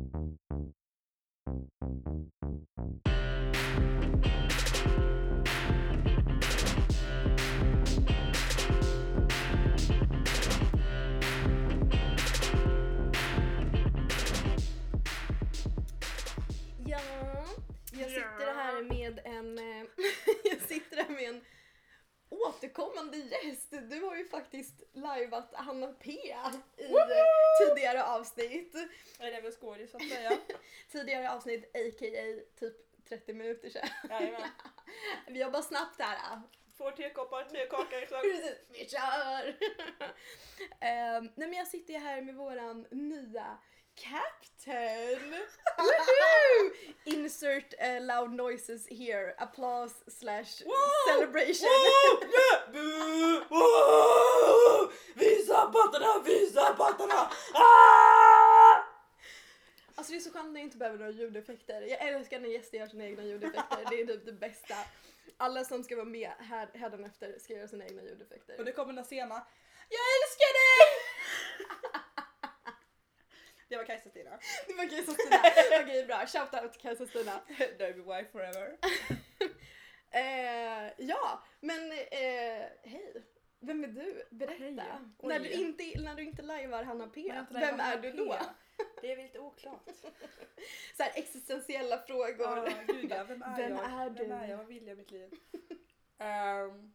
Ja, 0.00 0.06
jag 17.92 18.10
sitter 18.10 18.54
här 18.54 18.82
med 18.82 19.20
en, 19.24 19.58
eh, 19.58 19.84
jag 20.44 20.60
sitter 20.60 20.96
här 20.96 21.08
med 21.08 21.28
en 21.28 21.40
återkommande 22.30 23.16
gäst. 23.18 23.70
Du 23.70 24.00
har 24.04 24.16
ju 24.16 24.28
faktiskt 24.28 24.82
liveat 24.92 25.54
Hanna 25.54 25.86
P 25.86 26.10
i 26.10 26.30
eh, 26.30 27.68
tidigare 27.68 28.04
avsnitt. 28.04 28.74
Är 29.18 29.30
det 29.32 29.40
väl 29.40 29.52
skådis 29.52 29.90
så 29.90 29.96
att 29.96 30.08
säga? 30.08 30.38
Tidigare 30.92 31.30
avsnitt 31.30 31.64
a.k.a. 31.76 32.40
typ 32.60 33.04
30 33.08 33.32
minuter 33.32 33.70
sedan. 33.70 33.88
Jajamän. 34.10 34.48
Vi 35.26 35.40
jobbar 35.40 35.62
snabbt 35.62 36.00
här. 36.00 36.40
Två 36.76 36.90
tekoppar, 36.90 37.44
tre 37.44 37.66
kakor. 37.66 38.06
så- 38.08 38.20
Precis, 38.20 38.56
vi 38.68 38.88
kör! 38.88 39.56
Ehm, 40.80 41.24
nej 41.34 41.48
men 41.48 41.52
jag 41.52 41.66
sitter 41.66 41.92
ju 41.92 41.98
här 41.98 42.22
med 42.22 42.34
våran 42.34 42.86
nya 42.90 43.58
Captain! 44.00 45.20
Woohoo! 45.78 46.70
Insert 47.04 47.74
eh, 47.78 48.00
loud 48.00 48.32
noises 48.32 48.86
here, 48.90 49.34
applause 49.38 49.94
slash 50.08 50.62
Wow! 50.66 50.74
celebration. 51.06 51.68
Wow! 51.68 52.20
Yeah! 52.36 52.72
Bu! 52.72 53.42
Wow! 53.50 54.90
Visa 55.14 55.70
pattarna, 55.72 56.22
visa 56.24 56.74
pattarna! 56.74 57.30
Ah! 57.54 58.84
Alltså 59.94 60.12
det 60.12 60.18
är 60.18 60.20
så 60.20 60.30
skönt 60.30 60.52
när 60.52 60.60
jag 60.60 60.66
inte 60.66 60.76
behöver 60.76 60.98
några 60.98 61.10
ljudeffekter. 61.10 61.82
Jag 61.82 62.00
älskar 62.08 62.40
när 62.40 62.48
gäster 62.48 62.78
gör 62.78 62.86
sina 62.86 63.04
egna 63.04 63.22
ljudeffekter, 63.24 63.86
det 63.90 64.00
är 64.00 64.06
typ 64.06 64.26
det 64.26 64.32
bästa. 64.32 64.74
Alla 65.36 65.64
som 65.64 65.84
ska 65.84 65.96
vara 65.96 66.06
med 66.06 66.30
här, 66.38 66.68
hädanefter 66.74 67.38
ska 67.38 67.52
göra 67.52 67.68
sina 67.68 67.84
egna 67.84 68.02
ljudeffekter. 68.02 68.58
Och 68.58 68.64
det 68.64 68.72
kommer 68.72 69.02
sena. 69.02 69.34
Jag 69.88 70.00
älskar 70.16 70.52
dig! 70.52 70.99
Det 73.70 73.76
var 73.76 73.84
Kajsa 73.84 74.10
Stina. 74.10 74.30
Det 74.66 74.74
var 74.74 74.88
Kajsa 74.90 75.12
Stina. 75.12 75.36
Okej 75.82 76.06
bra, 76.06 76.26
shoutout 76.26 76.78
Kajsa 76.78 77.06
Stina. 77.06 77.40
Derby 77.78 78.00
wife 78.00 78.30
forever. 78.32 78.78
Eh, 80.10 80.92
ja, 80.98 81.44
men 81.60 81.92
eh, 81.92 82.68
hej. 82.82 83.24
Vem 83.60 83.84
är 83.84 83.88
du? 83.88 84.22
Berätta. 84.30 84.84
När 85.22 85.40
du, 85.40 85.50
inte, 85.50 86.00
när 86.00 86.14
du 86.14 86.22
inte 86.22 86.42
lajvar 86.42 86.82
Hanna 86.82 87.06
P, 87.06 87.32
vem 87.50 87.80
är 87.80 87.98
du 87.98 88.12
då? 88.12 88.36
Det 89.00 89.12
är 89.12 89.16
väl 89.16 89.24
lite 89.24 89.38
oklart. 89.38 89.88
Så 90.96 91.02
här 91.02 91.12
existentiella 91.14 91.98
frågor. 91.98 92.34
Ja, 92.38 92.68
gud 92.86 93.10
ja. 93.10 93.24
Vem 93.24 93.42
är 93.42 93.56
Vem 93.56 93.72
jag? 93.72 93.92
är 93.92 94.10
du? 94.10 94.24
Vem 94.24 94.32
är 94.32 94.48
jag? 94.48 94.56
Vad 94.56 94.66
vill 94.66 94.86
jag 94.86 94.94
i 94.94 94.96
mitt 94.96 95.10
liv? 95.10 95.30
Ehm, 96.18 96.92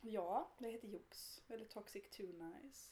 ja, 0.00 0.50
jag 0.58 0.70
heter 0.70 0.88
Jox. 0.88 1.42
Eller 1.48 1.64
Toxic 1.64 2.10
Too 2.10 2.26
Nice. 2.26 2.90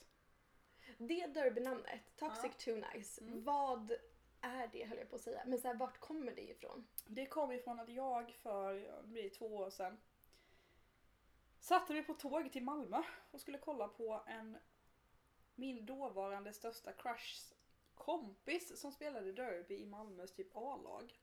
Det 0.99 1.27
derbynamnet, 1.27 2.01
Toxic 2.17 2.45
Ja. 2.45 2.59
Too 2.59 2.85
Nice, 2.95 3.21
Mm. 3.21 3.45
vad 3.45 3.93
är 4.41 4.67
det 4.73 4.85
höll 4.85 4.99
jag 4.99 5.11
på 5.11 5.17
att 5.17 5.23
säga. 5.23 5.43
Men 5.47 5.59
så 5.61 5.69
här, 5.69 5.75
vart 5.75 5.99
kommer 6.01 6.35
det 6.35 6.51
ifrån? 6.51 6.87
Det 7.07 7.27
kom 7.27 7.53
ifrån 7.53 7.81
att 7.81 7.89
jag 7.89 8.31
för 8.33 8.75
det 8.75 9.09
blir 9.09 9.31
två 9.31 9.47
år 9.57 9.71
sedan 9.71 9.99
satte 11.61 11.93
mig 11.93 12.03
på 12.03 12.15
tåg 12.15 12.53
till 12.53 12.63
Malmö 12.63 13.03
och 13.31 13.41
skulle 13.41 13.59
kolla 13.59 13.89
på 13.89 14.23
en 14.27 14.59
min 15.55 15.87
dåvarande 15.87 16.53
största 16.53 16.93
crushs 16.93 17.55
kompis 17.95 18.81
som 18.81 18.93
spelade 18.93 19.33
derby 19.33 19.75
i 19.75 19.87
Malmös 19.87 20.33
typ 20.35 20.57
A-lag. 20.57 21.21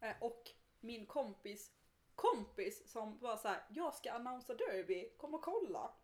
Eh, 0.00 0.14
och 0.20 0.50
min 0.80 1.06
kompis 1.06 1.72
kompis 2.14 2.92
som 2.92 3.18
var 3.18 3.36
så 3.36 3.48
här: 3.48 3.64
jag 3.68 3.94
ska 3.94 4.12
annonsa 4.12 4.54
derby, 4.54 5.10
kom 5.16 5.34
och 5.34 5.42
kolla. 5.42 5.94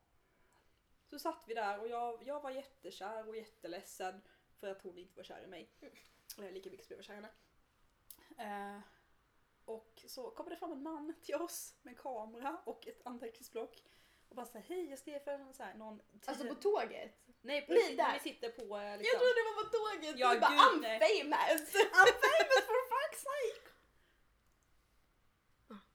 Så 1.12 1.18
satt 1.18 1.44
vi 1.46 1.54
där 1.54 1.80
och 1.80 1.88
jag, 1.88 2.22
jag 2.26 2.40
var 2.40 2.50
jättekär 2.50 3.28
och 3.28 3.36
jätteledsen 3.36 4.22
för 4.60 4.68
att 4.68 4.82
hon 4.82 4.98
inte 4.98 5.16
var 5.16 5.24
kär 5.24 5.42
i 5.44 5.46
mig. 5.46 5.70
Eller 6.38 6.52
lika 6.52 6.70
mycket 6.70 6.86
som 6.86 6.92
jag 6.92 6.98
var 6.98 7.02
kär 7.02 7.12
i 7.12 7.16
henne. 7.16 8.76
Eh, 8.76 8.80
och 9.64 10.02
så 10.06 10.30
kommer 10.30 10.50
det 10.50 10.56
fram 10.56 10.72
en 10.72 10.82
man 10.82 11.14
till 11.22 11.34
oss 11.34 11.74
med 11.82 11.98
kamera 11.98 12.56
och 12.64 12.86
ett 12.88 13.00
anteckningsblock. 13.06 13.82
Och 14.28 14.36
bara 14.36 14.46
säger 14.46 14.66
hej 14.66 14.90
jag 14.90 14.98
skrev 14.98 15.18
för 15.24 15.30
en 15.32 15.54
så 15.54 15.62
här, 15.62 15.74
någon 15.74 15.98
tid- 15.98 16.22
Alltså 16.26 16.46
på 16.48 16.54
tåget? 16.54 17.14
Nej, 17.40 17.66
på 17.66 17.72
Nej, 17.72 17.96
där. 17.96 18.12
vi 18.14 18.20
sitter 18.20 18.50
på 18.50 18.76
eh, 18.78 18.84
Jag 18.84 18.98
liksom. 18.98 19.18
trodde 19.18 19.34
det 19.34 19.44
var 19.54 19.64
på 19.64 19.68
tåget! 19.70 20.18
Ja, 20.18 20.34
du 20.34 20.40
bara 20.40 20.50
gud, 20.50 20.58
I'm 20.60 20.80
nej. 20.80 21.00
famous! 21.00 21.74
I'm 21.74 22.12
famous 22.26 22.66
for 22.66 22.80
fuck's 22.92 23.22
sake! 23.28 23.68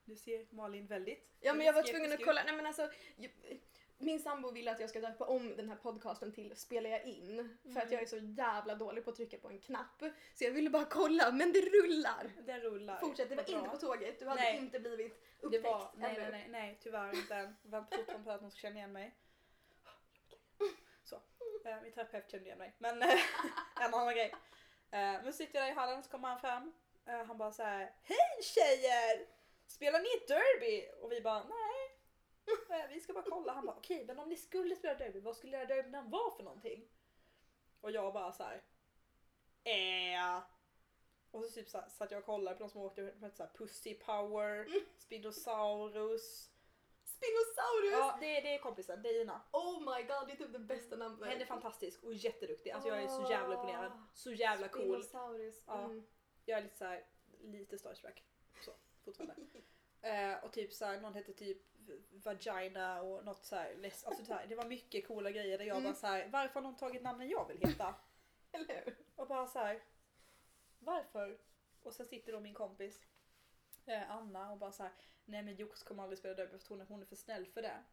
Du 0.06 0.16
ser 0.16 0.48
Malin 0.50 0.88
väldigt 0.88 1.36
Ja 1.40 1.54
men 1.54 1.66
jag 1.66 1.74
var 1.74 1.84
tvungen 1.84 2.12
att 2.14 2.26
kolla, 2.26 2.44
nej 2.44 2.56
men 2.56 2.66
alltså 2.66 2.90
ju- 3.18 3.60
min 3.98 4.20
sambo 4.20 4.52
ville 4.52 4.72
att 4.72 4.80
jag 4.80 4.90
ska 4.90 5.00
döpa 5.00 5.26
om 5.26 5.56
den 5.58 5.70
här 5.70 5.76
podcasten 5.76 6.32
till 6.32 6.56
Spelar 6.56 6.90
jag 6.90 7.06
in? 7.06 7.58
För 7.64 7.70
Mm. 7.70 7.84
att 7.84 7.92
jag 7.92 8.02
är 8.02 8.06
så 8.06 8.18
jävla 8.18 8.76
dålig 8.76 9.04
på 9.04 9.10
att 9.10 9.16
trycka 9.16 9.38
på 9.38 9.50
en 9.50 9.60
knapp. 9.60 10.04
Så 10.36 10.44
jag 10.44 10.52
ville 10.52 10.70
bara 10.70 10.86
kolla, 10.86 11.32
men 11.32 11.52
det 11.54 11.62
rullar! 11.62 12.32
Det 12.46 12.60
rullar. 12.60 12.98
Fortsätt, 12.98 13.30
det 13.30 13.36
var 13.36 13.50
inte 13.50 13.70
på 13.70 13.78
tåget, 13.78 14.20
du 14.20 14.26
hade 14.28 14.42
Nej. 14.42 14.58
inte 14.58 14.80
blivit 14.80 15.24
upptäckt. 15.40 15.64
Det 15.64 15.70
var, 15.70 15.92
nej, 15.96 16.16
nej, 16.18 16.32
nej, 16.32 16.48
nej, 16.50 16.78
tyvärr 16.84 17.16
inte 17.16 17.36
än. 17.36 17.56
Väntar 17.62 17.98
fortfarande 17.98 18.26
på 18.26 18.32
att 18.32 18.42
någon 18.42 18.52
ska 18.52 18.60
känna 18.60 18.76
igen 18.78 18.92
mig. 18.92 19.16
Så, 21.04 21.16
eh, 21.66 21.82
min 21.84 21.92
terapeut 21.92 22.32
kände 22.32 22.46
igen 22.46 22.58
mig. 22.58 22.76
Men 22.78 23.02
eh, 23.02 23.10
en 23.82 23.94
annan 23.94 24.14
grej. 24.14 24.34
Eh, 24.92 25.00
men 25.24 25.34
sitter 25.34 25.60
jag 25.60 25.68
där 25.68 25.72
i 25.72 25.76
hallen 25.76 26.04
så 26.04 26.10
kommer 26.10 26.28
han 26.28 26.40
fram. 26.40 26.74
Eh, 27.06 27.24
han 27.26 27.38
bara 27.38 27.52
så 27.52 27.64
här: 27.64 27.94
Hej 28.04 28.44
tjejer! 28.44 29.28
Spelar 29.68 30.00
ni 30.00 30.08
ett 30.22 30.28
derby? 30.28 30.88
Och 31.02 31.12
vi 31.12 31.22
bara 31.22 31.44
nej. 31.44 31.77
Vi 32.90 33.00
ska 33.00 33.14
bara 33.14 33.24
kolla. 33.30 33.54
Han 33.54 33.66
bara 33.66 33.76
okej 33.76 34.06
men 34.06 34.20
om 34.20 34.30
ni 34.30 34.36
skulle 34.36 34.76
spela 34.76 34.94
derby, 34.94 35.20
vad 35.20 35.36
skulle 35.36 35.58
era 35.58 35.66
derbynamn 35.66 36.10
vara 36.10 36.36
för 36.36 36.44
någonting? 36.44 36.88
Och 37.82 37.92
jag 37.92 38.14
bara 38.14 38.32
så 38.32 38.44
här. 38.44 38.64
Eh. 39.64 40.44
Och 41.32 41.46
så 41.46 41.52
typ 41.52 41.70
så 41.70 41.78
här, 41.78 41.90
satt 41.90 42.12
jag 42.12 42.20
och 42.20 42.26
kollade 42.26 42.58
på 42.58 42.64
de 42.64 42.70
som 42.70 42.82
åkte 42.82 43.14
med 43.20 43.34
så 43.34 43.44
här 43.44 43.52
Pussy 43.58 43.94
Power, 43.94 44.68
Spinosaurus. 44.98 46.52
Spinosaurus! 47.04 47.92
Ja, 47.92 48.18
det 48.22 48.42
det 48.42 48.56
är 48.56 48.60
kompisen, 48.60 49.02
det 49.02 49.10
är 49.10 49.22
Ina. 49.22 49.42
Oh 49.52 49.80
my 49.80 50.02
god, 50.04 50.28
det 50.28 50.34
är 50.34 50.38
typ 50.38 50.54
det 50.54 50.60
bästa 50.60 50.96
namnet. 50.96 51.30
Hen 51.30 51.42
är 51.42 51.46
fantastisk 51.46 52.04
och 52.04 52.14
jätteduktig. 52.14 52.72
Alltså 52.72 52.90
jag 52.90 53.04
är 53.04 53.08
så 53.08 53.32
jävla 53.32 53.56
imponerad. 53.56 53.92
Så 54.14 54.32
jävla 54.32 54.68
cool. 54.68 55.04
Spinosaurus. 55.04 55.64
Ja. 55.68 55.84
Mm. 55.84 56.08
Jag 56.46 56.60
är 56.60 56.64
lite 56.64 56.78
så 56.78 56.86
här, 56.86 57.06
lite 57.40 57.78
starstruck. 57.78 58.24
Så, 58.66 58.72
fortfarande. 59.06 59.36
Eh, 60.02 60.44
och 60.44 60.54
typ 60.54 60.74
så 60.74 60.86
här, 60.86 61.02
någon 61.02 61.14
hette 61.14 61.34
typ 61.34 61.58
Vagina 62.12 63.02
och 63.02 63.26
något 63.26 63.46
så 63.46 63.56
här, 63.56 63.92
alltså 64.06 64.26
så 64.26 64.34
här, 64.34 64.48
det 64.48 64.56
var 64.56 64.66
mycket 64.66 65.08
coola 65.08 65.32
grejer 65.32 65.58
där 65.58 65.66
jag 65.66 65.78
Mm. 65.78 65.92
bara 65.92 65.96
så 65.96 66.08
här, 66.08 66.28
varför 66.28 66.54
har 66.54 66.62
någon 66.62 66.76
tagit 66.76 67.02
namnen 67.04 67.30
jag 67.30 67.48
vill 67.48 67.58
heta? 67.68 67.96
Eller 68.52 68.68
hur? 68.86 68.98
Och 69.16 69.28
bara 69.28 69.48
så 69.48 69.60
här, 69.60 69.82
varför? 70.80 71.38
Och 71.84 71.94
sen 71.94 72.06
sitter 72.06 72.32
då 72.34 72.40
min 72.40 72.54
kompis 72.54 73.02
eh, 73.86 74.12
Anna 74.12 74.52
och 74.52 74.58
bara 74.58 74.72
så 74.72 74.84
här, 74.84 74.92
nej 75.26 75.44
men 75.44 75.56
Jox 75.56 75.84
kommer 75.84 76.04
aldrig 76.04 76.20
spela 76.20 76.34
derby 76.34 76.58
för 76.58 76.70
hon 76.70 76.82
är, 76.82 76.86
hon 76.86 77.02
är 77.02 77.06
för 77.06 77.16
snäll 77.16 77.46
för 77.46 77.62
det. 77.62 77.84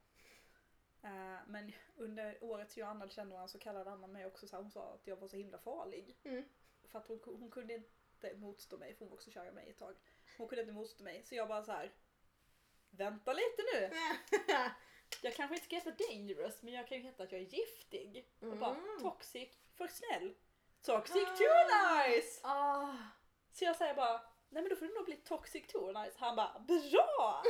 Eh, 1.02 1.38
men 1.46 1.72
under 1.96 2.44
året 2.44 2.70
som 2.70 2.80
jag 2.80 2.86
och 2.86 2.90
Anna 2.94 3.08
kände 3.08 3.32
varandra 3.32 3.48
så 3.48 3.58
kallade 3.58 3.90
Anna 3.90 4.06
mig 4.06 4.26
också 4.26 4.46
så 4.48 4.56
här, 4.56 4.62
hon 4.62 4.70
sa 4.70 4.94
att 4.94 5.06
jag 5.06 5.16
var 5.16 5.28
så 5.28 5.36
himla 5.36 5.58
farlig. 5.58 6.16
Mm. 6.24 6.44
För 6.88 6.98
att 6.98 7.06
hon, 7.08 7.20
hon 7.24 7.50
kunde 7.50 7.74
inte 7.74 8.34
motstå 8.36 8.78
mig, 8.78 8.94
för 8.94 8.98
hon 9.04 9.08
var 9.10 9.14
också 9.16 9.30
kär 9.30 9.46
i 9.48 9.52
mig 9.52 9.70
ett 9.70 9.78
tag. 9.78 9.96
Hon 10.38 10.48
kunde 10.48 10.62
inte 10.62 10.72
motstå 10.74 11.04
mig, 11.04 11.22
så 11.24 11.34
jag 11.34 11.48
bara 11.48 11.62
så 11.64 11.72
här. 11.72 11.92
Vänta 12.96 13.32
lite 13.32 13.62
nu! 13.74 13.90
Jag 15.22 15.34
kanske 15.34 15.54
inte 15.54 15.66
ska 15.66 15.76
heta 15.76 15.90
dangerous, 15.90 16.62
men 16.62 16.74
jag 16.74 16.88
kan 16.88 16.98
ju 16.98 17.04
heta 17.04 17.22
att 17.22 17.32
jag 17.32 17.40
är 17.40 17.44
giftig. 17.44 18.28
Och 18.40 18.56
bara 18.56 18.70
Mm. 18.74 18.98
toxic, 19.02 19.48
för 19.74 19.86
snäll. 19.88 20.34
Toxic 20.82 21.22
Ah. 21.28 21.36
too 21.36 22.08
nice! 22.08 22.40
Ah. 22.42 22.96
Så 23.52 23.64
jag 23.64 23.76
säger 23.76 23.94
bara, 23.94 24.12
nej 24.48 24.62
men 24.62 24.68
då 24.68 24.76
får 24.76 24.86
det 24.86 24.94
nog 24.94 25.04
bli 25.04 25.16
toxic 25.16 25.66
too 25.66 25.92
nice. 26.02 26.16
Han 26.18 26.36
bara, 26.36 26.58
bra! 26.58 27.42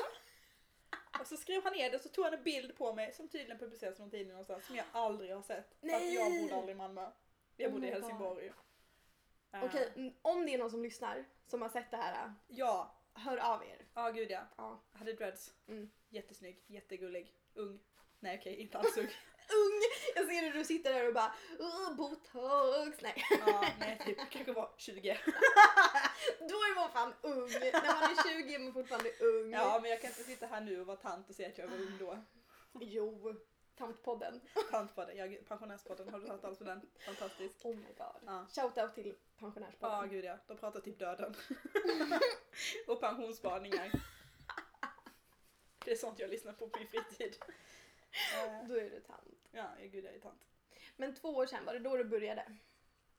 och 1.20 1.26
så 1.26 1.36
skrev 1.36 1.64
han 1.64 1.72
ner 1.72 1.90
det 1.90 1.96
och 1.96 2.02
så 2.02 2.08
tog 2.08 2.24
han 2.24 2.34
en 2.34 2.42
bild 2.42 2.76
på 2.76 2.92
mig 2.92 3.12
som 3.12 3.28
tydligen 3.28 3.58
publicerades 3.58 3.98
i 3.98 4.02
någon 4.02 4.10
tidning 4.10 4.28
någonstans 4.28 4.66
som 4.66 4.76
jag 4.76 4.86
aldrig 4.92 5.34
har 5.34 5.42
sett. 5.42 5.68
För 5.80 5.86
att 5.88 5.92
Nej! 6.02 6.14
jag 6.14 6.32
bodde 6.42 6.54
aldrig 6.56 6.74
i 6.74 6.78
Malmö. 6.78 7.10
Jag 7.56 7.68
Oh 7.68 7.72
bodde 7.74 7.86
i 7.86 7.90
my 7.90 7.94
God. 7.94 8.02
Helsingborg. 8.02 8.52
Eh, 9.52 9.64
Okej, 9.64 9.92
mm, 9.96 10.14
om 10.22 10.46
det 10.46 10.54
är 10.54 10.58
någon 10.58 10.70
som 10.70 10.82
lyssnar 10.82 11.24
som 11.46 11.62
har 11.62 11.68
sett 11.68 11.90
det 11.90 11.96
här, 11.96 12.34
Ja, 12.48 12.94
hör 13.14 13.36
av 13.36 13.64
er. 13.64 13.83
Ja 13.94 14.10
gud 14.10 14.30
ja. 14.30 14.40
Ja. 14.56 14.82
Jag 14.92 14.98
hade 14.98 15.12
dreads. 15.12 15.54
Mm. 15.68 15.90
Jättesnygg, 16.08 16.64
jättegullig, 16.66 17.34
ung. 17.54 17.80
Nej 18.20 18.38
okej, 18.38 18.56
inte 18.56 18.78
alls 18.78 18.96
ung. 18.96 19.08
Ung! 19.48 19.82
Jag 20.14 20.26
ser 20.26 20.42
hur 20.42 20.52
du 20.52 20.64
sitter 20.64 20.92
där 20.94 21.08
och 21.08 21.14
bara 21.14 21.34
"Åh, 21.58 21.94
botox. 21.96 23.02
Nej. 23.02 23.24
ja, 23.46 23.64
nej 23.80 23.98
typ 24.06 24.18
kanske 24.30 24.52
var 24.52 24.74
20. 24.78 25.00
Då 26.38 26.54
är 26.54 26.74
man 26.74 26.92
fan 26.92 27.14
ung. 27.22 27.48
När 27.50 28.00
man 28.00 28.02
är 28.10 28.42
20 28.42 28.54
är 28.54 28.58
man 28.58 28.72
fortfarande 28.72 29.10
ung. 29.20 29.52
Ja 29.52 29.78
men 29.82 29.90
jag 29.90 30.00
kan 30.00 30.10
inte 30.10 30.24
sitta 30.24 30.46
här 30.46 30.60
nu 30.60 30.80
och 30.80 30.86
vara 30.86 30.96
tant 30.96 31.28
och 31.28 31.34
säga 31.34 31.48
att 31.48 31.58
jag 31.58 31.68
var 31.68 31.76
ung 31.76 31.96
då. 31.98 32.18
Jo. 32.80 33.34
Tantpodden. 33.76 34.40
Tantpodden, 34.70 35.16
ja, 35.16 35.26
gud, 35.26 35.48
pensionärspodden, 35.48 36.08
har 36.08 36.20
du 36.20 36.26
hört 36.28 36.44
allt 36.44 36.58
för 36.58 36.64
den? 36.64 36.90
Fantastisk. 36.98 37.64
Oh 37.64 37.76
my 37.76 37.92
god. 37.98 38.22
Ja. 38.26 38.46
Shoutout 38.50 38.94
till 38.94 39.06
Ja, 39.06 39.14
pensionärspodden. 39.38 40.08
gud 40.10 40.24
ja. 40.24 40.38
De 40.46 40.56
pratar 40.56 40.80
typ 40.80 40.98
döden. 40.98 41.34
och 42.86 43.00
pensionsspaningar. 43.00 43.92
Det 45.84 45.90
är 45.92 45.96
sånt 45.96 46.18
jag 46.18 46.30
lyssnar 46.30 46.52
på 46.52 46.68
på 46.68 46.78
min 46.78 46.88
fritid. 46.88 47.36
Eh, 48.34 48.68
Då 48.68 48.74
är 48.76 48.90
du 48.90 49.00
tant. 49.00 49.48
Ja, 49.52 49.68
gud 49.80 50.04
jag 50.04 50.14
är 50.14 50.20
tant. 50.20 50.46
Men 50.96 51.14
två 51.14 51.28
år 51.28 51.46
sedan, 51.46 51.64
var 51.64 51.72
det 51.74 51.80
då 51.80 51.96
du 51.96 52.04
började? 52.04 52.56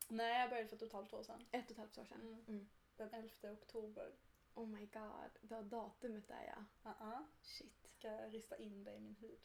Nej, 0.08 0.40
jag 0.42 0.50
började 0.50 0.68
för 0.69 0.75
ett 0.75 0.81
och 0.81 0.88
ett 0.88 0.94
halvt 0.94 1.13
år 1.13 1.24
sedan. 1.24 1.46
Ett 1.51 1.66
och 1.66 1.72
ett 1.72 1.78
halvt 1.78 1.98
år 1.98 2.06
sedan. 2.06 2.22
Mm. 2.22 2.46
Mm. 2.48 2.68
Den 2.98 3.13
11 3.13 3.51
oktober. 3.51 4.12
Oh 4.54 4.68
my 4.68 4.86
god, 4.86 5.30
det 5.42 5.56
var 5.56 5.63
datumet 5.63 6.28
där 6.28 6.54
ja. 6.56 6.90
Uh-uh. 6.92 7.25
Shit. 7.42 7.85
Ska 8.06 8.13
jag 8.22 8.34
rista 8.34 8.57
in 8.57 8.84
det 8.84 8.92
i 8.94 9.00
min 9.00 9.16
hud. 9.16 9.40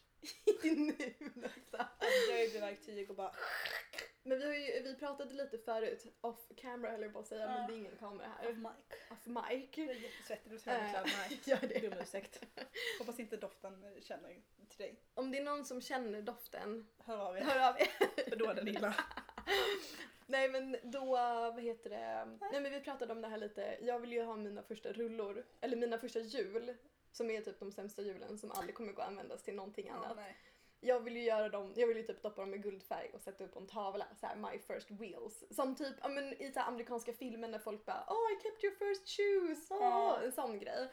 nu 1.35 1.45
alltså. 1.45 1.87
Dröjverktyg 2.29 3.11
och 3.11 3.17
bara... 3.17 3.35
Men 4.23 4.39
vi, 4.39 4.47
har 4.47 4.55
ju, 4.55 4.83
vi 4.83 4.95
pratade 4.95 5.35
lite 5.35 5.59
förut, 5.59 6.07
off 6.21 6.49
camera 6.57 6.91
höll 6.91 7.03
jag 7.03 7.12
på 7.12 7.19
att 7.19 7.27
säga, 7.27 7.41
Ja. 7.41 7.47
men 7.55 7.67
det 7.67 7.73
är 7.75 7.77
ingen 7.77 7.97
kamera 7.97 8.27
Off 8.41 8.45
här. 8.45 8.53
mic. 8.53 8.73
Off 9.11 9.27
mic. 9.27 9.69
Jag 9.79 9.89
är 9.89 9.95
jättesvettig, 9.95 10.53
du 10.53 10.59
ser 10.59 10.71
mig 10.71 10.81
Eh, 10.85 10.91
kläderna 10.91 11.09
här. 11.17 11.39
Gör 11.45 11.61
det. 11.69 11.79
Dum 11.91 11.93
ursäkt. 12.03 12.43
Hoppas 12.99 13.21
inte 13.21 13.37
doften 13.37 13.85
känner 14.03 14.43
till 14.69 14.79
dig. 14.79 15.01
Om 15.15 15.31
det 15.31 15.39
är 15.39 15.45
någon 15.45 15.65
som 15.65 15.81
känner 15.81 16.23
doften, 16.23 16.87
Hör 17.05 17.19
av 17.19 17.37
er. 17.37 17.41
hör 17.43 17.69
av 17.69 17.77
er. 17.81 17.89
För 18.31 18.37
då 18.37 18.47
är 18.47 18.55
den 18.55 18.69
illa. 18.69 18.95
Nej 20.27 20.49
men 20.49 20.77
då, 20.83 21.05
vad 21.06 21.61
heter 21.63 21.91
det, 21.91 22.39
nej 22.53 22.61
men 22.61 22.73
vi 22.73 22.81
pratade 22.81 23.13
om 23.13 23.21
det 23.23 23.29
här 23.29 23.39
lite, 23.39 23.79
jag 23.83 23.99
vill 23.99 24.13
ju 24.13 24.23
ha 24.23 24.37
mina 24.37 24.63
första 24.63 24.93
rullor, 24.93 25.45
eller 25.61 25.77
mina 25.77 25.99
första 25.99 26.21
hjul, 26.21 26.75
som 27.12 27.31
är 27.31 27.41
typ 27.41 27.61
de 27.61 27.73
sämsta 27.73 28.03
hjulen 28.03 28.39
som 28.39 28.51
aldrig 28.51 28.75
kommer 28.75 28.93
gå 28.93 29.03
att 29.03 29.09
användas 29.09 29.43
till 29.43 29.55
någonting 29.55 29.89
annat. 29.89 30.17
nej. 30.17 30.37
Jag 30.83 31.01
vill 31.01 31.17
ju 31.17 31.23
göra 31.23 31.49
dem, 31.49 31.73
jag 31.77 31.87
vill 31.87 31.97
ju 31.97 32.03
typ 32.03 32.23
doppa 32.23 32.41
dem 32.41 32.55
i 32.55 32.59
guldfärg 32.59 33.11
och 33.15 33.21
sätta 33.21 33.45
upp 33.45 33.53
på 33.53 33.61
en 33.61 33.67
tavla, 33.67 34.07
så 34.21 34.27
här 34.27 34.37
my 34.37 34.59
first 34.59 34.91
wheels. 34.91 35.45
Som 35.51 35.75
typ, 35.75 35.95
ja 36.03 36.09
men 36.09 36.43
i 36.43 36.53
så 36.53 36.61
amerikanska 36.61 37.12
filmer 37.12 37.49
när 37.49 37.59
folk 37.59 37.85
bara 37.87 38.05
oh 38.09 38.33
I 38.33 38.43
kept 38.43 38.65
your 38.65 38.75
first 38.75 39.09
shoes, 39.09 39.71
oh, 39.71 39.79
Ja. 39.81 40.21
en 40.23 40.33
sån 40.33 40.59
grej. 40.59 40.93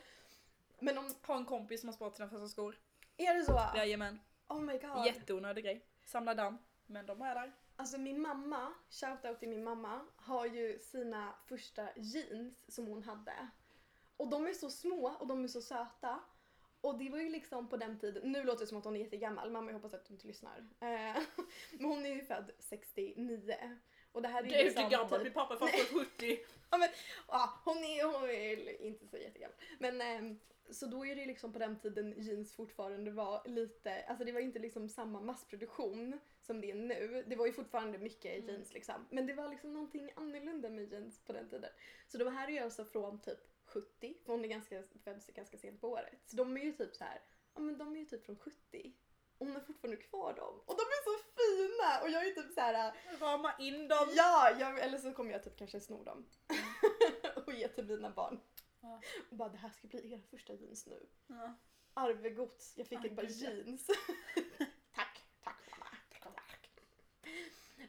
Men 0.79 0.97
om, 0.97 1.13
Ha 1.27 1.37
en 1.37 1.45
kompis 1.45 1.79
som 1.79 1.89
har 1.89 1.93
sparat 1.93 2.15
sina 2.15 2.29
första 2.29 2.47
skor. 2.47 2.79
är 3.17 3.33
det 3.35 3.43
så? 3.45 3.61
Jajamän. 3.75 4.19
Oh 4.47 4.61
my 4.61 4.77
god. 4.77 5.05
Jätteonödig 5.05 5.63
grej. 5.63 5.85
Samla 6.03 6.33
damm. 6.33 6.57
Men 6.85 7.05
de 7.05 7.21
är 7.21 7.35
där. 7.35 7.51
Alltså 7.75 7.97
min 7.97 8.21
mamma, 8.21 8.73
shoutout 8.89 9.39
till 9.39 9.49
min 9.49 9.63
mamma, 9.63 10.01
har 10.15 10.45
ju 10.45 10.79
sina 10.79 11.33
första 11.45 11.89
jeans 11.95 12.75
som 12.75 12.87
hon 12.87 13.03
hade. 13.03 13.47
Och 14.17 14.27
de 14.27 14.47
är 14.47 14.53
så 14.53 14.69
små 14.69 15.07
och 15.19 15.27
de 15.27 15.43
är 15.43 15.47
så 15.47 15.61
söta. 15.61 16.19
Och 16.81 16.97
det 16.97 17.09
var 17.09 17.17
ju 17.19 17.29
liksom 17.29 17.69
på 17.69 17.77
den 17.77 17.99
tiden, 17.99 18.31
nu 18.31 18.43
låter 18.43 18.59
det 18.59 18.67
som 18.67 18.77
att 18.77 18.85
hon 18.85 18.95
är 18.95 18.99
jättegammal, 18.99 19.51
mamma 19.51 19.67
jag 19.71 19.73
hoppas 19.73 19.93
att 19.93 20.05
du 20.05 20.13
inte 20.13 20.27
lyssnar. 20.27 20.57
Eh, 20.57 20.87
Men 21.71 21.85
hon 21.85 22.05
är 22.05 22.09
ju 22.15 22.21
född 22.23 22.51
69. 22.59 23.53
Och 24.11 24.21
det 24.21 24.27
här 24.27 24.43
är, 24.43 24.47
ju 24.47 24.63
liksom 24.63 24.83
inte 24.83 24.95
gammalt, 24.95 25.13
typ- 25.13 25.23
min 25.23 25.33
pappa 25.33 25.53
är 25.53 25.57
fan 25.57 25.67
född 25.69 26.07
70. 26.07 26.39
Ja, 27.27 27.61
hon 27.65 27.77
är, 27.77 28.03
hon 28.19 28.29
är 28.29 28.81
inte 28.81 29.07
så 29.07 29.17
jättegammal. 29.17 29.57
Men 29.79 30.01
ehm, 30.01 30.39
så 30.69 30.85
då 30.85 31.05
är 31.05 31.15
det 31.15 31.25
liksom 31.25 31.53
på 31.53 31.59
den 31.59 31.79
tiden 31.79 32.13
jeans 32.17 32.53
fortfarande 32.55 33.11
var 33.11 33.41
lite, 33.45 34.03
alltså 34.03 34.25
det 34.25 34.31
var 34.31 34.39
inte 34.39 34.59
liksom 34.59 34.89
samma 34.89 35.21
massproduktion 35.21 36.19
som 36.41 36.61
det 36.61 36.71
är 36.71 36.75
nu. 36.75 37.23
Det 37.27 37.35
var 37.35 37.45
ju 37.45 37.53
fortfarande 37.53 37.97
mycket 37.97 38.33
Mm. 38.37 38.47
jeans 38.49 38.73
liksom. 38.73 39.07
Men 39.09 39.25
det 39.27 39.33
var 39.33 39.47
liksom 39.49 39.73
någonting 39.73 40.11
annorlunda 40.15 40.69
med 40.69 40.91
jeans 40.91 41.19
på 41.25 41.33
den 41.33 41.49
tiden. 41.49 41.69
Så 42.07 42.17
de 42.17 42.35
här 42.35 42.47
är 42.47 42.51
ju 42.51 42.59
alltså 42.59 42.85
från 42.85 43.19
typ 43.19 43.39
70, 43.67 44.17
för 44.25 44.31
hon 44.33 44.43
är 44.43 44.47
ganska, 44.47 44.83
föddes 45.03 45.27
ganska 45.27 45.57
sent 45.57 45.81
på 45.81 45.89
året. 45.89 46.21
Så 46.25 46.35
de 46.35 46.57
är 46.57 46.61
ju 46.61 46.71
typ 46.71 46.95
så 46.95 47.03
här, 47.03 47.21
ja 47.53 47.61
men 47.61 47.77
de 47.77 47.95
är 47.95 47.99
ju 47.99 48.05
typ 48.05 48.25
från 48.25 48.37
70. 48.37 48.93
Och 49.37 49.45
hon 49.45 49.55
har 49.55 49.61
fortfarande 49.61 50.01
kvar 50.01 50.33
dem. 50.33 50.61
Och 50.65 50.75
de 50.75 50.81
är 50.81 51.03
så 51.03 51.23
fina! 51.37 52.01
Och 52.01 52.09
jag 52.09 52.27
är 52.27 52.41
typ 52.41 52.53
så 52.53 52.61
här. 52.61 52.93
Rama 53.19 53.53
in 53.59 53.87
dem. 53.87 54.07
Ja, 54.15 54.51
jag, 54.59 54.79
eller 54.79 54.97
så 54.97 55.13
kommer 55.13 55.31
jag 55.31 55.43
typ 55.43 55.57
kanske 55.57 55.79
sno 55.79 56.03
dem. 56.03 56.25
och 57.45 57.53
ge 57.53 57.67
till 57.67 57.85
mina 57.85 58.09
barn. 58.09 58.39
Ja. 58.81 59.01
Och 59.31 59.37
bara 59.37 59.49
det 59.49 59.57
här 59.57 59.69
ska 59.69 59.87
bli 59.87 60.13
era 60.13 60.21
första 60.21 60.53
jeans 60.53 60.85
nu. 60.85 61.07
Ja. 61.27 61.57
Arvegods, 61.93 62.73
jag 62.77 62.87
fick 62.87 63.05
ett 63.05 63.15
par 63.15 63.23
jeans. 63.23 63.87
tack, 64.95 65.23
tack 65.43 65.71
mamma. 66.25 66.39
Tack. 66.49 66.69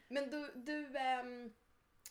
Men 0.08 0.30
du, 0.30 0.52
du 0.54 0.96
ehm, 0.96 1.52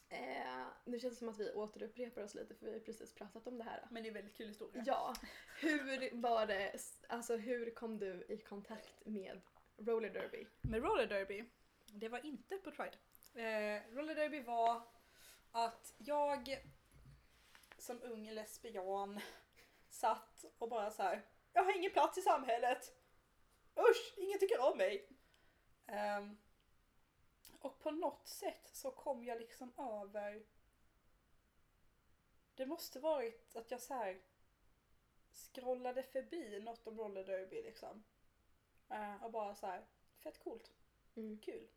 eh, 0.09 0.67
nu 0.85 0.99
känns 0.99 1.13
det 1.13 1.19
som 1.19 1.29
att 1.29 1.39
vi 1.39 1.51
återupprepar 1.53 2.23
oss 2.23 2.35
lite 2.35 2.55
för 2.55 2.65
vi 2.65 2.73
har 2.73 2.79
precis 2.79 3.13
pratat 3.15 3.47
om 3.47 3.57
det 3.57 3.63
här. 3.63 3.87
Men 3.91 4.03
det 4.03 4.07
är 4.07 4.09
en 4.09 4.13
väldigt 4.13 4.37
kul 4.37 4.47
historia. 4.47 4.83
Ja, 4.85 5.15
hur 5.59 6.21
var 6.21 6.45
det, 6.45 6.75
alltså 7.09 7.37
hur 7.37 7.71
kom 7.71 7.99
du 7.99 8.25
i 8.29 8.37
kontakt 8.37 9.05
med 9.05 9.41
roller 9.77 10.09
derby? 10.09 10.47
Med 10.61 10.83
roller 10.83 11.07
derby, 11.07 11.43
det 11.85 12.09
var 12.09 12.25
inte 12.25 12.57
på 12.57 12.71
Pride. 12.71 12.97
Eh, 13.33 13.95
roller 13.95 14.15
derby 14.15 14.41
var 14.41 14.81
att 15.51 15.93
jag 15.97 16.63
som 17.77 18.01
ung 18.03 18.31
lesbian 18.31 19.19
satt 19.89 20.45
och 20.57 20.69
bara 20.69 20.91
så 20.91 21.03
här. 21.03 21.25
jag 21.53 21.63
har 21.63 21.77
ingen 21.77 21.91
plats 21.91 22.17
i 22.17 22.21
samhället. 22.21 22.93
Usch, 23.79 24.13
ingen 24.17 24.39
tycker 24.39 24.71
om 24.71 24.77
mig. 24.77 25.09
Ehm, 25.87 26.37
och 27.67 27.79
på 27.79 27.91
något 27.91 28.27
sätt 28.27 28.69
så 28.73 28.91
kom 28.91 29.23
jag 29.23 29.39
liksom 29.39 29.73
över 29.77 30.45
det 32.55 32.65
måste 32.65 32.99
varit 32.99 33.55
att 33.55 33.71
jag 33.71 33.81
så 33.81 33.93
här 33.93 34.21
scrollade 35.31 36.03
förbi 36.03 36.59
något 36.59 36.87
om 36.87 36.97
roller 36.97 37.23
derby 37.23 37.61
liksom. 37.61 38.03
Eh, 38.89 39.23
och 39.23 39.31
bara 39.31 39.55
så 39.55 39.67
här, 39.67 39.85
fett 40.19 40.39
coolt, 40.43 40.71
Mm. 41.15 41.39
kul. 41.39 41.67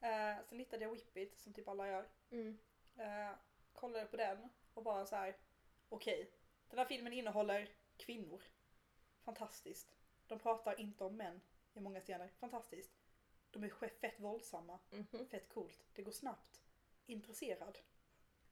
Eh, 0.00 0.36
sen 0.48 0.58
hittade 0.58 0.84
jag 0.84 0.90
Whippit 0.92 1.38
som 1.38 1.52
typ 1.52 1.68
alla 1.68 1.88
gör. 1.88 2.08
Mm. 2.30 2.58
Eh, 2.96 3.32
kollade 3.72 4.06
på 4.06 4.16
den 4.16 4.48
och 4.74 4.82
bara 4.82 5.06
så 5.06 5.16
här, 5.16 5.36
okej, 5.88 6.30
den 6.68 6.78
här 6.78 6.86
filmen 6.86 7.12
innehåller 7.12 7.68
kvinnor. 7.96 8.42
Fantastiskt. 9.22 9.94
De 10.26 10.38
pratar 10.38 10.80
inte 10.80 11.04
om 11.04 11.16
män 11.16 11.40
i 11.72 11.80
många 11.80 12.00
scener. 12.00 12.28
Fantastiskt. 12.28 12.99
De 13.50 13.64
är 13.64 13.88
fett 14.00 14.20
våldsamma. 14.20 14.78
Mhm. 14.90 15.26
Fett 15.30 15.48
coolt. 15.48 15.84
Det 15.94 16.02
går 16.02 16.12
snabbt. 16.12 16.60
Intresserad. 17.06 17.78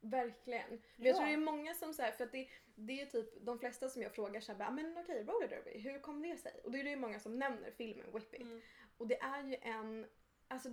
Verkligen. 0.01 0.69
Men 0.71 0.79
Ja. 0.97 1.07
jag 1.07 1.17
tror 1.17 1.27
det 1.27 1.33
är 1.33 1.37
många 1.37 1.75
som 1.75 1.95
säger 1.95 2.13
för 2.13 2.25
att 2.25 2.33
det, 2.33 2.49
det 2.75 3.01
är 3.01 3.07
typ 3.07 3.45
de 3.47 3.59
flesta 3.59 3.89
som 3.89 4.03
jag 4.03 4.13
frågar 4.15 4.41
såhär 4.41 4.67
"Ah, 4.69 4.71
men 4.71 4.99
okej 4.99 5.25
roller 5.25 5.49
derby, 5.49 5.79
hur 5.79 5.99
kom 6.01 6.23
det 6.23 6.37
sig? 6.37 6.61
Och 6.65 6.71
då 6.71 6.79
är 6.79 6.85
det 6.85 6.91
ju 6.91 6.97
många 6.97 7.21
som 7.21 7.39
nämner 7.39 7.71
filmen 7.71 8.13
Whip 8.13 8.35
It. 8.35 8.41
Mm. 8.41 8.61
Och 8.99 9.07
det 9.07 9.21
är 9.21 9.43
ju 9.43 9.57
en, 9.57 10.07
alltså 10.49 10.69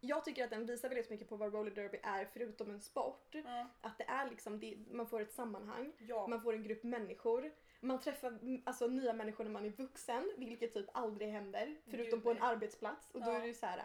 jag 0.00 0.24
tycker 0.24 0.44
att 0.44 0.50
den 0.50 0.66
visar 0.66 0.88
väldigt 0.88 1.10
mycket 1.10 1.28
på 1.28 1.36
vad 1.36 1.54
roller 1.54 1.70
derby 1.70 1.98
är 2.02 2.24
förutom 2.24 2.70
en 2.70 2.80
sport. 2.80 3.34
Ja. 3.34 3.66
Att 3.80 3.98
det 3.98 4.04
är 4.04 4.30
liksom, 4.30 4.60
det, 4.60 4.76
man 4.90 5.06
får 5.06 5.20
ett 5.20 5.32
sammanhang, 5.32 5.92
ja. 5.98 6.26
man 6.26 6.42
får 6.42 6.52
en 6.54 6.62
grupp 6.62 6.82
människor. 6.82 7.52
Man 7.84 8.00
träffar 8.00 8.28
mm, 8.28 8.62
alltså, 8.66 8.86
nya 8.86 9.12
människor 9.12 9.44
när 9.44 9.50
man 9.50 9.64
är 9.64 9.70
vuxen, 9.70 10.32
vilket 10.36 10.74
typ 10.74 10.86
aldrig 10.92 11.28
händer. 11.28 11.76
Förutom 11.90 12.18
Gud, 12.18 12.22
på 12.22 12.30
en 12.30 12.36
nej. 12.36 12.48
arbetsplats. 12.48 13.10
Och 13.10 13.20
då 13.20 13.30
Ja. 13.30 13.36
är 13.36 13.40
det 13.40 13.46
ju 13.46 13.54
såhär, 13.54 13.82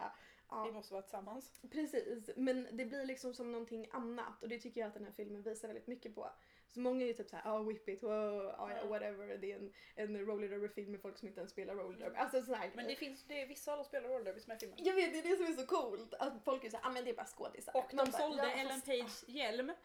ja. 0.50 0.64
Vi 0.64 0.72
måste 0.72 0.92
vara 0.94 1.02
tillsammans. 1.02 1.52
Precis, 1.70 2.30
men 2.36 2.66
det 2.72 2.84
blir 2.84 3.04
liksom 3.06 3.34
som 3.34 3.52
någonting 3.52 3.88
annat 3.92 4.42
och 4.42 4.48
det 4.48 4.58
tycker 4.58 4.80
jag 4.80 4.88
att 4.88 4.94
den 4.94 5.04
här 5.04 5.12
filmen 5.12 5.42
visar 5.42 5.68
väldigt 5.68 5.86
mycket 5.86 6.14
på. 6.14 6.30
Så 6.70 6.80
många 6.80 7.02
är 7.02 7.06
ju 7.06 7.14
typ 7.14 7.28
såhär, 7.28 7.42
ja 7.44 7.58
oh, 7.60 7.66
whip 7.68 7.88
it, 7.88 8.02
wow, 8.02 8.10
ja, 8.44 8.70
ja, 8.70 8.76
Ja. 8.82 8.86
whatever, 8.88 9.38
det 9.38 9.52
är 9.52 9.56
en, 9.56 9.72
en 9.94 10.26
roller 10.26 10.48
derby 10.48 10.68
film 10.68 10.90
med 10.92 11.00
folk 11.00 11.18
som 11.18 11.28
inte 11.28 11.40
ens 11.40 11.50
spelar 11.52 11.74
roller 11.74 11.98
derby. 11.98 12.16
Alltså 12.16 12.42
sådär 12.42 12.70
Men 12.74 12.86
det 12.86 12.96
finns, 12.96 13.24
det 13.24 13.42
är 13.42 13.46
vissa 13.46 13.76
de 13.76 13.84
spelar 13.84 14.08
roller 14.08 14.24
derby 14.24 14.40
som 14.40 14.50
är 14.52 14.56
i 14.56 14.58
filmen. 14.58 14.78
Jag 14.84 14.94
vet, 14.94 15.12
det 15.12 15.18
är 15.18 15.22
det 15.22 15.36
som 15.36 15.46
är 15.46 15.52
så 15.52 15.66
coolt. 15.66 16.14
Att 16.14 16.44
folk 16.44 16.64
är 16.64 16.70
såhär, 16.70 16.86
ah 16.86 16.90
men 16.90 17.04
det 17.04 17.10
är 17.10 17.14
bara 17.14 17.26
skådisar. 17.26 17.76
Och 17.76 17.84
de 17.90 17.96
Man 17.96 18.10
bara, 18.10 18.18
sålde 18.22 18.42
ja, 18.42 18.50
Ellen 18.50 18.80
fast- 18.80 18.86
Page 18.86 19.24
hjälm. 19.28 19.72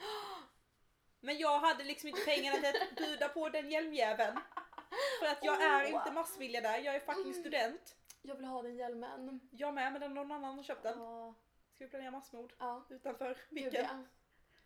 Men 1.24 1.38
jag 1.38 1.60
hade 1.60 1.84
liksom 1.84 2.10
inte 2.10 2.22
pengarna 2.22 2.58
till 2.58 2.68
att 2.68 2.96
buda 2.96 3.30
på 3.30 3.50
den 3.50 3.72
hjälmjäveln. 3.72 4.40
För 5.20 5.26
att 5.26 5.44
jag 5.44 5.62
är 5.62 5.86
inte 5.86 6.12
massmiljonär, 6.12 6.78
jag 6.78 6.96
är 6.96 7.00
fucking 7.00 7.34
student. 7.34 7.96
Jag 8.22 8.36
vill 8.36 8.46
ha 8.46 8.62
den 8.62 8.76
hjälmen. 8.76 9.40
Jag 9.52 9.74
med, 9.74 9.94
men 9.94 10.14
någon 10.14 10.32
annan 10.32 10.56
har 10.56 10.64
köpt 10.64 10.84
den. 10.84 11.00
Ja, 11.00 11.34
Ska 11.76 11.84
vi 11.84 11.90
planera 11.90 12.12
massmord 12.12 12.54
ja. 12.60 12.86
utanför 12.90 13.38
ja. 13.50 14.04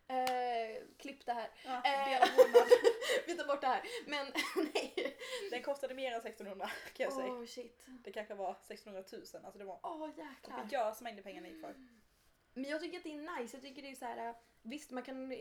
Eh, 0.09 0.83
klipp 0.97 1.25
det 1.25 1.33
här. 1.33 1.49
Ja, 1.65 1.81
Eh. 1.83 2.27
Vi 3.27 3.37
tar 3.37 3.47
bort 3.47 3.61
det 3.61 3.67
här. 3.67 3.81
Men 4.05 4.25
nej. 4.73 5.17
Den 5.51 5.63
kostade 5.63 5.93
mer 5.93 6.11
än 6.11 6.19
1600 6.19 6.69
kan 6.93 7.03
jag 7.03 7.13
säga. 7.13 7.33
Åh 7.33 7.45
shit. 7.45 7.83
Det 8.03 8.11
kanske 8.11 8.33
var 8.33 8.51
1600 8.51 9.03
000, 9.11 9.21
alltså 9.45 9.59
det 9.59 9.65
var 9.65 9.79
Åh 9.83 10.09
jäklar. 10.09 10.61
kopiös 10.61 11.01
mängd 11.01 11.23
pengarna 11.23 11.47
gick 11.47 11.61
för. 11.61 11.75
Men 12.61 12.69
jag 12.71 12.81
tycker 12.81 12.97
att 12.97 13.03
det 13.03 13.13
är 13.15 13.39
nice. 13.39 13.57
Jag 13.57 13.63
tycker 13.63 13.81
det 13.81 13.91
är 13.91 13.95
så 13.95 14.05
här. 14.05 14.35
Visst, 14.61 14.91
man 14.91 15.03
kan 15.03 15.31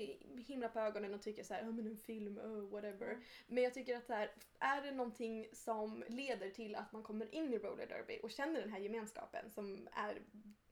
himla 0.47 0.69
på 0.69 0.81
ögonen 0.81 1.15
och 1.15 1.23
tycka 1.23 1.45
så 1.45 1.55
här, 1.55 1.63
men 1.65 1.87
en 1.87 1.97
film, 1.97 2.39
oh, 2.39 2.71
whatever. 2.71 3.07
Mm. 3.11 3.23
Men 3.47 3.65
jag 3.65 3.75
tycker 3.75 3.97
att 3.97 4.07
så 4.07 4.13
här, 4.13 4.31
är 4.59 4.83
det 4.83 4.91
någonting 4.93 5.47
som 5.53 6.05
leder 6.09 6.51
till 6.51 6.75
att 6.75 6.93
man 6.93 7.03
kommer 7.03 7.35
in 7.35 7.55
i 7.55 7.59
roller 7.59 7.87
derby 7.87 8.21
och 8.23 8.31
känner 8.31 8.61
den 8.61 8.71
här 8.73 8.79
gemenskapen 8.79 9.51
som 9.51 9.89
är 9.93 10.23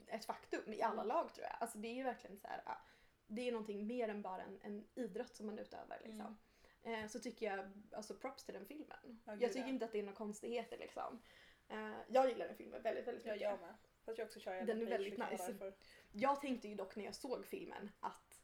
ett 0.07 0.25
faktum 0.25 0.73
i 0.73 0.83
alla 0.83 0.95
Mm. 1.03 1.07
lag 1.09 1.35
tror 1.35 1.47
jag. 1.47 1.57
Alltså 1.61 1.79
det 1.79 1.89
är 1.89 1.95
ju 1.95 2.03
verkligen 2.03 2.39
så 2.39 2.49
här. 2.49 2.63
ja, 2.67 2.79
Det 3.27 3.49
är 3.49 3.53
någonting 3.53 3.87
mer 3.87 4.09
än 4.09 4.23
bara 4.23 4.43
en, 4.43 4.59
en 4.63 4.87
idrott 4.95 5.35
som 5.35 5.47
man 5.47 5.59
utövar 5.59 5.99
liksom. 6.05 6.37
Eh, 6.83 7.07
så 7.07 7.19
tycker 7.21 7.47
jag, 7.47 7.71
alltså 7.93 8.15
props 8.15 8.45
till 8.45 8.55
den 8.55 8.67
filmen. 8.67 9.21
Ja, 9.25 9.33
gud, 9.33 9.43
jag 9.43 9.53
tycker 9.53 9.69
inte 9.69 9.85
att 9.85 9.93
det 9.93 9.99
är 9.99 10.03
några 10.03 10.17
konstigheter 10.17 10.79
liksom. 10.79 11.23
Eh, 11.69 11.93
jag 12.09 12.29
gillar 12.29 12.47
den 12.47 12.57
filmen 12.57 12.83
väldigt, 12.83 13.09
väldigt 13.09 13.27
Jag 13.27 13.33
mycket. 13.33 13.49
gör 13.51 13.59
med. 13.59 13.75
Fast 14.05 14.19
jag 14.19 14.27
också 14.27 14.41
kör 14.41 14.63
Den 14.63 14.83
är 14.83 14.87
väldigt 14.87 15.19
nice. 15.19 15.47
därför. 15.49 15.75
Jag 16.13 16.41
tänkte 16.41 16.69
ju 16.69 16.75
dock 16.75 16.97
när 16.97 17.05
jag 17.05 17.15
såg 17.15 17.47
filmen 17.47 17.91
att 18.01 18.41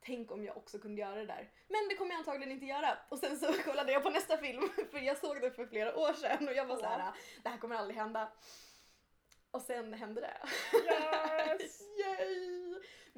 tänk 0.00 0.30
om 0.32 0.44
jag 0.44 0.56
också 0.56 0.78
kunde 0.78 1.00
göra 1.00 1.14
det 1.14 1.26
där. 1.26 1.50
Men 1.68 1.88
det 1.88 1.94
kommer 1.94 2.10
jag 2.10 2.18
antagligen 2.18 2.52
inte 2.52 2.66
göra. 2.66 2.98
Och 3.08 3.18
sen 3.18 3.38
så 3.38 3.52
kollade 3.64 3.92
jag 3.92 4.02
på 4.02 4.10
nästa 4.10 4.36
film 4.38 4.68
för 4.90 4.98
jag 4.98 5.18
såg 5.18 5.40
den 5.40 5.52
för 5.52 5.66
flera 5.66 5.96
år 5.96 6.12
sedan 6.12 6.48
och 6.48 6.54
jag 6.54 6.64
var 6.66 6.74
Ja. 6.76 6.80
så 6.80 6.86
här: 6.86 7.12
det 7.42 7.48
här 7.48 7.58
kommer 7.58 7.76
aldrig 7.76 7.96
hända. 7.98 8.32
Och 9.50 9.62
sen 9.62 9.94
hände 9.94 10.20
det. 10.20 10.36
Yes! 10.84 11.80
Yay! 11.98 12.67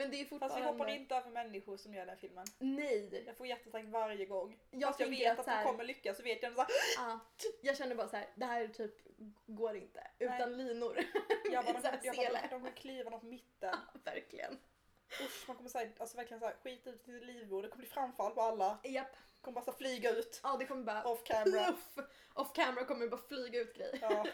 Men 0.00 0.11
det 0.11 0.16
är 0.16 0.19
ju 0.19 0.25
Fast 0.25 0.33
vi 0.33 0.38
fortfarande... 0.49 0.69
hoppar 0.69 0.88
inte 0.95 1.14
över 1.16 1.30
människor 1.30 1.76
som 1.76 1.95
gör 1.95 2.07
den 2.07 2.16
filmen. 2.16 2.47
Nej! 2.59 3.23
Jag 3.26 3.37
får 3.37 3.47
hjärtattack 3.47 3.85
varje 3.87 4.25
gång. 4.26 4.59
Jag 4.71 4.88
Fast 4.88 5.00
jag 5.00 5.09
vet 5.09 5.33
att 5.33 5.38
att, 5.38 5.47
här- 5.47 5.64
de 5.64 5.71
kommer 5.71 5.85
lyckas 5.85 6.16
så 6.16 6.23
vet 6.23 6.42
jag 6.42 6.50
ändå 6.50 6.64
såhär, 6.64 7.11
Ja, 7.11 7.21
jag 7.62 7.76
känner 7.76 7.95
bara 7.95 8.09
så 8.09 8.16
här: 8.16 8.26
det 8.35 8.45
här 8.45 8.69
typ 8.69 8.95
går 9.47 9.76
inte. 9.76 10.07
Utan 10.19 10.57
linor. 10.57 11.04
jag 11.52 11.64
bara, 11.64 11.78
här 11.83 11.99
de, 12.02 12.07
jag 12.07 12.16
bara, 12.16 12.33
de, 12.33 12.40
de 12.42 12.49
kommer 12.49 12.71
kliva 12.71 13.11
något 13.11 13.23
mitten. 13.23 13.75
Verkligen. 14.04 14.59
Usch, 15.25 15.45
man 15.49 15.57
kommer 15.57 15.71
säga, 15.71 15.90
alltså 15.99 16.16
verkligen 16.16 16.40
såhär, 16.40 16.54
skit 16.62 16.87
ut 16.87 17.09
i 17.09 17.12
livbord, 17.12 17.62
det 17.64 17.69
kommer 17.69 17.83
bli 17.83 17.90
framfall 17.90 18.33
på 18.35 18.40
alla. 18.40 18.78
Japp. 18.85 19.16
kommer 19.40 19.54
bara 19.54 19.64
så 19.64 19.73
flyga 19.73 20.11
ut. 20.11 20.40
Ja, 20.42 20.57
det 20.59 20.66
kommer 20.66 20.85
bara... 20.85 21.04
Off 21.04 21.25
camera. 21.25 21.64
Puff! 21.95 22.07
Off 22.35 22.52
camera 22.52 22.85
kommer 22.85 23.09
bara 23.09 23.21
flyga 23.28 23.61
ut 23.61 23.76
grejer. 23.76 23.99
Ja. 24.02 24.26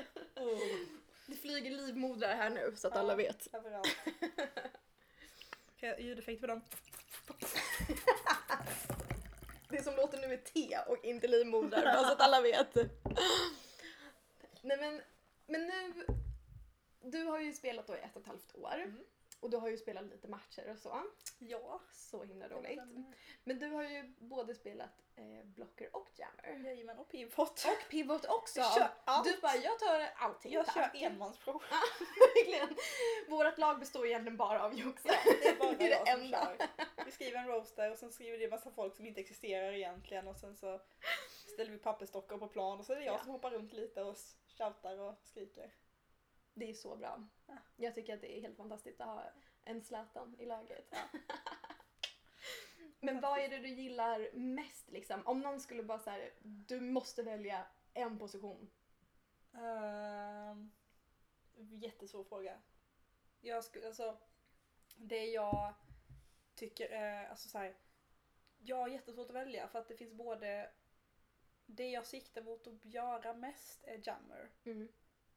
Uh, 0.43 0.59
Det 1.27 1.37
flyger 1.37 1.71
livmodrar 1.71 2.35
här 2.37 2.51
nu 2.51 2.73
så 2.77 2.89
att 2.89 2.95
Ja. 2.95 3.01
alla 3.01 3.15
vet. 3.15 3.55
överallt. 3.55 3.97
Kan 5.81 5.89
jag 5.89 6.01
ljudeffekt 6.01 6.41
på 6.41 6.47
dem? 6.47 6.61
Det 9.69 9.83
som 9.83 9.97
låter 9.97 10.19
nu 10.19 10.33
är 10.33 10.37
te 10.37 10.79
och 10.87 11.05
inte 11.05 11.29
livmoder, 11.29 11.83
bara 11.85 12.05
så 12.05 12.13
att 12.13 12.21
alla 12.21 12.41
vet. 12.41 12.75
Nej 14.63 14.77
men, 14.81 15.03
men 15.47 15.67
nu, 15.67 16.07
du 17.03 17.25
har 17.25 17.41
ju 17.41 17.53
spelat 17.53 17.87
då 17.87 17.97
i 17.97 18.01
ett 18.01 18.17
och 18.17 18.21
ett 18.23 18.27
halvt 18.27 18.55
år. 18.55 18.75
Mm. 18.75 19.05
Och 19.41 19.51
du 19.51 19.57
har 19.57 19.69
ju 19.69 19.77
spelat 19.77 20.05
lite 20.07 20.29
matcher 20.29 20.71
och 20.73 20.79
så. 20.79 21.03
Ja. 21.39 21.81
Så 21.93 22.25
himla 22.25 22.49
roligt. 22.49 22.81
Men 23.45 23.59
du 23.59 23.67
har 23.69 23.83
ju 23.83 24.15
både 24.19 24.55
spelat 24.55 25.03
eh, 25.17 25.45
blocker 25.45 25.97
och 25.97 26.09
jammer. 26.17 26.65
Jajamän, 26.65 26.99
och 26.99 27.09
pivot. 27.09 27.65
Och 27.67 27.91
pivot 27.91 28.25
också. 28.25 28.61
Jag 28.61 28.75
kör 28.75 28.89
allt. 29.05 29.25
Du 29.25 29.41
bara, 29.41 29.57
jag 29.57 29.79
tar 29.79 30.09
allting 30.17 30.53
Jag 30.53 30.73
kör 30.75 30.91
enmansprov. 30.95 31.63
Verkligen. 32.37 32.77
Vårt 33.29 33.59
lag 33.59 33.79
består 33.79 34.07
egentligen 34.07 34.37
bara 34.37 34.65
av 34.65 34.75
jox. 34.75 35.03
Ja, 35.05 35.15
det 35.25 35.49
är 35.49 35.57
bara 35.57 35.73
Det 35.79 35.85
är 35.85 35.91
jag 35.91 36.07
det 36.07 36.11
som 36.13 36.21
enda. 36.21 36.57
kör. 36.59 37.05
Vi 37.05 37.13
skriver 37.13 37.39
en 37.39 37.47
roaster 37.47 37.91
och 37.91 37.99
sen 37.99 38.13
skriver 38.13 38.39
det 38.39 38.45
en 38.45 38.51
massa 38.51 38.71
folk 38.71 38.97
som 38.97 39.07
inte 39.07 39.21
existerar 39.21 39.73
egentligen 39.73 40.29
och 40.29 40.37
sen 40.37 40.57
så 40.57 40.81
ställer 41.55 41.71
vi 41.73 41.79
pappersdockor 41.79 42.39
på 42.39 42.49
plan 42.49 42.79
och 42.79 42.87
så 42.87 42.93
är 42.93 42.97
det 42.97 43.05
jag 43.05 43.15
Ja. 43.15 43.19
som 43.23 43.31
hoppar 43.33 43.51
runt 43.51 43.73
lite 43.73 44.03
och 44.03 44.17
shoutar 44.59 44.99
och 44.99 45.15
skriker. 45.25 45.75
Det 46.57 46.71
är 46.71 46.75
så 46.75 46.97
bra. 46.97 47.29
Ja. 47.47 47.55
Jag 47.77 47.95
tycker 47.95 48.15
att 48.15 48.21
det 48.21 48.39
är 48.39 48.41
helt 48.41 48.57
fantastiskt 48.57 49.01
att 49.01 49.07
ha 49.07 49.25
en 49.65 49.83
Zlatan 49.83 50.37
i 50.39 50.47
laget. 50.47 50.89
Ja. 50.91 51.19
Men 53.01 53.21
vad 53.21 53.39
är 53.39 53.49
det 53.49 53.59
du 53.59 53.69
gillar 53.69 54.31
mest 54.35 54.91
liksom? 54.91 55.27
Om 55.27 55.41
någon 55.41 55.61
skulle 55.61 55.83
bara 55.83 55.99
säga 55.99 56.31
du 56.43 56.81
måste 56.81 57.23
välja 57.23 57.67
en 57.95 58.19
position. 58.19 58.71
Um, 59.53 60.73
jättesvår 61.55 62.25
fråga. 62.25 62.59
Jag 63.41 63.65
skulle, 63.65 63.87
alltså, 63.87 64.19
det 64.97 65.25
jag 65.25 65.75
tycker 66.55 66.89
är, 66.89 67.29
alltså 67.29 67.49
så 67.49 67.59
här, 67.59 67.77
jag 68.59 68.77
har 68.77 68.89
jättesvårt 68.89 69.31
att 69.31 69.37
välja 69.37 69.69
för 69.69 69.79
att 69.79 69.89
det 69.89 69.97
finns 69.97 70.13
både 70.13 70.71
det 71.67 71.91
jag 71.91 72.07
siktar 72.07 72.43
mot 72.43 72.67
att 72.67 72.85
göra 72.85 73.35
mest 73.35 73.85
är 73.85 74.09
jammer. 74.09 74.51
Mm. 74.65 74.89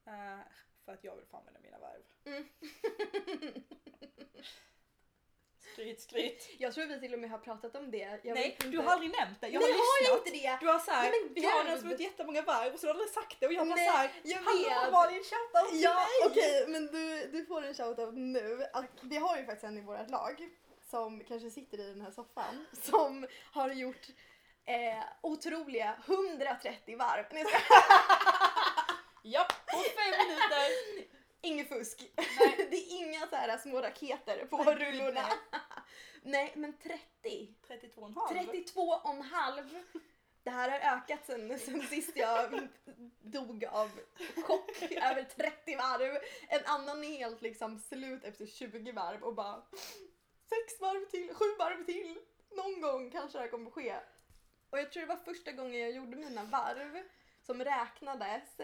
eh, 0.05 0.45
för 0.89 0.93
att 0.93 1.03
jag 1.03 1.15
vill 1.15 1.25
få 1.25 1.37
använda 1.37 1.59
mina 1.59 1.79
varv. 1.79 2.03
Mm. 2.25 2.43
Skryt, 5.73 6.01
skryt. 6.01 6.49
Jag 6.57 6.73
tror 6.73 6.85
vi 6.85 6.99
till 6.99 7.13
och 7.13 7.19
med 7.19 7.29
har 7.29 7.37
pratat 7.37 7.75
om 7.75 7.91
det. 7.91 8.19
Jag 8.23 8.35
Nej, 8.35 8.57
du 8.65 8.77
har 8.77 8.91
aldrig 8.93 9.11
nämnt 9.11 9.41
det. 9.41 9.47
Jag 9.47 9.61
Nej, 9.61 9.71
har 9.71 9.77
har 9.77 10.03
jag 10.03 10.17
lyssnat. 10.17 10.27
inte 10.27 10.47
det? 10.47 10.57
Du 10.61 10.67
har 10.71 10.79
såhär, 10.79 11.03
Nej, 11.03 11.31
vi 11.35 11.45
har 11.45 11.63
den 11.63 11.79
som 11.79 11.91
jättemånga 11.91 12.41
varv 12.41 12.73
och 12.73 12.79
så 12.79 12.87
har 12.87 12.93
du 12.93 12.99
aldrig 12.99 13.13
sagt 13.13 13.39
det 13.39 13.47
och 13.47 13.53
jag 13.53 13.67
bara 13.67 13.75
Nej, 13.75 13.87
såhär, 13.87 14.09
hallå. 14.75 14.91
Malin 14.91 15.23
shoutout 15.23 15.69
till 15.71 15.81
Ja, 15.83 15.93
mig! 15.95 16.31
okej, 16.31 16.65
men 16.67 16.87
du, 16.87 17.27
du 17.31 17.45
får 17.45 17.61
en 17.61 17.73
shoutout 17.73 18.13
nu. 18.13 18.65
Att 18.73 18.85
vi 19.01 19.17
har 19.17 19.37
ju 19.37 19.45
faktiskt 19.45 19.63
en 19.63 19.77
i 19.77 19.81
vårt 19.81 20.09
lag 20.09 20.49
som 20.89 21.23
kanske 21.23 21.49
sitter 21.49 21.79
i 21.79 21.87
den 21.87 22.01
här 22.01 22.11
soffan 22.11 22.65
som 22.71 23.27
har 23.51 23.69
gjort 23.69 24.07
eh, 24.65 25.03
otroliga 25.21 25.95
130 26.05 26.97
varv. 26.97 27.25
Ja, 29.23 29.47
på 29.65 29.77
fem 29.77 30.27
minuter! 30.27 30.69
Inget 31.41 31.69
fusk. 31.69 32.11
Nej. 32.17 32.67
Det 32.71 32.77
är 32.77 33.05
inga 33.05 33.27
så 33.27 33.35
här 33.35 33.57
små 33.57 33.81
raketer 33.81 34.45
på 34.45 34.63
Nej, 34.63 34.75
rullorna. 34.75 35.29
nej. 36.21 36.53
Men 36.55 36.77
30. 36.77 36.99
32,5. 37.67 38.29
32 38.29 38.81
och 38.81 39.09
en 39.09 39.21
halv. 39.21 39.83
Det 40.43 40.49
här 40.49 40.69
har 40.69 40.97
ökat 40.97 41.19
sen, 41.25 41.59
sen 41.59 41.81
sist 41.81 42.11
jag 42.15 42.67
dog 43.21 43.65
av 43.65 43.91
chock 44.35 44.81
över 44.81 45.23
30 45.23 45.75
varv. 45.75 46.17
En 46.47 46.65
annan 46.65 47.03
är 47.03 47.17
helt 47.17 47.41
liksom 47.41 47.79
slut 47.79 48.23
efter 48.23 48.45
20 48.45 48.91
varv 48.91 49.23
och 49.23 49.35
bara 49.35 49.61
sex 50.49 50.81
varv 50.81 51.05
till, 51.05 51.33
sju 51.33 51.45
varv 51.59 51.85
till. 51.85 52.19
Någon 52.51 52.81
gång 52.81 53.11
kanske 53.11 53.37
det 53.37 53.41
här 53.41 53.51
kommer 53.51 53.71
ske. 53.71 53.95
Och 54.69 54.79
jag 54.79 54.91
tror 54.91 55.01
det 55.01 55.07
var 55.07 55.15
första 55.33 55.51
gången 55.51 55.81
jag 55.81 55.91
gjorde 55.91 56.17
mina 56.17 56.43
varv 56.43 57.03
som 57.41 57.63
räknades. 57.63 58.57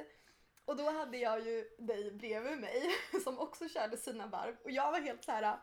Och 0.66 0.76
då 0.76 0.90
hade 0.92 1.18
jag 1.18 1.40
ju 1.46 1.70
dig 1.78 2.12
bredvid 2.12 2.58
mig 2.58 2.96
som 3.24 3.40
också 3.40 3.68
körde 3.70 3.98
sina 3.98 4.28
varv 4.28 4.56
och 4.64 4.72
jag 4.72 4.92
var 4.92 5.00
helt 5.00 5.24
så 5.24 5.32
här. 5.32 5.42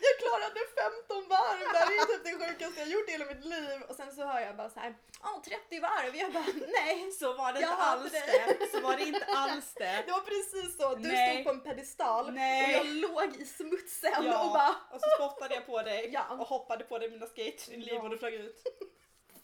Jag 0.00 0.18
klarade 0.18 0.60
15 1.06 1.28
varv, 1.28 1.58
det 1.72 1.78
här 1.78 1.86
är 1.86 2.06
typ 2.06 2.24
det 2.24 2.46
sjukaste 2.46 2.80
jag 2.80 2.88
gjort 2.88 3.08
i 3.08 3.12
hela 3.12 3.24
mitt 3.24 3.44
liv. 3.44 3.82
Och 3.88 3.94
sen 3.96 4.12
så 4.14 4.24
hör 4.24 4.40
jag 4.40 4.56
bara 4.56 4.70
så 4.70 4.80
här, 4.80 4.94
ja 5.22 5.42
30 5.44 5.80
varv. 5.80 6.16
Jag 6.16 6.32
bara 6.32 6.44
nej. 6.82 7.12
Så 7.12 7.32
var 7.32 7.52
det 7.52 7.58
inte 7.58 7.72
alls 7.74 8.12
det. 8.12 8.56
det. 8.58 8.70
Så 8.72 8.80
var 8.80 8.96
det 8.96 9.02
inte 9.04 9.24
alls 9.24 9.74
det. 9.74 10.02
Det 10.06 10.12
var 10.12 10.20
precis 10.20 10.76
så, 10.76 10.94
du 10.94 11.08
Nej. 11.08 11.34
stod 11.34 11.44
på 11.44 11.50
en 11.50 11.60
pedestal 11.60 12.32
Nej. 12.32 12.80
och 12.80 12.86
jag 12.86 12.94
låg 12.94 13.36
i 13.36 13.44
smutsen 13.44 14.12
och 14.18 14.24
Ja, 14.24 14.50
bara 14.54 14.96
och 14.96 15.00
så 15.00 15.08
spottade 15.16 15.54
jag 15.54 15.66
på 15.66 15.82
dig 15.82 16.10
Ja. 16.12 16.28
och 16.30 16.46
hoppade 16.46 16.84
på 16.84 16.98
dig 16.98 17.08
med 17.10 17.18
mina 17.20 17.26
skates 17.30 17.66
din 17.66 17.80
liv 17.80 17.94
Ja. 17.94 18.02
och 18.02 18.10
du 18.10 18.18
flög 18.18 18.34
ut. 18.34 18.62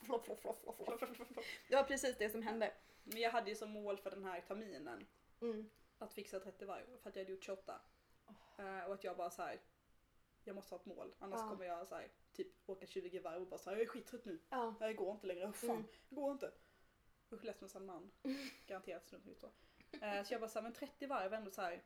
flopp, 0.07 0.25
flopp, 0.27 0.41
flopp, 0.41 0.63
flopp, 0.77 0.99
flopp. 0.99 1.45
Det 1.69 1.77
var 1.77 1.83
precis 1.83 2.17
det 2.19 2.31
som 2.31 2.43
hände. 2.43 2.71
Men 3.09 3.21
jag 3.21 3.31
hade 3.31 3.51
ju 3.51 3.57
som 3.57 3.71
mål 3.71 3.99
för 3.99 4.11
den 4.11 4.25
här 4.25 4.41
terminen 4.41 5.07
Mm. 5.41 5.71
att 5.99 6.15
fixa 6.15 6.41
30 6.41 6.65
varv 6.65 6.99
för 7.03 7.09
att 7.11 7.17
jag 7.17 7.23
hade 7.23 7.33
gjort 7.33 7.45
28. 7.45 7.81
Eh, 8.59 8.85
och 8.85 8.95
att 8.95 9.05
jag 9.05 9.17
bara 9.17 9.31
så 9.31 9.43
här. 9.43 9.61
jag 10.45 10.55
måste 10.57 10.75
ha 10.75 10.81
ett 10.81 10.87
mål 10.87 11.15
annars 11.19 11.41
Ja. 11.41 11.49
kommer 11.51 11.65
jag 11.65 11.89
så 11.89 11.95
här, 11.95 12.09
typ 12.33 12.69
åka 12.71 12.87
20 12.87 13.19
varv 13.19 13.43
och 13.43 13.49
bara 13.49 13.59
så 13.59 13.71
här, 13.71 13.77
jag 13.77 13.83
är 13.87 13.89
skittrött 13.89 14.25
nu. 14.25 14.39
Ja. 14.49 14.75
Jag 14.81 14.97
går 14.97 15.11
inte 15.13 15.27
längre, 15.27 15.53
fan, 15.53 15.71
Mm. 15.71 15.85
jag 16.09 16.17
går 16.17 16.33
inte. 16.33 16.53
Usch 17.33 17.45
lätt 17.45 17.61
med 17.61 17.77
en 17.77 17.87
man. 17.87 18.11
Garanterat 18.67 19.05
strunt 19.07 19.27
ut 19.29 19.41
så. 19.41 19.51
Eh, 20.01 20.23
så 20.25 20.35
jag 20.35 20.41
bara 20.41 20.49
så 20.51 20.59
här, 20.59 20.63
men 20.63 20.73
30 20.73 21.07
varv 21.07 21.35
ändå 21.35 21.51
så 21.51 21.63
här, 21.63 21.83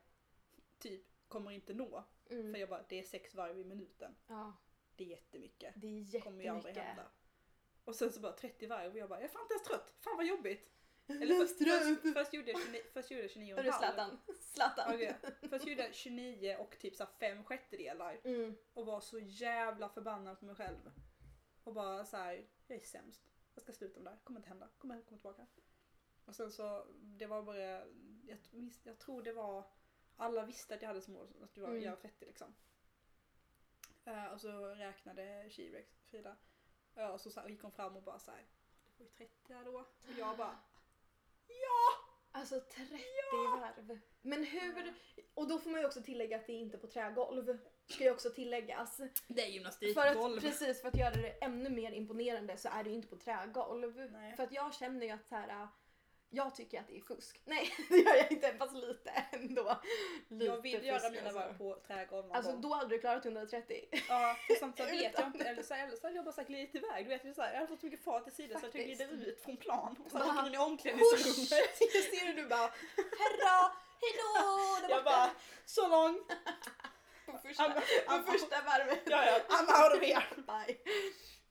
typ 0.78 1.02
kommer 1.28 1.50
inte 1.50 1.74
nå. 1.74 2.04
För 2.26 2.34
Mm. 2.34 2.60
jag 2.60 2.68
bara, 2.68 2.84
det 2.88 2.98
är 2.98 3.02
6 3.02 3.34
varv 3.34 3.58
i 3.58 3.64
minuten. 3.64 4.16
ja, 4.26 4.52
Det 4.96 5.04
är 5.04 5.08
jättemycket. 5.08 5.74
det 5.76 5.86
är 5.86 6.20
kommer 6.20 6.42
ju 6.44 6.48
aldrig 6.50 6.76
jättemycket. 6.76 6.84
hända. 6.96 7.10
Och 7.84 7.96
sen 7.96 8.12
så 8.12 8.20
bara 8.20 8.32
30 8.32 8.66
varv 8.66 8.92
och 8.92 8.98
jag 8.98 9.08
bara, 9.08 9.20
jag 9.20 9.24
är 9.24 9.32
fan 9.32 9.42
inte 9.42 9.54
ens 9.54 9.66
trött. 9.66 9.94
Fan 10.00 10.16
vad 10.16 10.26
jobbigt. 10.26 10.70
Eller 11.10 11.34
först, 11.34 11.58
först, 11.58 12.14
först, 12.14 12.34
gjorde 12.34 12.50
jag 12.50 12.60
29, 12.62 12.80
först 12.92 13.10
gjorde 13.10 13.22
jag 13.22 13.30
29 13.30 13.54
och 13.54 13.60
en 13.60 13.72
halv. 13.72 14.16
Zlatan. 14.40 14.94
Okej, 14.94 15.16
Först 15.50 15.66
gjorde 15.66 15.82
jag 15.82 15.94
29 15.94 16.56
och 16.56 16.78
typ 16.78 16.96
så 16.96 17.06
fem 17.06 17.44
sjättedelar. 17.44 18.20
Mm. 18.24 18.56
Och 18.74 18.86
var 18.86 19.00
så 19.00 19.18
jävla 19.18 19.88
förbannad 19.88 20.38
på 20.38 20.44
mig 20.44 20.54
själv. 20.54 20.90
Och 21.64 21.74
bara 21.74 22.04
så 22.04 22.16
här, 22.16 22.46
jag 22.66 22.76
är 22.76 22.80
sämst. 22.80 23.22
Jag 23.54 23.62
ska 23.62 23.72
sluta 23.72 24.00
med 24.00 24.06
det 24.06 24.10
här, 24.10 24.24
kommer 24.24 24.40
inte 24.40 24.48
hända. 24.48 24.68
Kommer 24.78 25.02
komma 25.02 25.18
tillbaka. 25.18 25.46
Och 26.24 26.36
sen 26.36 26.50
så, 26.50 26.86
det 27.00 27.26
var 27.26 27.42
bara, 27.42 27.58
jag, 27.58 28.38
jag 28.82 28.98
tror 28.98 29.22
det 29.22 29.32
var, 29.32 29.64
alla 30.16 30.44
visste 30.46 30.74
att 30.74 30.82
jag 30.82 30.88
hade 30.88 31.00
som 31.00 31.14
mål 31.14 31.28
att 31.42 31.54
du 31.54 31.60
var 31.60 31.68
Mm. 31.68 31.82
göra 31.82 31.96
30 31.96 32.24
liksom. 32.24 32.54
Eh, 34.04 34.26
och 34.26 34.40
så 34.40 34.66
räknade 34.66 35.22
She-Rex, 35.48 36.04
Frida. 36.10 36.36
Ja, 36.94 37.12
och 37.12 37.20
så, 37.20 37.30
så 37.30 37.40
här, 37.40 37.48
gick 37.48 37.62
hon 37.62 37.72
fram 37.72 37.96
och 37.96 38.02
bara 38.02 38.18
så 38.18 38.30
här, 38.30 38.46
det 38.84 38.92
var 38.98 39.04
ju 39.04 39.10
30 39.10 39.52
här 39.52 39.64
då. 39.64 39.78
Och 39.78 40.18
jag 40.18 40.36
bara, 40.36 40.58
Alltså 42.32 42.60
30 42.60 42.92
varv. 43.32 43.98
Men 44.22 44.44
hur, 44.44 44.94
och 45.34 45.48
då 45.48 45.58
får 45.58 45.70
man 45.70 45.80
ju 45.80 45.86
också 45.86 46.02
tillägga 46.02 46.36
att 46.36 46.46
det 46.46 46.52
är 46.52 46.60
inte 46.60 46.78
på 46.78 46.86
trägolv. 46.86 47.58
Ska 47.88 48.04
ju 48.04 48.10
också 48.10 48.30
tilläggas. 48.30 48.96
det 49.28 49.40
är 49.40 49.44
För 49.44 49.52
gymnastikgolv. 49.52 50.36
att, 50.36 50.42
precis, 50.42 50.80
för 50.80 50.88
att 50.88 50.98
göra 50.98 51.14
det 51.14 51.30
ännu 51.30 51.70
mer 51.70 51.92
imponerande 51.92 52.56
så 52.56 52.68
är 52.68 52.84
det 52.84 52.90
ju 52.90 52.96
inte 52.96 53.08
på 53.08 53.16
trägolv. 53.16 54.10
Nej. 54.10 54.36
För 54.36 54.42
att 54.42 54.52
jag 54.52 54.74
känner 54.74 55.06
ju 55.06 55.12
att 55.12 55.28
så 55.28 55.34
här, 55.34 55.68
Jag 56.32 56.54
tycker 56.54 56.80
att 56.80 56.86
det 56.88 56.96
är 56.96 57.00
fusk. 57.00 57.40
Nej, 57.44 57.74
det 57.88 57.96
gör 57.96 58.14
jag 58.14 58.32
inte, 58.32 58.54
fast 58.58 58.74
lite 58.74 59.10
ändå. 59.32 59.80
Lite 60.28 60.44
jag 60.44 60.62
vill 60.62 60.86
göra 60.86 61.10
mina 61.10 61.22
alltså. 61.22 61.38
varv 61.38 61.58
på 61.58 61.74
trägolv 61.86 62.26
någon 62.26 62.36
Alltså 62.36 62.52
gång. 62.52 62.60
då 62.60 62.74
hade 62.74 62.90
du 62.90 62.98
klarat 63.00 63.24
130. 63.24 63.84
Ja, 64.08 64.36
för 64.46 64.54
samtidigt 64.54 64.92
vet 65.00 65.18
jag 65.18 65.26
inte. 65.26 65.44
Eller 65.44 65.62
så, 65.62 65.74
eller 65.74 65.96
så 65.96 66.06
hade 66.06 66.16
jag 66.16 66.24
bara 66.24 66.32
sagt 66.32 66.48
glidit 66.48 66.74
iväg. 66.74 67.04
Du 67.04 67.08
vet, 67.08 67.24
är 67.24 67.32
så 67.32 67.42
här, 67.42 67.48
jag 67.52 67.56
hade 67.56 67.68
fått 67.68 67.80
så 67.80 67.86
mycket 67.86 68.04
fart 68.04 68.28
i 68.28 68.30
sidan 68.30 68.60
så 68.60 68.66
att 68.66 68.74
jag 68.74 68.84
glider 68.84 69.08
ut 69.12 69.40
från 69.44 69.56
plan. 69.56 69.96
Och 70.04 70.10
så 70.10 70.18
åker 70.18 70.46
in 70.46 70.54
i 70.54 70.58
omklädningsrummet. 70.58 71.50
Jag 71.80 72.02
ser 72.04 72.26
hur 72.26 72.34
du 72.34 72.46
bara 72.48 72.70
Herra, 72.96 73.72
hejdå! 74.00 74.80
där 74.82 74.90
Jag 74.90 75.04
borta." 75.04 75.16
bara, 75.16 75.30
så 75.66 75.88
lång. 75.88 76.20
På 77.26 77.38
första, 77.38 77.62
I'm- 77.62 77.82
I'm- 78.06 78.22
på 78.22 78.32
första 78.32 78.62
varvet. 78.62 79.00
Ja, 79.06 79.24
ja, 79.26 79.40
I'm 79.56 79.84
out 79.84 80.02
of 80.02 80.08
here. 80.08 80.24
Bye. 80.36 80.76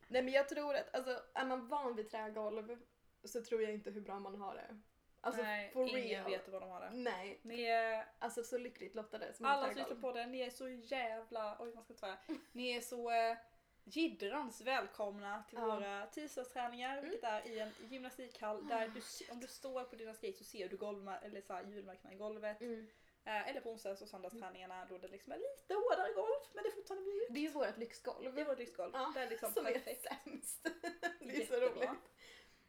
Nej 0.08 0.22
men 0.24 0.34
jag 0.34 0.50
tror 0.50 0.76
att 0.76 0.96
alltså, 0.96 1.20
är 1.34 1.46
man 1.46 1.68
van 1.68 1.96
vid 1.96 2.12
trägolv 2.12 2.78
så 3.24 3.44
tror 3.44 3.62
jag 3.62 3.74
inte 3.74 3.92
hur 3.92 4.02
bra 4.02 4.20
man 4.20 4.36
har 4.42 4.56
det. 4.56 4.80
Alltså 5.22 5.42
Nej, 5.42 5.72
for 5.74 5.88
ingen 5.88 6.02
real. 6.02 6.26
vet 6.32 6.48
vad 6.50 6.62
de 6.62 6.70
har 6.70 6.82
det. 6.82 6.90
Nej, 6.94 7.40
Ni 7.44 7.64
är, 7.64 8.06
alltså 8.20 8.44
så 8.44 8.58
lyckligt 8.58 8.96
lottade 8.96 9.34
som 9.34 9.46
alla 9.46 9.68
som 9.68 9.76
lyssnar 9.76 9.96
på 9.96 10.12
det, 10.12 10.26
ni 10.26 10.40
är 10.40 10.50
så 10.50 10.70
jävla, 10.70 11.58
oj 11.60 11.74
man 11.76 11.84
ska 11.84 11.94
inte 11.94 12.00
svära. 12.00 12.18
Ni 12.52 12.72
är 12.72 12.82
så 12.82 13.12
eh, 13.12 13.38
jiddrans 13.84 14.62
välkomna 14.62 15.44
till 15.50 15.58
Ja. 15.60 15.66
våra 15.66 16.06
tisdagsträningar, 16.06 17.02
vilket 17.02 17.24
är 17.24 17.48
i 17.48 17.60
en 17.60 17.72
gymnastikhall 17.90 18.68
där 18.68 18.88
du, 18.88 19.02
om 19.32 19.40
du 19.40 19.48
står 19.48 19.84
på 19.84 19.96
dina 19.96 20.14
skates 20.14 20.38
så 20.38 20.44
ser 20.44 20.70
du 20.70 20.78
golvma- 20.78 21.20
eller 21.22 21.42
så 21.42 21.54
här, 21.54 21.64
hjulmärkena 21.64 22.14
i 22.14 22.16
golvet. 22.18 22.62
Mm. 22.62 22.88
Eh, 23.26 23.50
eller 23.50 23.62
på 23.62 23.72
onsdags 23.72 24.02
och 24.02 24.08
söndagsträningarna 24.10 24.86
då 24.90 24.98
det 24.98 25.08
liksom 25.08 25.34
är 25.34 25.38
lite 25.38 25.74
hårdare 25.74 26.14
golv 26.14 26.40
men 26.54 26.64
det 26.64 26.70
är 26.70 26.76
fortfarande 26.76 27.06
mjukt. 27.12 27.26
Det 27.34 27.40
är 27.40 27.42
ju 27.42 27.50
vårt 27.50 27.78
lyxgolv. 27.78 28.34
Det 28.36 28.42
är 28.42 28.46
vårt 28.46 28.60
lyxgolv. 28.60 28.92
Ja, 28.94 29.12
det 29.16 29.20
är 29.20 29.30
liksom 29.30 29.54
som 29.54 29.64
perfekt. 29.66 29.88
är 30.06 30.10
sämst. 30.10 30.64
det 31.20 31.42
är 31.42 31.46
så 31.46 31.54
roligt. 31.60 31.90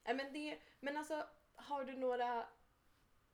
Nej, 0.04 0.14
men, 0.14 0.32
det, 0.32 0.58
men 0.80 0.96
alltså, 0.96 1.26
har 1.54 1.84
du 1.84 1.96
några... 1.96 2.46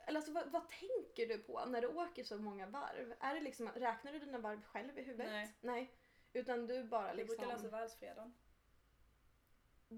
Eller 0.06 0.18
alltså, 0.18 0.32
vad, 0.32 0.50
vad 0.50 0.68
tänker 0.68 1.26
du 1.26 1.38
på 1.38 1.64
när 1.64 1.80
du 1.80 1.86
åker 1.86 2.24
så 2.24 2.38
många 2.38 2.66
varv? 2.66 3.14
Är 3.20 3.34
det 3.34 3.40
liksom, 3.40 3.68
räknar 3.68 4.12
du 4.12 4.18
dina 4.18 4.38
varv 4.38 4.62
själv 4.62 4.98
i 4.98 5.02
huvudet? 5.02 5.50
Nej. 5.60 5.94
Utan 6.32 6.66
du 6.66 6.84
bara 6.84 7.14
Jag 7.14 7.26
brukar 7.26 7.46
läsa 7.46 7.52
liksom... 7.52 7.70
världsfreden. 7.70 8.34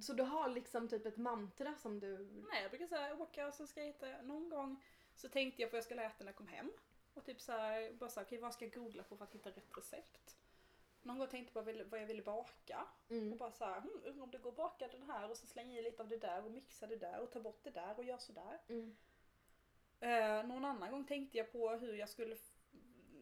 Så 0.02 0.12
du 0.12 0.22
har 0.22 0.48
liksom 0.48 0.88
typ 0.88 1.06
ett 1.06 1.16
mantra 1.16 1.75
som 1.75 2.00
du... 2.00 2.18
Nej 2.50 2.62
jag 2.62 2.70
brukar 2.70 2.87
säga 2.87 3.14
åka 3.14 3.46
och 3.46 3.54
så 3.54 3.66
skejta. 3.66 4.22
Någon 4.22 4.48
gång 4.48 4.84
så 5.14 5.28
tänkte 5.28 5.62
jag 5.62 5.70
på 5.70 5.75
vad 5.75 5.78
jag 5.78 5.84
skulle 5.84 6.04
äta 6.04 6.25
när 6.25 6.26
jag 6.26 6.37
kom 6.37 6.48
hem. 6.48 6.72
Och 7.14 7.25
typ 7.25 7.40
så 7.40 7.52
här, 7.52 7.92
bara 7.92 8.10
såhär, 8.10 8.26
okej 8.26 8.38
vad 8.38 8.54
ska 8.54 8.64
jag 8.64 8.75
googla 8.75 9.02
på 9.02 9.16
för 9.16 9.25
att 9.25 9.34
hitta 9.34 9.50
rätt 9.50 9.76
recept? 9.76 10.38
Någon 11.02 11.19
gång 11.19 11.28
tänkte 11.28 11.59
jag 11.59 11.64
på 11.67 11.73
vad 11.90 12.00
jag 12.00 12.07
ville, 12.07 12.23
baka. 12.23 12.87
Och 13.07 13.11
Mm. 13.12 13.37
bara 13.37 13.52
såhär, 13.52 13.81
hm, 13.81 14.02
undrar 14.05 14.23
om 14.23 14.31
det 14.31 14.38
går 14.38 14.50
att 14.50 14.57
baka 14.57 14.88
den 14.88 15.02
här 15.02 15.31
och 15.31 15.37
så 15.37 15.47
slänga 15.47 15.78
i 15.78 15.83
lite 15.83 16.02
av 16.02 16.09
det 16.09 16.17
där 16.17 16.45
och 16.45 16.50
mixa 16.50 16.87
det 16.87 16.97
där 16.97 17.21
och 17.21 17.31
ta 17.33 17.40
bort 17.40 17.64
det 17.64 17.71
där 17.71 17.99
och 17.99 18.05
göra 18.05 18.19
sådär. 18.19 18.59
Mm. 18.69 18.97
Eh, 20.00 20.47
någon 20.47 20.64
annan 20.64 20.90
gång 20.90 21.05
tänkte 21.07 21.38
jag 21.38 21.52
på 21.52 21.71
hur 21.71 21.95
jag 21.95 22.09
skulle 22.09 22.37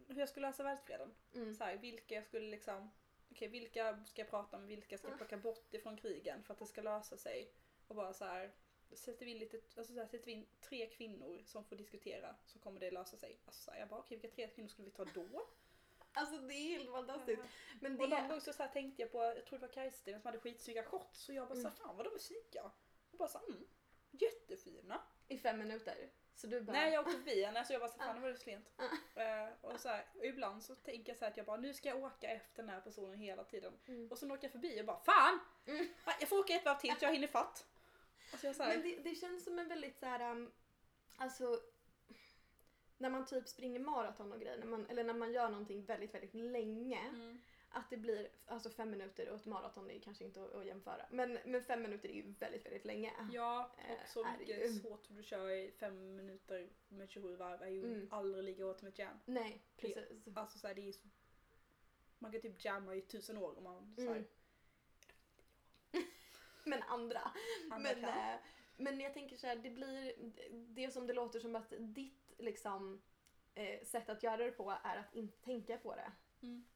hur 0.07 0.19
jag 0.19 0.29
skulle 0.29 0.47
läsa 0.47 0.63
världsfreden. 0.63 1.13
Mm. 1.33 1.55
Så 1.55 1.63
här, 1.63 1.77
vilka 1.77 2.15
jag 2.15 2.23
skulle 2.23 2.49
liksom, 2.49 2.91
okej 3.31 3.47
vilka 3.47 4.03
ska 4.05 4.21
jag 4.21 4.29
prata 4.29 4.57
med, 4.57 4.67
vilka 4.67 4.97
ska 4.97 5.07
jag 5.07 5.17
plocka 5.17 5.37
bort 5.37 5.73
ifrån 5.73 5.97
krigen 5.97 6.43
för 6.43 6.53
att 6.53 6.59
det 6.59 6.65
ska 6.65 6.81
lösa 6.81 7.17
sig. 7.17 7.51
Och 7.87 7.95
bara 7.95 8.13
så 8.13 8.25
här, 8.25 8.51
sätter 8.93 9.25
vi 9.25 9.31
in, 9.31 9.37
lite, 9.37 9.57
alltså 9.57 9.93
så 9.93 9.99
här, 9.99 10.07
sätter 10.07 10.25
vi 10.25 10.31
in 10.31 10.45
tre 10.59 10.87
kvinnor 10.87 11.43
som 11.45 11.65
får 11.65 11.75
diskutera 11.75 12.35
så 12.45 12.59
kommer 12.59 12.79
det 12.79 12.91
lösa 12.91 13.17
sig. 13.17 13.39
Alltså 13.45 13.61
så 13.61 13.71
här, 13.71 13.79
jag 13.79 13.89
bara 13.89 13.99
okej 13.99 14.17
vilka 14.17 14.35
tre 14.35 14.47
kvinnor 14.47 14.69
skulle 14.69 14.85
vi 14.85 14.91
ta 14.91 15.05
då? 15.05 15.47
Alltså 16.17 16.37
det 16.37 16.53
är 16.53 16.77
helt 16.77 16.91
fantastiskt. 16.91 17.41
Men 17.81 17.91
Och 17.99 18.09
någon 18.09 18.23
det... 18.23 18.27
gång 18.29 18.41
så, 18.41 18.53
så 18.53 18.63
här, 18.63 18.69
tänkte 18.69 19.01
jag 19.01 19.11
på, 19.11 19.23
jag 19.23 19.45
tror 19.45 19.59
det 19.59 19.67
var 19.67 19.73
Kajsten 19.73 20.21
som 20.21 20.25
hade 20.25 20.39
skitsnygga 20.39 20.83
shots 20.83 21.19
så 21.25 21.33
jag 21.33 21.47
bara 21.47 21.53
Mm. 21.59 21.63
så 21.63 21.69
här, 21.69 21.75
fan 21.75 21.95
vad 21.97 22.05
de 22.05 22.13
är 22.15 22.19
snygga. 22.19 22.63
Och 23.11 23.17
bara 23.17 23.27
så 23.29 23.37
här, 23.37 23.47
mm, 23.47 23.67
jättefina. 24.11 25.01
I 25.27 25.37
fem 25.37 25.57
minuter. 25.59 26.09
Så 26.35 26.47
du 26.47 26.61
bara... 26.61 26.71
Nej 26.73 26.93
jag 26.93 27.01
åkte 27.07 27.17
förbi 27.17 27.43
henne 27.43 27.65
så 27.65 27.73
jag 27.73 27.81
bara 27.81 27.91
fan 27.97 28.15
det 28.15 28.21
var 28.21 28.29
det 28.29 28.37
slint. 28.37 28.69
Ah. 28.75 29.21
Eh, 29.21 29.49
och 29.61 29.79
så 29.79 29.89
här, 29.89 30.05
och 30.15 30.25
ibland 30.25 30.63
så 30.63 30.75
tänker 30.75 31.11
jag 31.11 31.17
så 31.17 31.25
här 31.25 31.31
att 31.31 31.37
jag 31.37 31.45
bara 31.45 31.57
nu 31.57 31.73
ska 31.73 31.89
jag 31.89 32.03
åka 32.03 32.27
efter 32.27 32.63
den 32.63 32.69
här 32.69 32.81
personen 32.81 33.19
hela 33.19 33.43
tiden. 33.43 33.73
Mm. 33.87 34.11
Och 34.11 34.17
så 34.17 34.27
åker 34.33 34.43
jag 34.43 34.51
förbi 34.51 34.81
och 34.81 34.85
bara 34.85 34.99
fan! 34.99 35.39
Mm. 35.65 35.87
Jag 36.19 36.29
får 36.29 36.39
åka 36.39 36.53
ett 36.53 36.65
varv 36.65 36.77
till 36.79 36.95
så 36.99 37.05
jag 37.05 37.13
hinner 37.13 37.27
fatt. 37.27 37.65
Alltså 38.31 38.63
Men 38.63 38.81
det, 38.81 38.95
det 39.03 39.15
känns 39.15 39.43
som 39.43 39.59
en 39.59 39.67
väldigt 39.67 39.99
så 39.99 40.05
här, 40.05 40.31
um, 40.31 40.51
alltså 41.17 41.59
när 42.97 43.09
man 43.09 43.25
typ 43.25 43.47
springer 43.47 43.79
maraton 43.79 44.31
och 44.31 44.39
grejer, 44.39 44.57
när 44.57 44.65
man, 44.65 44.85
eller 44.85 45.03
när 45.03 45.13
man 45.13 45.31
gör 45.33 45.49
någonting 45.49 45.85
väldigt, 45.85 46.13
väldigt 46.13 46.33
länge, 46.33 46.99
mm. 46.99 47.41
att 47.69 47.89
det 47.89 47.97
blir, 47.97 48.29
alltså 48.45 48.69
fem 48.69 48.89
minuter 48.91 49.29
och 49.29 49.35
ett 49.35 49.45
maraton 49.45 49.89
är 49.91 49.99
kanske 49.99 50.23
inte 50.25 50.43
att, 50.43 50.53
att 50.53 50.65
jämföra, 50.65 51.05
men, 51.11 51.37
men 51.45 51.63
fem 51.63 51.81
minuter 51.81 52.09
är 52.09 52.13
ju 52.13 52.33
väldigt, 52.39 52.65
väldigt 52.65 52.85
länge. 52.85 53.13
Ja, 53.31 53.71
Eh, 53.77 53.91
och 54.03 54.09
så 54.09 54.23
det 54.23 54.35
mycket 54.39 54.65
ju. 54.65 54.79
svårt 54.79 55.05
du 55.09 55.23
kör 55.23 55.49
i 55.49 55.71
fem 55.71 56.15
minuter 56.15 56.69
med 56.87 57.09
27 57.09 57.35
varv 57.35 57.61
är 57.61 57.67
ju 57.67 57.85
Mm. 57.85 58.07
aldrig 58.11 58.43
lika 58.43 58.63
hårt 58.63 58.79
som 58.79 58.87
ett 58.87 58.99
jam. 58.99 59.17
Nej, 59.25 59.61
precis. 59.77 60.27
Alltså 60.35 60.59
så 60.59 60.67
här, 60.67 60.75
det 60.75 60.87
är 60.87 60.91
så... 60.91 61.07
Man 62.19 62.31
kan 62.31 62.41
typ 62.41 62.65
jamma 62.65 62.95
i 62.95 63.01
tusen 63.01 63.37
år 63.37 63.57
om 63.57 63.63
man 63.63 63.95
så 63.95 64.01
här, 64.01 64.09
Mm. 64.09 64.25
Men 66.65 66.83
andra. 66.83 67.31
andra 67.71 67.79
Men, 67.95 68.03
eh, 68.03 68.35
men 68.77 68.99
jag 68.99 69.13
tänker 69.13 69.35
så 69.35 69.47
här, 69.47 69.55
det 69.55 69.69
blir, 69.69 70.13
det 70.51 70.91
som 70.91 71.07
det 71.07 71.13
låter 71.13 71.39
som 71.39 71.55
att 71.55 71.73
ditt 71.79 72.33
liksom, 72.37 73.01
eh, 73.55 73.83
sätt 73.83 74.09
att 74.09 74.23
göra 74.23 74.45
det 74.45 74.51
på 74.51 74.71
är 74.83 74.97
att 74.97 75.15
inte 75.15 75.37
tänka 75.37 75.77
på 75.77 75.95
det. 75.95 76.11
Mm. 76.41 76.67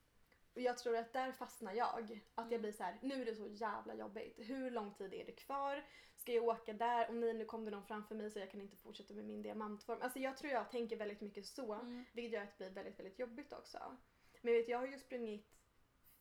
Och 0.54 0.62
jag 0.62 0.78
tror 0.78 0.98
att 0.98 1.14
där 1.14 1.32
fastnar 1.32 1.74
jag. 1.74 2.04
Att 2.04 2.10
jag 2.36 2.48
Mm. 2.48 2.62
blir 2.62 2.72
så 2.72 2.84
här, 2.84 2.98
nu 3.02 3.22
är 3.22 3.26
det 3.26 3.36
så 3.36 3.48
jävla 3.48 3.96
jobbigt. 3.96 4.36
Hur 4.38 4.72
lång 4.72 4.94
tid 4.94 5.14
är 5.14 5.26
det 5.26 5.32
kvar? 5.32 5.86
Ska 6.16 6.32
jag 6.34 6.44
åka 6.44 6.74
där? 6.74 7.10
Och 7.10 7.16
nej, 7.16 7.34
nu 7.34 7.46
kom 7.46 7.66
det 7.66 7.72
någon 7.72 7.86
framför 7.86 8.16
mig 8.16 8.32
så 8.32 8.40
jag 8.40 8.52
kan 8.52 8.62
inte 8.62 8.78
fortsätta 8.78 9.14
med 9.14 9.26
min 9.26 9.42
diamantform. 9.42 10.02
Alltså 10.02 10.20
jag 10.20 10.38
tror 10.38 10.52
jag 10.52 10.72
tänker 10.72 10.98
väldigt 10.98 11.22
mycket 11.22 11.46
så. 11.46 11.74
Mm. 11.74 12.06
Vilket 12.14 12.34
gör 12.34 12.42
att 12.44 12.58
det 12.58 12.58
blir 12.58 12.70
väldigt, 12.84 13.00
väldigt 13.00 13.20
jobbigt 13.20 13.54
också. 13.54 13.98
Men 14.42 14.54
vet, 14.54 14.68
jag 14.68 14.78
har 14.78 14.88
ju 14.88 15.00
sprungit 15.00 15.48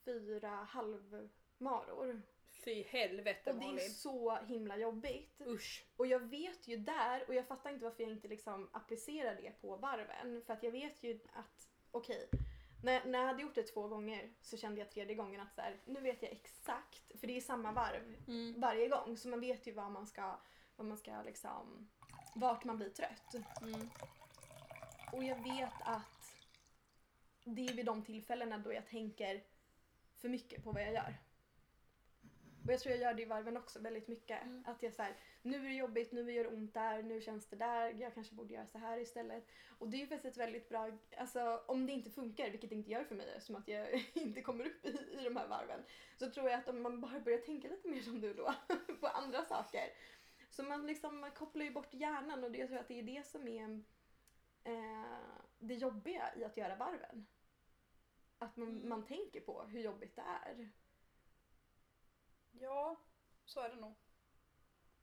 fyra 0.04 0.48
halvmaror. 0.50 2.22
Fy 2.64 2.82
helvete 2.82 3.50
Och 3.52 3.58
det 3.58 3.64
är 3.64 3.72
Malin. 3.72 3.90
så 3.90 4.36
himla 4.36 4.76
jobbigt. 4.76 5.40
Usch. 5.46 5.84
Och 5.96 6.06
jag 6.06 6.20
vet 6.20 6.68
ju 6.68 6.76
där, 6.76 7.24
och 7.28 7.34
jag 7.34 7.46
fattar 7.46 7.70
inte 7.70 7.84
varför 7.84 8.02
jag 8.02 8.12
inte 8.12 8.28
liksom 8.28 8.70
applicerar 8.72 9.34
det 9.34 9.50
på 9.60 9.76
varven. 9.76 10.42
För 10.46 10.52
att 10.52 10.62
jag 10.62 10.70
vet 10.72 11.02
ju 11.02 11.20
att, 11.32 11.68
okej, 11.90 12.28
när, 12.82 13.04
när 13.04 13.18
jag 13.18 13.26
hade 13.26 13.42
gjort 13.42 13.54
det 13.54 13.62
två 13.62 13.88
gånger 13.88 14.32
så 14.40 14.56
kände 14.56 14.80
jag 14.80 14.90
tredje 14.90 15.14
gången 15.14 15.40
att 15.40 15.54
så 15.54 15.60
här, 15.60 15.80
nu 15.84 16.00
vet 16.00 16.22
jag 16.22 16.32
exakt, 16.32 17.20
för 17.20 17.26
det 17.26 17.36
är 17.36 17.40
samma 17.40 17.72
varv 17.72 18.16
Mm. 18.28 18.60
varje 18.60 18.88
gång. 18.88 19.16
Så 19.16 19.28
man 19.28 19.40
vet 19.40 19.66
ju 19.66 19.72
vad 19.72 19.90
man 19.90 20.06
ska, 20.06 20.40
vad 20.76 20.86
man 20.86 20.98
ska 20.98 21.22
liksom, 21.22 21.88
vart 22.34 22.64
man 22.64 22.76
blir 22.76 22.90
trött. 22.90 23.34
Mm. 23.62 23.90
Och 25.12 25.24
jag 25.24 25.42
vet 25.42 25.72
att 25.80 26.36
det 27.44 27.66
är 27.66 27.74
vid 27.74 27.86
de 27.86 28.04
tillfällena 28.04 28.58
då 28.58 28.72
jag 28.72 28.86
tänker 28.86 29.42
för 30.16 30.28
mycket 30.28 30.64
på 30.64 30.72
vad 30.72 30.82
jag 30.82 30.92
gör. 30.92 31.18
Och 32.64 32.72
jag 32.72 32.80
tror 32.80 32.94
jag 32.94 33.02
gör 33.02 33.14
det 33.14 33.22
i 33.22 33.24
varven 33.24 33.56
också 33.56 33.80
väldigt 33.80 34.08
mycket. 34.08 34.42
Mm. 34.42 34.64
Att 34.66 34.82
jag 34.82 34.94
så 34.94 35.02
här, 35.02 35.16
nu 35.42 35.56
är 35.56 35.68
det 35.68 35.74
jobbigt, 35.74 36.12
nu 36.12 36.32
gör 36.32 36.44
det 36.44 36.50
ont 36.50 36.74
där, 36.74 37.02
nu 37.02 37.20
känns 37.20 37.46
det 37.46 37.56
där, 37.56 37.94
jag 37.98 38.14
kanske 38.14 38.34
borde 38.34 38.54
göra 38.54 38.66
så 38.66 38.78
här 38.78 38.98
istället. 38.98 39.48
Och 39.78 39.88
det 39.88 39.96
är 39.96 39.98
ju 39.98 40.06
faktiskt 40.06 40.36
ett 40.36 40.42
väldigt 40.42 40.68
bra, 40.68 40.90
alltså 41.16 41.62
om 41.66 41.86
det 41.86 41.92
inte 41.92 42.10
funkar, 42.10 42.50
vilket 42.50 42.70
det 42.70 42.76
inte 42.76 42.90
gör 42.90 43.04
för 43.04 43.14
mig 43.14 43.32
eftersom 43.36 43.56
att 43.56 43.68
jag 43.68 44.06
inte 44.14 44.42
kommer 44.42 44.66
upp 44.66 44.86
i, 44.86 44.88
i 44.88 45.24
de 45.24 45.36
här 45.36 45.48
varven, 45.48 45.80
så 46.16 46.30
tror 46.30 46.50
jag 46.50 46.58
att 46.60 46.68
om 46.68 46.82
man 46.82 47.00
bara 47.00 47.20
börjar 47.20 47.38
tänka 47.38 47.68
lite 47.68 47.88
mer 47.88 48.00
som 48.00 48.20
du 48.20 48.34
då, 48.34 48.54
på 49.00 49.06
andra 49.06 49.44
saker. 49.44 49.84
Så 50.50 50.62
man 50.62 50.86
liksom 50.86 51.20
man 51.20 51.30
kopplar 51.30 51.64
ju 51.64 51.70
bort 51.70 51.94
hjärnan 51.94 52.44
och 52.44 52.50
det, 52.50 52.58
jag 52.58 52.68
tror 52.68 52.78
att 52.78 52.88
det 52.88 52.98
är 52.98 53.02
det 53.02 53.26
som 53.26 53.48
är 53.48 53.82
eh, 54.64 55.18
det 55.58 55.74
jobbiga 55.74 56.34
i 56.36 56.44
att 56.44 56.56
göra 56.56 56.76
varven. 56.76 57.26
Att 58.38 58.56
man, 58.56 58.68
Mm. 58.68 58.88
man 58.88 59.06
tänker 59.06 59.40
på 59.40 59.62
hur 59.62 59.80
jobbigt 59.80 60.16
det 60.16 60.22
är. 60.22 60.70
Ja, 62.60 62.96
så 63.44 63.60
är 63.60 63.68
det 63.68 63.76
nog. 63.76 63.94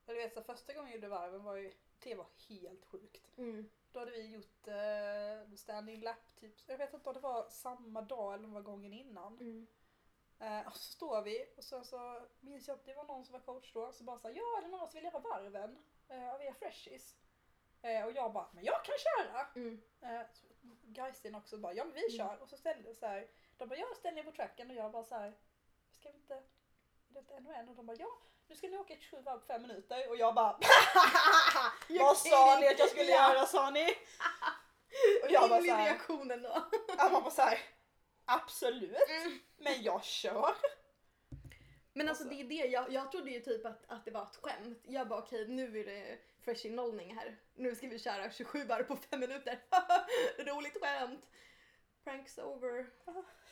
Jag 0.06 0.16
vet 0.16 0.34
så 0.34 0.42
första 0.44 0.74
gången 0.74 0.90
jag 0.92 0.96
gjorde 0.96 1.08
varven 1.08 1.44
var 1.44 1.56
ju, 1.56 1.74
det 2.00 2.16
var 2.16 2.28
helt 2.50 2.86
sjukt. 2.86 3.32
Då 3.92 4.00
hade 4.00 4.12
vi 4.12 4.28
gjort 4.28 4.68
eh, 4.68 5.56
standing 5.56 6.02
lap 6.02 6.36
typ, 6.36 6.56
jag 6.66 6.78
vet 6.78 6.94
inte 6.94 7.10
om 7.10 7.14
det 7.14 7.20
var 7.20 7.50
samma 7.50 8.02
dag 8.02 8.34
eller 8.34 8.44
om 8.44 8.50
det 8.50 8.56
var 8.56 8.62
gången 8.62 8.94
innan. 8.94 9.34
Mm. 9.40 9.68
Eh, 10.40 10.68
och 10.68 10.74
så 10.74 10.80
står 10.92 11.22
vi 11.22 11.54
och 11.58 11.64
så, 11.64 11.84
så 11.84 12.28
minns 12.40 12.68
jag 12.68 12.76
att 12.76 12.86
det 12.86 12.94
var 12.94 13.04
någon 13.04 13.26
som 13.26 13.34
var 13.34 13.40
coach 13.40 13.74
då 13.74 13.92
så 13.92 14.04
bara 14.04 14.18
sa 14.18 14.30
ja 14.30 14.60
det 14.62 14.68
är 14.68 14.70
någon 14.70 14.88
som 14.90 14.98
vill 14.98 15.04
göra 15.06 15.20
varven 15.20 15.78
eh, 16.08 16.30
av 16.34 16.42
er 16.42 16.54
freshies. 16.54 17.16
Eh, 17.82 18.06
och 18.06 18.12
jag 18.12 18.34
bara 18.34 18.50
men 18.54 18.64
jag 18.64 18.86
kan 18.86 18.96
köra! 18.98 19.48
Mm. 19.56 19.82
Eh, 20.02 20.22
så 20.34 20.48
Geistin 20.84 21.36
också 21.36 21.58
bara 21.58 21.74
ja 21.74 21.84
men 21.84 21.94
vi 21.94 22.00
Mm. 22.16 22.18
kör 22.18 22.42
och 22.42 22.50
så 22.50 22.58
ställde 22.58 22.96
så 22.96 23.06
här, 23.06 23.28
de 23.58 23.70
bara 23.70 23.80
ja 23.80 23.88
ställ 23.96 24.18
er 24.18 24.24
på 24.24 24.32
tracken 24.32 24.70
och 24.70 24.76
jag 24.76 24.92
bara 24.92 25.04
så 25.04 25.16
här 25.16 25.34
ska 25.92 26.12
vi 26.12 26.18
inte, 26.18 26.44
inte 27.20 27.34
en 27.34 27.48
och 27.48 27.54
en? 27.54 27.70
Och 27.70 27.76
de 27.76 27.86
bara 27.86 27.98
ja 28.00 28.08
nu 28.48 28.56
ska 28.56 28.68
ni 28.68 28.78
åka 28.78 28.94
ett 28.94 29.04
sju 29.12 29.18
varv 29.26 29.40
på 29.40 29.46
fem 29.46 29.62
minuter 29.62 30.10
och 30.10 30.18
jag 30.18 30.36
bara 30.36 30.52
vad 32.00 32.18
sa 32.18 32.60
ni 32.60 32.68
att 32.68 32.80
jag 32.80 32.90
skulle 32.90 33.12
Ja. 33.12 33.34
göra 33.34 33.46
sa 33.46 33.70
ni? 33.70 33.88
Och 35.24 35.32
jag 35.32 35.50
bara 35.50 35.58
Rimlig 35.60 35.72
så 35.72 35.78
här, 35.78 35.86
reaktionen 35.86 36.42
då. 36.42 36.64
jag 36.98 37.12
bara 37.12 37.30
så 37.32 37.42
här 37.42 37.60
absolut 38.26 38.98
Mm. 39.10 39.40
men 39.58 39.84
jag 39.84 40.04
kör. 40.04 40.56
Men 41.94 42.10
alltså 42.10 42.24
Och 42.24 42.30
så- 42.30 42.36
det 42.36 42.42
är 42.42 42.46
det, 42.64 42.68
jag, 42.70 42.92
jag 42.92 43.12
trodde 43.12 43.32
ju 43.32 43.40
typ 43.42 43.66
att, 43.66 43.84
att 43.92 44.06
det 44.06 44.12
var 44.12 44.24
ett 44.24 44.36
skämt. 44.42 44.80
Jag 44.84 45.08
bara 45.08 45.20
okej 45.20 45.48
nu 45.48 45.80
är 45.80 45.86
det 45.86 46.20
fresh 46.46 46.66
innollning 46.66 47.16
här. 47.16 47.38
Nu 47.56 47.76
ska 47.76 47.88
vi 47.88 48.00
köra 48.00 48.32
27 48.32 48.66
bar 48.66 48.84
på 48.84 48.96
5 48.96 49.20
minuter. 49.20 49.60
Roligt 50.38 50.78
skämt. 50.82 51.26
Pranks 52.08 52.38
over. 52.38 52.86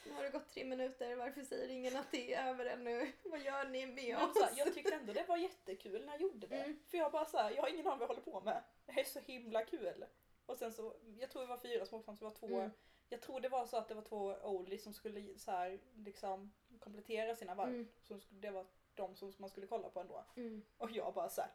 Nu 0.06 0.12
har 0.14 0.24
det 0.24 0.30
gått 0.30 0.50
tre 0.50 0.66
minuter, 0.66 1.16
varför 1.16 1.44
säger 1.44 1.70
ingen 1.70 1.96
att 1.98 2.12
det 2.12 2.34
är 2.34 2.50
över 2.50 2.66
ännu? 2.66 3.12
Vad 3.24 3.40
gör 3.40 3.66
ni 3.66 3.86
med 3.86 4.16
Men 4.16 4.30
oss? 4.30 4.38
här, 4.42 4.50
jag 4.56 4.74
tyckte 4.74 4.96
ändå 4.96 5.14
det 5.14 5.28
var 5.28 5.38
jättekul 5.38 6.06
när 6.06 6.14
jag 6.14 6.22
gjorde 6.22 6.48
det. 6.48 6.56
Mm. 6.64 6.80
För 6.88 6.98
jag 6.98 7.12
bara 7.12 7.26
så 7.26 7.38
här, 7.38 7.52
jag 7.52 7.62
har 7.62 7.70
ingen 7.70 7.88
aning 7.88 8.00
vad 8.00 8.02
jag 8.02 8.08
håller 8.08 8.22
på 8.32 8.42
med. 8.42 8.64
Det 8.86 8.92
är 9.00 9.04
så 9.04 9.20
himla 9.20 9.66
kul. 9.66 10.06
Och 10.46 10.58
sen 10.58 10.74
så, 10.74 10.96
jag 11.20 11.30
tror 11.30 11.42
det 11.42 11.48
var 11.48 11.58
fyra 11.58 11.86
småbarn, 11.86 12.18
så 12.18 12.26
det 12.26 12.30
var 12.30 12.36
två. 12.50 12.60
Mm. 12.60 12.72
Jag 13.10 13.22
tror 13.22 13.40
det 13.40 13.50
var 13.50 13.66
så 13.66 13.78
att 13.78 13.88
det 13.88 13.94
var 13.96 14.02
två 14.02 14.36
oldies 14.44 14.84
som 14.84 14.94
skulle 14.94 15.40
så 15.40 15.52
här, 15.52 15.80
liksom 15.96 16.54
komplettera 16.80 17.36
sina 17.36 17.56
varv. 17.56 17.70
Mm. 17.70 17.88
Så 18.02 18.20
det 18.30 18.50
var 18.52 18.66
de 18.96 19.16
som 19.16 19.34
man 19.38 19.50
skulle 19.50 19.68
kolla 19.68 19.90
på 19.90 20.00
ändå. 20.00 20.26
Mm. 20.36 20.62
Och 20.78 20.92
jag 20.92 21.14
bara 21.14 21.30
så 21.30 21.42
här, 21.42 21.52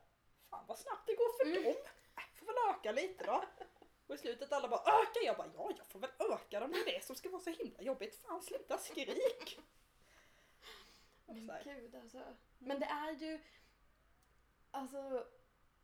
fan 0.50 0.64
vad 0.68 0.78
snabbt 0.78 1.06
det 1.06 1.14
går 1.14 1.38
för 1.38 1.50
Mm. 1.50 1.62
dem. 1.62 1.82
Äh, 2.16 2.22
får 2.38 2.46
väl 2.46 2.56
öka 2.74 2.92
lite 2.92 3.24
då. 3.24 3.42
Och 4.10 4.16
i 4.16 4.18
slutet 4.18 4.52
alla 4.52 4.68
bara 4.68 4.80
öka, 4.80 5.20
jag 5.24 5.36
bara 5.36 5.50
ja 5.56 5.70
jag 5.76 5.86
får 5.86 5.98
väl 5.98 6.10
öka 6.18 6.60
dem, 6.60 6.72
det 6.72 6.78
är 6.78 6.94
det 6.94 7.04
som 7.04 7.16
ska 7.16 7.30
vara 7.30 7.42
så 7.42 7.50
himla 7.50 7.82
jobbigt. 7.82 8.14
Fan 8.14 8.42
sluta 8.42 8.78
skrik. 8.78 9.60
Här, 11.26 11.64
Gud 11.64 11.94
alltså. 11.94 12.22
Men 12.58 12.80
det 12.80 12.86
är 12.86 13.12
ju... 13.12 13.40
Alltså, 14.70 15.26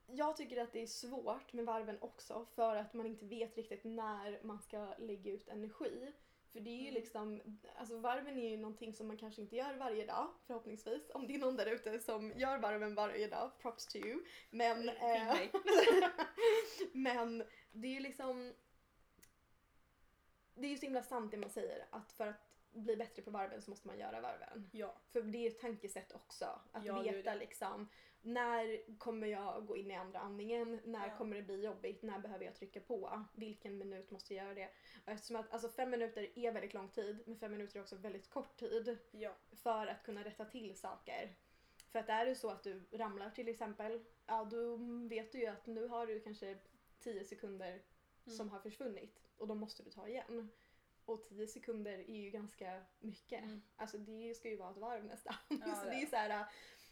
jag 0.07 0.37
tycker 0.37 0.63
att 0.63 0.73
det 0.73 0.83
är 0.83 0.87
svårt 0.87 1.53
med 1.53 1.65
varven 1.65 1.99
också 2.01 2.47
för 2.55 2.77
att 2.77 2.95
man 2.95 3.07
inte 3.07 3.25
vet 3.25 3.57
riktigt 3.57 3.85
när 3.85 4.41
man 4.43 4.59
ska 4.61 4.95
lägga 4.99 5.33
ut 5.33 5.49
energi. 5.49 6.13
För 6.53 6.61
det 6.61 6.71
är 6.71 6.83
ju 6.83 6.89
Mm. 6.89 6.95
liksom, 6.95 7.59
alltså 7.79 7.99
varven 7.99 8.39
är 8.39 8.51
ju 8.51 8.57
någonting 8.57 8.93
som 8.93 9.07
man 9.07 9.17
kanske 9.17 9.43
inte 9.43 9.57
gör 9.57 9.75
varje 9.75 10.07
dag 10.07 10.29
förhoppningsvis. 10.47 11.11
Om 11.15 11.27
det 11.27 11.35
är 11.35 11.39
någon 11.39 11.57
där 11.57 11.67
ute 11.67 11.99
som 11.99 12.33
gör 12.37 12.59
varven 12.59 12.95
varje 12.95 13.29
dag, 13.29 13.51
props 13.59 13.87
to 13.87 13.97
you. 13.97 14.25
Men, 14.51 14.89
eh, 14.89 15.37
men 16.93 17.45
det 17.77 17.89
är 17.89 17.93
ju 17.93 18.01
liksom, 18.01 18.55
det 20.55 20.67
är 20.67 20.71
ju 20.71 20.77
så 20.77 20.87
himla 20.87 21.03
sant 21.03 21.31
det 21.31 21.37
man 21.37 21.51
säger 21.51 21.87
att 21.91 22.13
för 22.13 22.27
att 22.27 22.41
bli 22.73 22.97
bättre 22.97 23.23
på 23.23 23.31
varven 23.31 23.63
så 23.63 23.71
måste 23.71 23.87
man 23.89 23.99
göra 23.99 24.21
varven. 24.21 24.71
Ja. 24.73 24.97
För 25.13 25.23
det 25.23 25.39
är 25.47 25.51
ett 25.51 25.61
tankesätt 25.61 26.13
också. 26.13 26.61
Att 26.73 26.85
Ja, 26.85 27.03
veta 27.03 27.35
liksom 27.35 27.89
när 28.23 28.99
kommer 28.99 29.27
jag 29.27 29.67
gå 29.67 29.77
in 29.77 29.91
i 29.91 29.95
andra 29.95 30.19
andningen? 30.19 30.81
När 30.85 31.09
Ja. 31.09 31.17
kommer 31.17 31.37
det 31.37 31.43
bli 31.43 31.65
jobbigt? 31.65 32.03
När 32.03 32.19
behöver 32.19 32.45
jag 32.45 32.55
trycka 32.55 32.81
på? 32.81 33.25
Vilken 33.35 33.79
minut 33.79 34.11
måste 34.11 34.35
jag 34.35 34.45
göra 34.45 34.55
det? 34.55 34.71
Eftersom 35.07 35.37
att 35.37 35.53
alltså 35.53 35.69
fem 35.69 35.91
minuter 35.91 36.39
är 36.39 36.53
väldigt 36.53 36.75
lång 36.75 36.89
tid 36.89 37.23
men 37.27 37.37
fem 37.37 37.53
minuter 37.53 37.77
är 37.79 37.83
också 37.83 37.97
väldigt 37.97 38.31
kort 38.31 38.57
tid 38.57 38.99
Ja. 39.11 39.33
för 39.53 39.87
att 39.87 40.03
kunna 40.03 40.25
rätta 40.25 40.45
till 40.45 40.77
saker. 40.79 41.35
För 41.93 41.99
att 41.99 42.09
är 42.09 42.27
det 42.27 42.35
så 42.35 42.51
att 42.51 42.63
du 42.63 42.83
ramlar 42.93 43.31
till 43.31 43.49
exempel, 43.49 44.05
ja 44.27 44.45
då 44.45 44.77
vet 45.09 45.33
du 45.33 45.39
ju 45.39 45.47
att 45.47 45.67
nu 45.67 45.87
har 45.87 46.07
du 46.07 46.21
kanske 46.21 46.59
10 47.13 47.25
sekunder 47.25 47.83
Mm. 48.27 48.37
som 48.37 48.49
har 48.49 48.61
försvunnit 48.61 49.21
och 49.37 49.49
då 49.49 49.55
måste 49.55 49.83
du 49.83 49.91
ta 49.91 50.09
igen. 50.09 50.51
Och 51.05 51.23
10 51.25 51.47
sekunder 51.47 51.93
är 51.99 52.17
ju 52.17 52.31
ganska 52.31 52.83
mycket. 53.01 53.43
Mm. 53.45 53.63
Alltså 53.77 53.99
det 53.99 54.35
ska 54.37 54.49
ju 54.49 54.57
vara 54.57 54.71
ett 54.71 54.77
varv 54.77 55.05
nästan. 55.05 55.35
Ja, 55.49 55.57
så 55.75 55.85
det 55.85 55.91
det 55.91 56.03
är 56.03 56.07
så 56.07 56.17
här, 56.17 56.47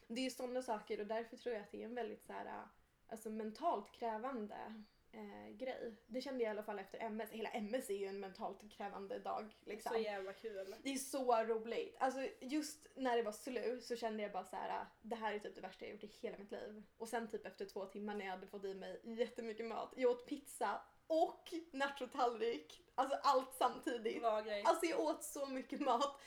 det 0.09 0.27
är 0.27 0.31
sådana 0.31 0.63
saker 0.63 1.01
och 1.01 1.07
därför 1.07 1.37
tror 1.37 1.55
jag 1.55 1.63
att 1.63 1.71
det 1.71 1.83
är 1.83 1.85
en 1.85 1.95
väldigt 1.95 2.23
så 2.23 2.33
här, 2.33 2.69
alltså 3.07 3.31
mentalt 3.31 3.93
krävande 3.93 4.83
eh, 5.15 5.57
grej. 5.57 5.95
Det 6.07 6.21
kände 6.21 6.45
jag 6.45 6.49
i 6.49 6.51
alla 6.51 6.63
fall 6.63 6.79
efter 6.79 6.99
MS. 6.99 7.31
Hela 7.31 7.51
MS 7.51 7.91
är 7.91 7.95
ju 7.95 8.07
en 8.07 8.21
mentalt 8.21 8.71
krävande 8.71 9.19
dag. 9.19 9.57
Liksom. 9.65 9.93
Så 9.93 9.99
jävla 9.99 10.33
kul. 10.33 10.75
Det 10.83 10.93
är 10.93 10.97
så 10.97 11.45
roligt. 11.45 11.97
Alltså 11.99 12.29
just 12.41 12.87
när 12.95 13.17
det 13.17 13.23
var 13.23 13.33
slut 13.33 13.85
så 13.85 13.97
kände 13.97 14.23
jag 14.23 14.33
bara 14.33 14.45
så 14.45 14.57
här: 14.57 14.87
det 15.03 15.17
här 15.17 15.35
är 15.35 15.39
typ 15.39 15.55
det 15.55 15.61
värsta 15.61 15.85
jag 15.85 15.93
gjort 15.93 16.05
i 16.05 16.07
hela 16.21 16.39
mitt 16.39 16.51
liv. 16.51 16.83
Och 16.97 17.09
sen 17.09 17.29
typ 17.29 17.47
efter 17.47 17.65
två 17.65 17.85
timmar 17.85 18.15
när 18.15 18.25
jag 18.25 18.33
hade 18.33 18.47
fått 18.47 18.65
i 18.65 18.75
mig 18.75 19.01
jättemycket 19.05 19.67
mat, 19.67 19.93
jag 19.97 20.11
åt 20.11 20.27
pizza 20.27 20.81
och 21.07 21.55
nachotallrik. 21.73 22.83
Alltså 22.95 23.19
allt 23.23 23.55
samtidigt. 23.55 24.23
Grej. 24.45 24.63
Alltså 24.67 24.87
jag 24.87 25.01
åt 25.01 25.25
så 25.25 25.47
mycket 25.47 25.81
mat. 25.81 26.21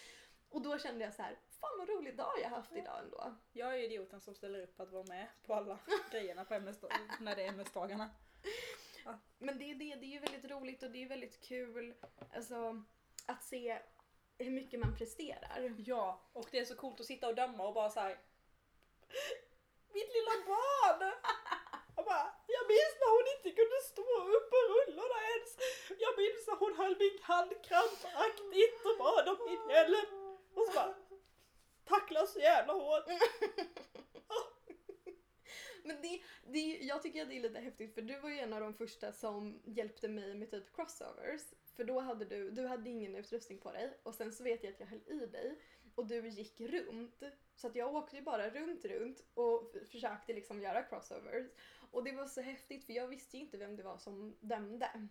Och 0.49 0.61
då 0.61 0.77
kände 0.77 1.05
jag 1.05 1.13
så 1.13 1.21
här: 1.21 1.37
fan 1.61 1.77
vad 1.77 1.89
rolig 1.89 2.17
dag 2.17 2.33
jag 2.41 2.49
haft 2.49 2.71
idag 2.71 2.99
ändå. 2.99 3.35
Jag 3.53 3.73
är 3.73 3.83
idioten 3.83 4.21
som 4.21 4.35
ställer 4.35 4.63
upp 4.63 4.79
att 4.79 4.91
vara 4.91 5.03
med 5.03 5.27
på 5.45 5.53
alla 5.53 5.79
grejerna 6.11 6.45
på 6.45 6.53
MS 6.53 6.77
när 7.19 7.35
det 7.35 7.43
är 7.43 7.49
MS-dagarna. 7.49 8.09
Men 9.37 9.57
det 9.57 9.71
är 9.71 9.75
det, 9.75 9.95
det 9.95 10.05
är 10.05 10.13
ju 10.13 10.19
väldigt 10.19 10.51
roligt 10.51 10.83
och 10.83 10.91
det 10.91 11.03
är 11.03 11.09
väldigt 11.09 11.41
kul 11.41 11.93
alltså, 12.33 12.83
att 13.25 13.43
se 13.43 13.79
hur 14.37 14.51
mycket 14.51 14.79
man 14.79 14.95
presterar. 14.97 15.75
Ja, 15.77 16.21
och 16.33 16.47
det 16.51 16.59
är 16.59 16.65
så 16.65 16.75
coolt 16.75 16.99
att 16.99 17.05
sitta 17.05 17.27
och 17.27 17.35
döma 17.35 17.67
och 17.67 17.73
bara 17.73 17.89
såhär. 17.89 18.19
Mitt 19.93 20.11
lilla 20.13 20.35
barn! 20.45 21.13
Jag 21.95 22.05
bara, 22.05 22.27
jag 22.47 22.63
minns 22.73 22.95
när 23.01 23.11
hon 23.15 23.27
inte 23.35 23.49
kunde 23.59 23.79
stå 23.91 24.07
upp 24.35 24.49
på 24.53 24.59
rullorna 24.73 25.19
ens. 25.31 25.51
Jag 26.03 26.13
minns 26.21 26.47
när 26.47 26.57
hon 26.63 26.75
höll 26.77 26.97
min 26.99 27.19
hand 27.21 27.51
krampaktigt 27.67 28.85
och 28.87 28.97
bad 29.03 29.27
om 29.29 29.39
min 29.49 29.69
hjälp. 29.69 30.09
Och 30.55 30.65
så 30.67 30.71
bara, 30.73 30.95
tacklas 31.85 32.33
så 32.33 32.39
jävla 32.39 32.73
hårt. 32.73 33.05
Men 35.87 36.01
det, 36.01 36.21
det, 36.45 36.77
jag 36.77 37.03
tycker 37.03 37.21
att 37.21 37.29
det 37.29 37.37
är 37.37 37.41
lite 37.41 37.59
häftigt 37.59 37.93
för 37.93 38.01
du 38.01 38.19
var 38.19 38.29
ju 38.29 38.39
en 38.39 38.53
av 38.53 38.61
de 38.61 38.73
första 38.73 39.11
som 39.11 39.61
hjälpte 39.65 40.07
mig 40.07 40.35
med 40.35 40.51
typ 40.51 40.75
crossovers. 40.75 41.41
För 41.75 41.83
då 41.83 41.99
hade 41.99 42.25
du, 42.25 42.51
du 42.51 42.67
hade 42.67 42.89
ingen 42.89 43.15
utrustning 43.15 43.57
på 43.57 43.71
dig 43.71 43.97
och 44.03 44.15
sen 44.15 44.31
så 44.31 44.43
vet 44.43 44.63
jag 44.63 44.73
att 44.73 44.79
jag 44.79 44.87
höll 44.87 45.21
i 45.23 45.25
dig 45.25 45.59
och 45.95 46.07
du 46.07 46.27
gick 46.27 46.61
runt. 46.61 47.23
Så 47.55 47.67
att 47.67 47.75
jag 47.75 47.95
åkte 47.95 48.15
ju 48.15 48.21
bara 48.21 48.49
runt, 48.49 48.85
runt 48.85 49.23
och 49.33 49.75
försökte 49.91 50.33
liksom 50.33 50.61
göra 50.61 50.83
crossovers. 50.83 51.47
Och 51.91 52.03
det 52.03 52.11
var 52.11 52.25
så 52.25 52.41
häftigt 52.41 52.85
för 52.85 52.93
jag 52.93 53.07
visste 53.07 53.37
ju 53.37 53.43
inte 53.43 53.57
vem 53.57 53.75
det 53.75 53.83
var 53.83 53.97
som 53.97 54.37
dömde. 54.39 55.07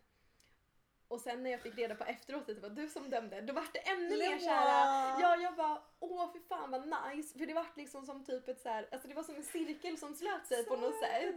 Och 1.08 1.20
sen 1.20 1.42
när 1.42 1.50
jag 1.50 1.60
fick 1.60 1.78
reda 1.78 1.94
på 1.94 2.04
efteråt 2.04 2.40
att 2.48 2.54
det 2.56 2.60
var 2.62 2.70
du 2.70 2.88
som 2.88 3.10
dömde, 3.10 3.40
då 3.40 3.52
var 3.52 3.64
det 3.72 3.78
ännu 3.78 4.16
mer 4.18 4.38
såhär, 4.38 5.20
ja 5.20 5.36
jag 5.36 5.56
bara 5.56 5.82
åh 5.98 6.32
fy 6.32 6.40
fan 6.40 6.70
vad 6.70 6.86
nice. 6.86 7.38
För 7.38 7.46
det 7.46 7.54
var 7.54 7.66
liksom 7.76 8.06
som 8.06 8.24
typ 8.24 8.48
ett 8.48 8.60
såhär, 8.60 8.88
alltså 8.92 9.08
det 9.08 9.14
var 9.14 9.22
som 9.22 9.34
en 9.34 9.42
cirkel 9.44 9.98
som 9.98 10.14
slöt 10.14 10.46
sig 10.46 10.64
på 10.64 10.76
något 10.76 10.98
sätt. 11.00 11.34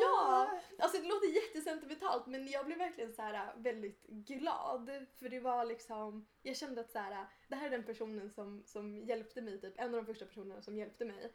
Ja! 0.00 0.60
Alltså 0.78 0.98
det 1.02 1.08
låter 1.08 1.26
jättesentimentalt 1.26 2.26
men 2.26 2.46
jag 2.48 2.66
blev 2.66 2.78
verkligen 2.78 3.12
så 3.12 3.22
här 3.22 3.52
väldigt 3.56 4.02
glad. 4.06 5.06
För 5.18 5.28
det 5.28 5.40
var 5.40 5.64
liksom, 5.64 6.26
jag 6.42 6.56
kände 6.56 6.80
att 6.80 6.90
så 6.90 6.98
här, 6.98 7.26
det 7.48 7.56
här 7.56 7.66
är 7.66 7.70
den 7.70 7.84
personen 7.84 8.30
som, 8.30 8.62
som 8.66 8.98
hjälpte 8.98 9.42
mig, 9.42 9.60
typ 9.60 9.80
en 9.80 9.94
av 9.94 10.04
de 10.04 10.06
första 10.06 10.26
personerna 10.26 10.62
som 10.62 10.78
hjälpte 10.78 11.04
mig. 11.04 11.32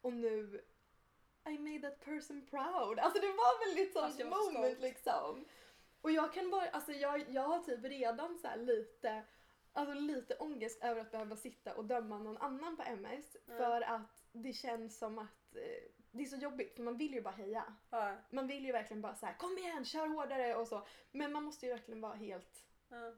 Och 0.00 0.12
nu, 0.12 0.60
I 1.48 1.58
made 1.58 1.90
that 1.90 2.04
person 2.04 2.46
proud. 2.50 2.98
Alltså 2.98 3.20
det 3.20 3.26
var 3.26 3.66
väldigt 3.66 3.92
sånt 3.92 4.04
Alltså, 4.04 4.24
moment 4.24 4.50
stolt. 4.52 4.80
liksom. 4.80 5.44
Och 6.00 6.10
jag 6.10 6.32
kan 6.32 6.50
bara, 6.50 6.68
alltså 6.70 6.92
jag, 6.92 7.30
jag 7.30 7.42
har 7.42 7.58
typ 7.58 7.84
redan 7.84 8.38
så 8.38 8.48
här 8.48 8.56
lite, 8.56 9.22
alltså 9.72 9.94
lite 9.94 10.34
ångest 10.36 10.84
över 10.84 11.00
att 11.00 11.10
behöva 11.10 11.36
sitta 11.36 11.74
och 11.74 11.84
döma 11.84 12.18
någon 12.18 12.38
annan 12.38 12.76
på 12.76 12.82
MS. 12.82 13.36
Mm. 13.46 13.58
För 13.58 13.80
att 13.80 14.24
det 14.32 14.52
känns 14.52 14.98
som 14.98 15.18
att 15.18 15.56
eh, 15.56 15.90
det 16.10 16.22
är 16.22 16.26
så 16.26 16.36
jobbigt 16.36 16.74
för 16.76 16.82
man 16.82 16.96
vill 16.96 17.14
ju 17.14 17.22
bara 17.22 17.34
heja. 17.34 17.64
Ja. 17.90 18.16
Man 18.30 18.46
vill 18.46 18.64
ju 18.64 18.72
verkligen 18.72 19.02
bara 19.02 19.14
så 19.14 19.26
här: 19.26 19.34
kom 19.34 19.58
igen, 19.58 19.84
kör 19.84 20.06
hårdare 20.06 20.54
och 20.56 20.68
så. 20.68 20.86
Men 21.12 21.32
man 21.32 21.42
måste 21.44 21.66
ju 21.66 21.72
verkligen 21.72 22.00
vara 22.00 22.14
helt, 22.14 22.64
Ja. 22.88 23.12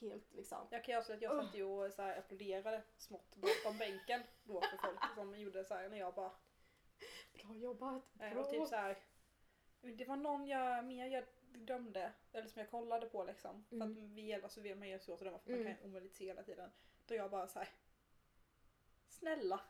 helt 0.00 0.32
liksom. 0.32 0.66
Jag 0.70 0.84
kan 0.84 0.92
ju 0.92 0.98
avslöja 0.98 1.16
att 1.16 1.22
jag 1.22 1.44
satt 1.44 1.54
ju 1.54 1.64
och 1.64 1.92
så 1.92 2.02
här 2.02 2.18
applåderade 2.18 2.82
smått 2.96 3.36
bakom 3.36 3.78
bänken 3.78 4.22
då 4.44 4.60
för 4.60 4.76
folk 4.76 5.14
som 5.14 5.38
gjorde 5.38 5.64
så 5.64 5.74
här 5.74 5.88
när 5.88 5.98
jag 5.98 6.14
bara 6.14 6.32
Bra 7.32 7.56
jobbat, 7.56 8.04
Eh, 8.20 8.32
bra. 8.32 8.40
Och 8.40 8.50
typ 8.50 8.68
så 8.68 8.76
här, 8.76 8.98
det 9.80 10.04
var 10.04 10.16
någon 10.16 10.46
jag 10.46 10.84
mer 10.84 11.06
jag 11.06 11.24
dömde, 11.54 12.12
eller 12.32 12.48
som 12.48 12.60
jag 12.60 12.70
kollade 12.70 13.06
på 13.06 13.24
liksom. 13.24 13.64
För 13.68 13.76
Mm. 13.76 13.90
att 13.92 13.96
vi, 13.98 14.34
alltså, 14.34 14.60
vi, 14.60 14.74
man 14.74 14.88
är 14.88 14.98
svårt 14.98 15.20
att 15.20 15.24
döma 15.26 15.38
för 15.38 15.50
Mm. 15.52 15.64
man 15.64 15.74
kan 15.76 15.84
omöjligt 15.84 16.16
se 16.16 16.24
hela 16.26 16.42
tiden. 16.42 16.70
Då 17.06 17.14
jag 17.14 17.30
bara 17.30 17.48
så 17.48 17.58
här. 17.58 17.68
Snälla. 19.08 19.60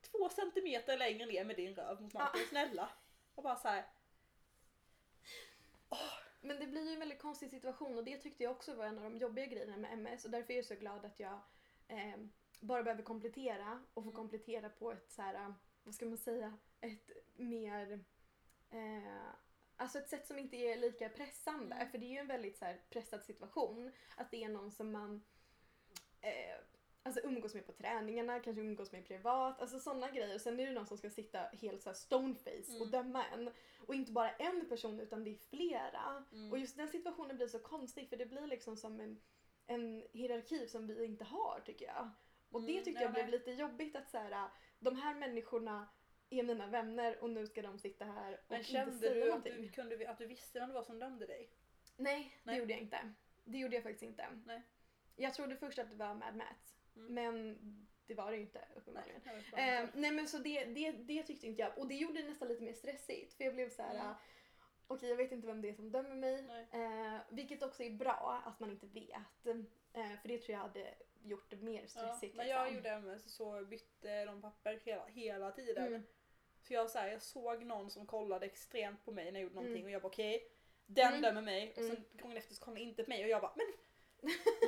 Två 0.00 0.28
centimeter 0.28 0.96
längre 0.98 1.26
ner 1.26 1.44
med 1.44 1.56
din 1.56 1.74
röv 1.74 2.02
mot 2.02 2.14
marken, 2.14 2.40
snälla. 2.48 2.88
Och 3.34 3.42
bara 3.42 3.56
så 3.56 3.68
här. 3.68 3.84
Men 6.40 6.60
det 6.60 6.66
blir 6.66 6.86
ju 6.86 6.92
en 6.92 6.98
väldigt 7.00 7.20
konstig 7.22 7.50
situation 7.50 7.98
och 7.98 8.04
det 8.04 8.16
tyckte 8.18 8.42
jag 8.44 8.52
också 8.52 8.74
var 8.74 8.84
en 8.84 8.98
av 8.98 9.04
de 9.04 9.16
jobbiga 9.18 9.46
grejerna 9.46 9.76
med 9.76 9.92
MS 9.92 10.24
och 10.24 10.30
därför 10.30 10.52
är 10.52 10.56
jag 10.56 10.64
så 10.64 10.74
glad 10.74 11.04
att 11.04 11.20
jag 11.20 11.38
eh, 11.88 12.16
bara 12.60 12.82
behöver 12.82 13.02
komplettera 13.02 13.84
och 13.94 14.04
få 14.04 14.10
Mm. 14.10 14.14
komplettera 14.16 14.68
på 14.68 14.92
ett 14.92 15.10
så 15.10 15.22
här, 15.22 15.34
eh, 15.34 15.52
vad 15.82 15.94
ska 15.94 16.06
man 16.06 16.18
säga, 16.18 16.58
ett 16.80 17.10
mer 17.36 18.04
eh, 18.70 19.30
Alltså 19.80 19.98
ett 19.98 20.08
sätt 20.08 20.26
som 20.26 20.38
inte 20.38 20.56
är 20.56 20.76
lika 20.76 21.08
pressande, 21.08 21.76
Mm. 21.76 21.90
för 21.90 21.98
det 21.98 22.06
är 22.06 22.10
ju 22.10 22.18
en 22.18 22.26
väldigt 22.26 22.58
så 22.58 22.74
pressad 22.90 23.22
situation. 23.22 23.92
Att 24.16 24.30
det 24.30 24.44
är 24.44 24.48
någon 24.48 24.70
som 24.70 24.92
man 24.92 25.22
eh, 26.20 26.56
alltså 27.02 27.20
umgås 27.20 27.54
med 27.54 27.66
på 27.66 27.72
träningarna, 27.72 28.40
kanske 28.40 28.60
umgås 28.60 28.92
med 28.92 29.06
privat, 29.06 29.60
alltså 29.60 29.78
sådana 29.78 30.10
grejer. 30.10 30.38
Sen 30.38 30.60
är 30.60 30.66
det 30.66 30.72
någon 30.72 30.86
som 30.86 30.98
ska 30.98 31.10
sitta 31.10 31.38
helt 31.38 31.82
så 31.82 31.94
stoneface 31.94 32.72
och 32.80 32.86
Mm. 32.86 32.90
döma 32.90 33.26
en. 33.26 33.50
Och 33.86 33.94
inte 33.94 34.12
bara 34.12 34.30
en 34.30 34.68
person 34.68 35.00
utan 35.00 35.24
det 35.24 35.30
är 35.30 35.36
flera. 35.50 36.24
Mm. 36.32 36.52
Och 36.52 36.58
just 36.58 36.76
den 36.76 36.88
situationen 36.88 37.36
blir 37.36 37.48
så 37.48 37.58
konstig 37.58 38.08
för 38.08 38.16
det 38.16 38.26
blir 38.26 38.46
liksom 38.46 38.76
som 38.76 39.00
en, 39.00 39.20
en 39.66 40.04
hierarki 40.12 40.68
som 40.68 40.86
vi 40.86 41.04
inte 41.04 41.24
har 41.24 41.60
tycker 41.66 41.86
jag. 41.86 42.10
Och 42.50 42.62
det 42.62 42.72
Mm, 42.72 42.84
tyckte 42.84 43.00
ja, 43.02 43.06
jag 43.06 43.12
blev 43.14 43.28
lite 43.28 43.50
jobbigt 43.50 43.96
att 43.96 44.10
så 44.10 44.18
här, 44.18 44.48
de 44.78 44.96
här 44.96 45.14
människorna 45.14 45.88
är 46.30 46.42
mina 46.42 46.66
vänner 46.66 47.18
och 47.22 47.30
nu 47.30 47.46
ska 47.46 47.62
de 47.62 47.78
sitta 47.78 48.04
här 48.04 48.32
och 48.32 48.38
Men 48.48 48.58
inte 48.58 48.70
kände 48.72 48.98
säga 48.98 49.14
du 49.14 49.22
att 49.22 49.28
någonting. 49.28 49.62
du, 49.62 49.68
kunde, 49.68 50.10
att 50.10 50.18
du 50.18 50.26
visste 50.26 50.58
vem 50.60 50.68
det 50.68 50.74
var 50.74 50.82
som 50.82 50.98
dömde 50.98 51.26
dig? 51.26 51.50
Nej, 51.96 52.22
det 52.44 52.50
Nej. 52.50 52.58
gjorde 52.58 52.72
jag 52.72 52.80
inte. 52.80 53.12
Det 53.44 53.58
gjorde 53.58 53.74
jag 53.74 53.82
faktiskt 53.82 54.02
inte. 54.02 54.26
Nej. 54.46 54.62
Jag 55.16 55.34
trodde 55.34 55.56
först 55.56 55.78
att 55.78 55.90
det 55.90 55.96
var 55.96 56.14
Mad 56.14 56.36
Max. 56.36 56.76
Mm. 56.96 57.14
Men 57.14 57.58
det 58.06 58.14
var 58.14 58.30
det 58.30 58.36
ju 58.36 58.42
inte 58.42 58.58
Nej, 58.58 58.68
uppenbarligen. 58.76 59.20
jag 59.24 59.34
bara 59.52 59.60
Eh, 59.62 59.80
inte. 59.82 59.98
nej 59.98 60.10
men 60.10 60.28
så 60.28 60.38
det, 60.38 60.64
det, 60.64 60.92
det 60.92 61.22
tyckte 61.22 61.46
inte 61.46 61.62
jag. 61.62 61.78
Och 61.78 61.86
det 61.88 61.94
gjorde 61.94 62.22
det 62.22 62.28
nästan 62.28 62.48
lite 62.48 62.62
mer 62.62 62.72
stressigt. 62.72 63.34
För 63.34 63.44
jag 63.44 63.54
blev 63.54 63.70
så 63.70 63.82
här. 63.82 63.94
Mm. 63.94 64.14
okej 64.86 65.08
jag 65.08 65.16
vet 65.16 65.32
inte 65.32 65.46
vem 65.46 65.60
det 65.62 65.68
är 65.68 65.74
som 65.74 65.92
dömer 65.92 66.14
mig. 66.14 66.42
Nej. 66.42 66.66
Eh, 66.72 67.20
vilket 67.30 67.62
också 67.62 67.82
är 67.82 67.90
bra 67.90 68.42
att 68.46 68.60
man 68.60 68.70
inte 68.70 68.86
vet. 68.86 69.46
Eh, 69.92 70.20
för 70.22 70.28
det 70.28 70.38
tror 70.38 70.50
jag 70.50 70.58
hade 70.58 70.94
gjort 71.22 71.50
det 71.50 71.56
mer 71.56 71.80
Ja, 71.82 71.88
stressigt. 71.88 72.36
när 72.36 72.44
jag 72.44 72.72
liksom. 72.72 72.76
gjorde 72.76 72.90
MS 72.90 73.34
så 73.34 73.64
bytte 73.64 74.24
de 74.24 74.42
papper 74.42 74.80
hela, 74.84 75.06
hela 75.06 75.50
tiden. 75.52 75.86
Mm. 75.86 76.02
Så 76.62 76.72
jag, 76.74 76.90
så 76.90 76.98
här, 76.98 77.08
jag 77.08 77.22
såg 77.22 77.64
någon 77.64 77.90
som 77.90 78.06
kollade 78.06 78.46
extremt 78.46 79.04
på 79.04 79.12
mig 79.12 79.24
när 79.24 79.40
jag 79.40 79.42
gjorde 79.42 79.54
någonting 79.54 79.76
Mm. 79.76 79.84
och 79.84 79.90
jag 79.90 80.02
bara 80.02 80.08
okej, 80.08 80.52
den 80.86 81.08
Mm. 81.08 81.22
dömer 81.22 81.42
mig. 81.42 81.68
Och 81.76 81.82
sen 81.82 81.90
Mm. 81.96 82.02
gången 82.12 82.36
efter 82.36 82.54
så 82.54 82.64
kom 82.64 82.74
det 82.74 82.80
inte 82.80 83.02
på 83.04 83.10
mig 83.10 83.22
och 83.24 83.30
jag 83.30 83.42
bara 83.42 83.52
men 83.56 83.66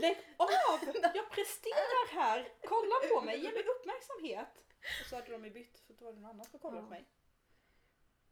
lägg 0.00 0.16
av! 0.36 0.48
Jag 1.14 1.30
presterar 1.30 2.12
här! 2.14 2.48
Kolla 2.64 2.94
på 3.14 3.20
mig, 3.20 3.38
ge 3.40 3.52
mig 3.52 3.64
uppmärksamhet! 3.64 4.64
Och 5.00 5.06
så 5.08 5.16
hade 5.16 5.30
de 5.32 5.44
ju 5.44 5.50
bytt 5.50 5.78
för 5.78 5.94
då 5.94 6.04
var 6.04 6.12
det 6.12 6.20
någon 6.20 6.30
annan 6.30 6.46
som 6.46 6.60
kollade 6.60 6.82
på 6.82 6.90
mig. 6.90 7.04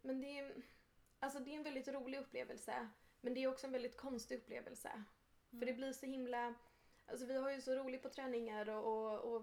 Men 0.02 0.20
det 0.20 0.38
är, 0.38 0.54
alltså 1.18 1.38
det 1.38 1.50
är 1.50 1.54
en 1.56 1.62
väldigt 1.62 1.88
rolig 1.88 2.18
upplevelse. 2.18 2.88
Men 3.20 3.34
det 3.34 3.42
är 3.42 3.48
också 3.48 3.66
en 3.66 3.72
väldigt 3.72 3.96
konstig 3.96 4.38
upplevelse. 4.38 5.04
För 5.50 5.56
Mm. 5.56 5.66
det 5.66 5.72
blir 5.72 5.92
så 5.92 6.06
himla... 6.06 6.54
Alltså 7.10 7.26
vi 7.26 7.34
har 7.36 7.50
ju 7.52 7.60
så 7.60 7.74
roligt 7.74 8.02
på 8.02 8.08
träningar 8.08 8.68
och, 8.68 8.84
och, 9.18 9.34
och 9.34 9.42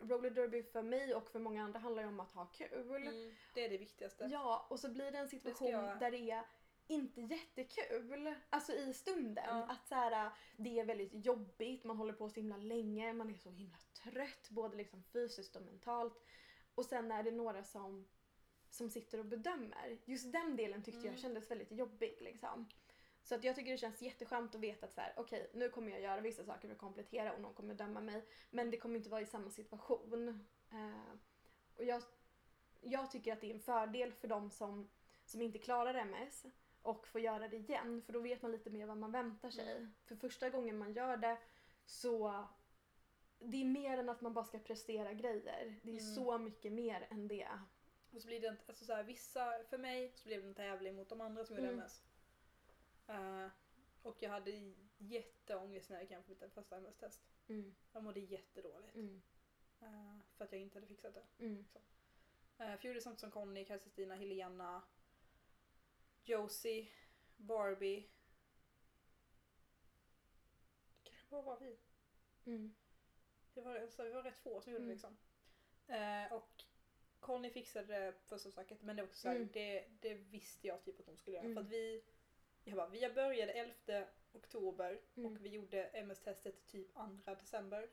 roller 0.00 0.30
derby 0.30 0.62
för 0.62 0.82
mig 0.82 1.14
och 1.14 1.30
för 1.30 1.38
många 1.38 1.64
andra 1.64 1.78
handlar 1.78 2.02
ju 2.02 2.08
om 2.08 2.20
att 2.20 2.32
ha 2.32 2.46
kul. 2.46 2.96
Mm, 3.06 3.34
det 3.54 3.64
är 3.64 3.68
det 3.70 3.78
viktigaste. 3.78 4.28
Ja, 4.30 4.66
och 4.70 4.80
så 4.80 4.88
blir 4.88 5.10
det 5.12 5.18
en 5.18 5.28
situation 5.28 5.68
jag- 5.70 5.98
där 5.98 6.10
det 6.10 6.30
är 6.30 6.44
inte 6.86 7.20
jättekul. 7.20 8.34
Alltså 8.50 8.72
i 8.72 8.94
stunden. 8.94 9.44
Ja. 9.48 9.66
Att 9.68 9.88
så 9.88 9.94
här, 9.94 10.30
det 10.56 10.80
är 10.80 10.84
väldigt 10.84 11.26
jobbigt, 11.26 11.84
man 11.84 11.96
håller 11.96 12.12
på 12.12 12.28
så 12.28 12.34
himla 12.40 12.56
länge, 12.56 13.12
man 13.12 13.30
är 13.30 13.34
så 13.34 13.50
himla 13.50 13.76
trött 14.02 14.48
både 14.50 14.76
liksom 14.76 15.02
fysiskt 15.02 15.56
och 15.56 15.62
mentalt. 15.62 16.22
Och 16.74 16.84
sen 16.84 17.12
är 17.12 17.22
det 17.22 17.30
några 17.30 17.62
som, 17.64 18.08
som 18.70 18.90
sitter 18.90 19.18
och 19.18 19.26
bedömer. 19.26 19.98
Just 20.04 20.32
den 20.32 20.56
delen 20.56 20.82
tyckte 20.82 20.98
jag 21.00 21.06
Mm. 21.06 21.20
kändes 21.22 21.50
väldigt 21.50 21.72
jobbig. 21.72 22.16
Liksom. 22.20 22.68
Så 23.22 23.34
att 23.34 23.44
jag 23.44 23.56
tycker 23.56 23.70
det 23.72 23.78
känns 23.78 24.02
jätteskönt 24.02 24.54
att 24.54 24.60
veta 24.60 24.86
att 24.86 24.92
så 24.92 25.00
här, 25.00 25.12
okej 25.16 25.50
nu 25.54 25.68
kommer 25.68 25.90
jag 25.90 26.00
göra 26.00 26.20
vissa 26.20 26.44
saker 26.44 26.68
för 26.68 26.74
att 26.74 26.80
komplettera 26.80 27.32
och 27.32 27.40
någon 27.40 27.54
kommer 27.54 27.74
döma 27.74 28.00
mig. 28.00 28.24
Men 28.50 28.70
det 28.70 28.76
kommer 28.76 28.96
inte 28.96 29.10
vara 29.10 29.20
i 29.20 29.26
samma 29.26 29.50
situation. 29.50 30.46
Eh, 30.70 31.12
och 31.76 31.84
jag, 31.84 32.02
jag 32.80 33.10
tycker 33.10 33.32
att 33.32 33.40
det 33.40 33.50
är 33.50 33.54
en 33.54 33.60
fördel 33.60 34.12
för 34.12 34.28
de 34.28 34.50
som, 34.50 34.90
som 35.24 35.42
inte 35.42 35.58
klarar 35.58 35.94
MS 35.94 36.46
och 36.82 37.06
får 37.06 37.20
göra 37.20 37.48
det 37.48 37.56
igen 37.56 38.02
för 38.02 38.12
då 38.12 38.20
vet 38.20 38.42
man 38.42 38.50
lite 38.52 38.70
mer 38.70 38.86
vad 38.86 38.96
man 38.96 39.12
väntar 39.12 39.50
sig. 39.50 39.76
Mm. 39.76 39.94
För 40.04 40.16
första 40.16 40.50
gången 40.50 40.78
man 40.78 40.92
gör 40.92 41.16
det 41.16 41.38
så 41.86 42.44
det 43.38 43.60
är 43.60 43.64
mer 43.64 43.98
än 43.98 44.08
att 44.08 44.20
man 44.20 44.34
bara 44.34 44.44
ska 44.44 44.58
prestera 44.58 45.12
grejer. 45.12 45.80
Det 45.82 45.90
är 45.96 46.00
Mm. 46.00 46.14
så 46.14 46.38
mycket 46.38 46.72
mer 46.72 47.06
än 47.10 47.28
det. 47.28 47.48
Och 48.10 48.20
så 48.20 48.26
blir 48.26 48.40
det 48.40 48.48
inte, 48.48 48.62
alltså 48.66 48.84
så 48.84 48.94
här, 48.94 49.02
vissa, 49.04 49.52
för 49.70 49.78
mig 49.78 50.12
så 50.14 50.28
blev 50.28 50.42
det 50.42 50.48
en 50.48 50.54
tävling 50.54 50.96
mot 50.96 51.08
de 51.08 51.20
andra 51.20 51.44
som 51.44 51.56
gjorde 51.56 51.68
Mm. 51.68 51.80
MS. 51.80 52.02
Eh, 53.06 53.48
och 54.02 54.16
jag 54.22 54.30
hade 54.30 54.74
jätteångest 54.98 55.90
när 55.90 55.96
jag 55.96 56.02
gick 56.02 56.10
hem 56.10 56.22
på 56.22 56.30
mitt 56.30 56.52
första 56.54 56.76
MS-test. 56.76 57.20
Mm, 57.48 57.74
Jag 57.92 58.02
mådde 58.04 58.20
jättedåligt. 58.20 58.94
mm, 58.94 59.22
eh, 59.80 60.18
för 60.36 60.44
att 60.44 60.52
jag 60.52 60.60
inte 60.60 60.76
hade 60.76 60.86
fixat 60.86 61.14
det. 61.14 61.44
mm, 61.44 61.64
Uh, 62.60 62.66
för 62.66 62.72
jag 62.74 62.84
gjorde 62.84 63.00
sånt 63.00 63.20
som 63.20 63.30
Conny, 63.30 63.64
Kristina, 63.64 64.14
Helena, 64.14 64.82
Josie, 66.24 66.88
Barbie. 67.36 68.08
Det 71.04 71.10
kanske 71.10 71.26
bara 71.30 71.42
var 71.42 71.58
vi. 71.60 71.78
mm, 72.44 72.74
Det 73.54 73.60
var, 73.60 73.76
alltså, 73.76 74.02
vi 74.04 74.10
var 74.10 74.22
rätt 74.22 74.38
få 74.38 74.60
som 74.60 74.72
gjorde 74.72 74.84
det 74.84 74.92
Mm. 74.92 74.94
liksom. 74.94 75.16
Eh, 75.86 76.32
och 76.32 76.64
Conny 77.20 77.50
fixade 77.50 77.86
det 77.86 78.12
första 78.26 78.48
försöket 78.50 78.82
men 78.82 78.96
det 78.96 79.02
var 79.02 79.08
också 79.08 79.28
Mm. 79.28 79.48
det, 79.52 79.88
det 80.00 80.14
visste 80.14 80.66
jag 80.66 80.82
typ 80.82 81.00
att 81.00 81.06
hon 81.06 81.16
skulle 81.16 81.36
göra. 81.36 81.44
Mm. 81.44 81.54
För 81.56 81.62
att 81.62 81.70
vi, 81.72 82.02
jag 82.64 82.76
bara, 82.76 82.88
vi 82.88 83.08
började 83.14 83.52
11 83.52 84.04
oktober 84.32 85.00
Mm. 85.16 85.32
och 85.32 85.44
vi 85.44 85.48
gjorde 85.48 85.84
MS-testet 85.84 86.66
typ 86.66 86.94
2 86.94 87.34
december. 87.34 87.90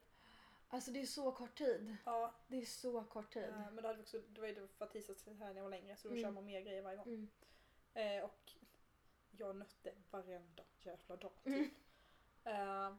Alltså 0.72 0.92
det 0.92 1.02
är 1.02 1.06
så 1.06 1.32
kort 1.32 1.58
tid. 1.58 1.96
Ja, 2.06 2.34
Det 2.48 2.58
är 2.62 2.66
så 2.66 3.04
kort 3.04 3.34
tid. 3.34 3.44
eh, 3.44 3.72
men 3.72 3.76
då 3.84 3.88
hade 3.88 4.00
också, 4.02 4.20
det 4.20 4.42
var 4.42 4.48
ju 4.48 4.68
för 4.68 4.86
att 4.86 4.92
tisdags 4.92 5.26
här 5.26 5.34
när 5.34 5.56
jag 5.56 5.64
var 5.64 5.70
längre 5.70 5.96
så 5.96 6.08
då 6.08 6.14
Mm. 6.14 6.24
kör 6.24 6.32
man 6.32 6.46
mer 6.46 6.62
grejer 6.62 6.82
varje 6.82 6.98
gång. 6.98 7.08
Mm. 7.08 7.30
Eh, 7.94 8.24
och 8.24 8.52
jag 9.32 9.56
nötte 9.56 9.94
varenda 10.12 10.64
jävla 10.80 11.16
dag 11.16 11.32
typ. 11.44 11.74
Mm. 12.44 12.88
Eh, 12.90 12.96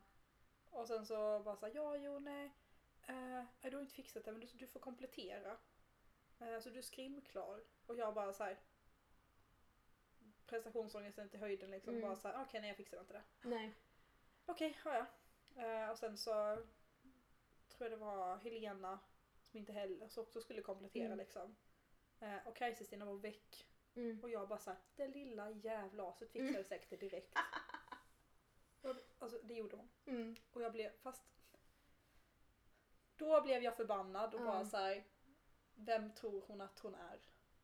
och 0.70 0.88
sen 0.88 1.06
så 1.06 1.40
bara 1.40 1.56
såhär, 1.56 1.72
ja 1.74 1.96
jo 1.96 2.18
nej. 2.18 2.50
Uh, 3.08 3.44
du 3.70 3.76
har 3.76 3.80
inte 3.80 3.94
fixat 3.94 4.24
det 4.24 4.32
men 4.32 4.40
du, 4.40 4.46
du 4.46 4.66
får 4.66 4.80
komplettera. 4.80 5.56
Eh, 6.40 6.60
så 6.60 6.70
du 6.70 6.78
är 6.78 6.82
skrimklar. 6.82 7.60
Och 7.86 7.96
jag 7.96 8.14
bara 8.14 8.32
såhär. 8.32 8.58
Prestationsångesten 10.50 11.28
till 11.28 11.40
höjden 11.40 11.70
liksom. 11.70 11.94
Mm. 11.94 12.08
Bara 12.08 12.16
såhär, 12.16 12.42
okej 12.42 12.60
nej 12.60 12.68
jag 12.68 12.76
fixar 12.76 13.00
inte 13.00 13.12
det. 13.12 13.22
Nej. 13.42 13.74
Okej, 14.46 14.78
har 14.84 14.94
jag. 14.94 15.06
Eh, 15.84 15.90
och 15.90 15.98
sen 15.98 16.18
så 16.18 16.32
tror 17.68 17.90
jag 17.90 17.90
det 17.90 17.96
var 17.96 18.36
Helena 18.36 18.98
som 19.50 19.58
inte 19.58 19.72
heller, 19.72 20.08
som 20.08 20.22
också 20.22 20.40
skulle 20.40 20.62
komplettera 20.62 21.06
Mm. 21.06 21.18
liksom. 21.18 21.56
Eh, 22.20 22.46
och 22.46 22.56
Kajsestina 22.56 23.04
var 23.04 23.14
väck. 23.14 23.66
Mm. 23.94 24.20
Och 24.22 24.30
jag 24.30 24.48
bara 24.48 24.58
såhär, 24.58 24.78
det 24.96 25.08
lilla 25.08 25.50
jävla 25.50 26.08
aset 26.08 26.30
fixade 26.30 26.50
Mm. 26.50 26.64
säkert 26.64 26.90
det 26.90 26.96
direkt. 26.96 27.34
Alltså 29.18 29.38
det 29.42 29.54
gjorde 29.54 29.76
hon. 29.76 29.88
Mm. 30.06 30.36
Och 30.52 30.62
jag 30.62 30.72
blev, 30.72 30.90
fast 31.02 31.22
då 33.16 33.40
blev 33.42 33.62
jag 33.62 33.76
förbannad 33.76 34.34
och 34.34 34.40
Ja. 34.40 34.44
bara 34.44 34.64
så 34.64 34.76
här. 34.76 35.04
Vem 35.74 36.12
tror 36.14 36.44
hon 36.46 36.60
att 36.60 36.78
hon 36.78 36.94
är? 36.94 37.18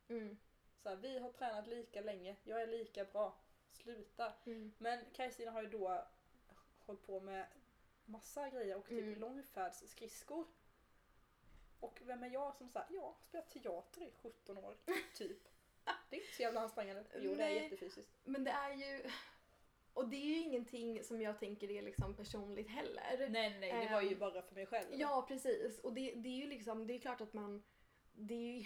Mm. 0.07 0.37
Så 0.83 0.89
här, 0.89 0.95
vi 0.95 1.19
har 1.19 1.31
tränat 1.31 1.67
lika 1.67 2.01
länge, 2.01 2.35
jag 2.43 2.61
är 2.61 2.67
lika 2.67 3.05
bra. 3.05 3.35
Sluta. 3.71 4.33
Mm. 4.45 4.73
Men 4.77 4.99
Kajstina 5.13 5.51
har 5.51 5.61
ju 5.61 5.69
då 5.69 6.05
hållit 6.85 7.03
på 7.03 7.19
med 7.19 7.47
massa 8.05 8.49
grejer 8.49 8.77
och 8.77 8.85
typ 8.87 9.03
Mm. 9.03 9.19
långfärdsskridskor. 9.19 10.45
Och 11.79 11.99
vem 12.05 12.23
är 12.23 12.29
jag 12.29 12.55
som 12.55 12.69
säger 12.69 12.85
ja, 12.89 13.17
spelat 13.21 13.49
teater 13.49 14.01
i 14.01 14.11
17 14.21 14.57
år, 14.57 14.75
typ. 15.15 15.47
Det 16.09 16.15
är 16.15 16.19
inte 16.21 16.35
så 16.35 16.41
jävla 16.41 16.61
ansträngande. 16.61 17.03
Jo, 17.15 17.21
det 17.35 17.43
är 17.43 17.49
Nej. 17.49 17.63
jättefysiskt. 17.63 18.11
Men 18.23 18.43
det 18.43 18.51
är 18.51 18.73
ju... 18.73 19.09
Och 19.93 20.07
det 20.09 20.15
är 20.15 20.25
ju 20.25 20.37
ingenting 20.37 21.03
som 21.03 21.21
jag 21.21 21.39
tänker 21.39 21.71
är 21.71 21.81
liksom 21.81 22.15
personligt 22.15 22.69
heller. 22.69 23.29
Nej, 23.29 23.59
nej, 23.59 23.85
det 23.85 23.93
var 23.93 24.01
ju 24.01 24.13
Ehm, 24.13 24.19
bara 24.19 24.41
för 24.41 24.55
mig 24.55 24.65
själv. 24.65 24.87
Ja, 24.93 25.25
precis. 25.27 25.79
Och 25.79 25.93
det, 25.93 26.11
det 26.15 26.29
är 26.29 26.37
ju 26.37 26.47
liksom, 26.47 26.87
det 26.87 26.93
är 26.93 26.99
klart 26.99 27.21
att 27.21 27.33
man... 27.33 27.63
Det 28.13 28.33
är 28.33 28.57
ju 28.57 28.65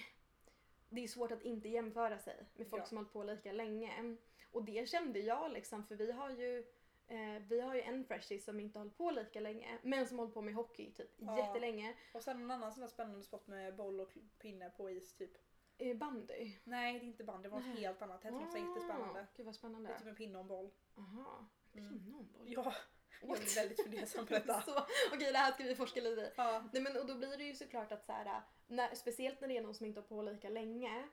det 0.91 1.03
är 1.03 1.07
svårt 1.07 1.31
att 1.31 1.41
inte 1.43 1.69
jämföra 1.69 2.17
sig 2.19 2.45
med 2.55 2.67
folk 2.69 2.81
Ja. 2.81 2.85
som 2.85 2.97
hållit 2.97 3.13
på 3.13 3.23
lika 3.23 3.51
länge. 3.51 4.17
Och 4.51 4.63
det 4.65 4.89
kände 4.89 5.19
jag 5.19 5.51
liksom, 5.51 5.83
för 5.85 5.95
vi 5.95 6.11
har 6.11 6.29
ju 6.29 6.59
eh, 7.07 7.41
vi 7.49 7.61
har 7.61 7.75
ju 7.75 7.81
en 7.81 8.05
freshie 8.05 8.39
som 8.39 8.59
inte 8.59 8.79
hållit 8.79 8.97
på 8.97 9.11
lika 9.11 9.39
länge, 9.39 9.79
men 9.83 10.07
som 10.07 10.19
hållit 10.19 10.33
på 10.33 10.41
med 10.41 10.53
hockey 10.53 10.91
typ 10.93 11.11
Ja. 11.17 11.37
jättelänge. 11.37 11.95
Och 12.13 12.23
sen 12.23 12.39
någon 12.39 12.51
annan 12.51 12.71
sån 12.71 12.81
här 12.83 12.89
spännande 12.89 13.23
sport 13.23 13.47
med 13.47 13.75
boll 13.75 13.99
och 14.01 14.17
pinne 14.39 14.69
på 14.69 14.89
is 14.89 15.15
typ. 15.15 15.31
Eh, 15.77 15.97
bandy. 15.97 16.57
Nej, 16.63 16.99
det 16.99 17.05
är 17.05 17.07
inte 17.07 17.23
band, 17.23 17.43
det 17.43 17.49
var 17.49 17.59
något 17.59 17.79
helt 17.79 18.01
annat. 18.01 18.21
Det 18.21 18.27
hette 18.27 18.39
något 18.43 18.51
så 18.51 18.57
jättespännande. 18.57 19.19
Ah, 19.21 19.25
Gud 19.35 19.45
vad 19.45 19.53
Det 19.53 19.57
spännande. 19.57 19.89
är 19.89 19.97
typ 19.97 20.07
en 20.07 20.15
pinne 20.15 20.35
och 20.37 20.41
en 20.41 20.47
boll. 20.47 20.71
Aha. 20.97 21.45
Mm. 21.73 21.89
Pinnonboll? 21.99 22.45
Ja, 22.53 22.73
jag 23.21 23.37
är 23.37 23.55
väldigt 23.55 23.83
fundersam 23.83 24.25
på 24.25 24.33
detta. 24.33 24.61
Så, 24.65 24.85
Okej, 25.13 25.31
det 25.31 25.37
här 25.37 25.51
ska 25.51 25.63
vi 25.63 25.75
forska 25.75 26.01
lite 26.01 26.21
i. 26.21 26.31
Ja. 26.35 26.63
Nej 26.73 26.81
men 26.81 26.97
och 26.97 27.05
då 27.05 27.15
blir 27.15 27.37
det 27.37 27.43
ju 27.43 27.55
såklart 27.55 27.91
att 27.91 28.05
så 28.05 28.11
här, 28.11 28.41
när, 28.67 28.95
speciellt 28.95 29.41
när 29.41 29.47
det 29.47 29.57
är 29.57 29.61
någon 29.61 29.75
som 29.75 29.85
inte 29.85 29.99
har 29.99 30.07
på 30.07 30.21
lika 30.21 30.49
länge. 30.49 31.07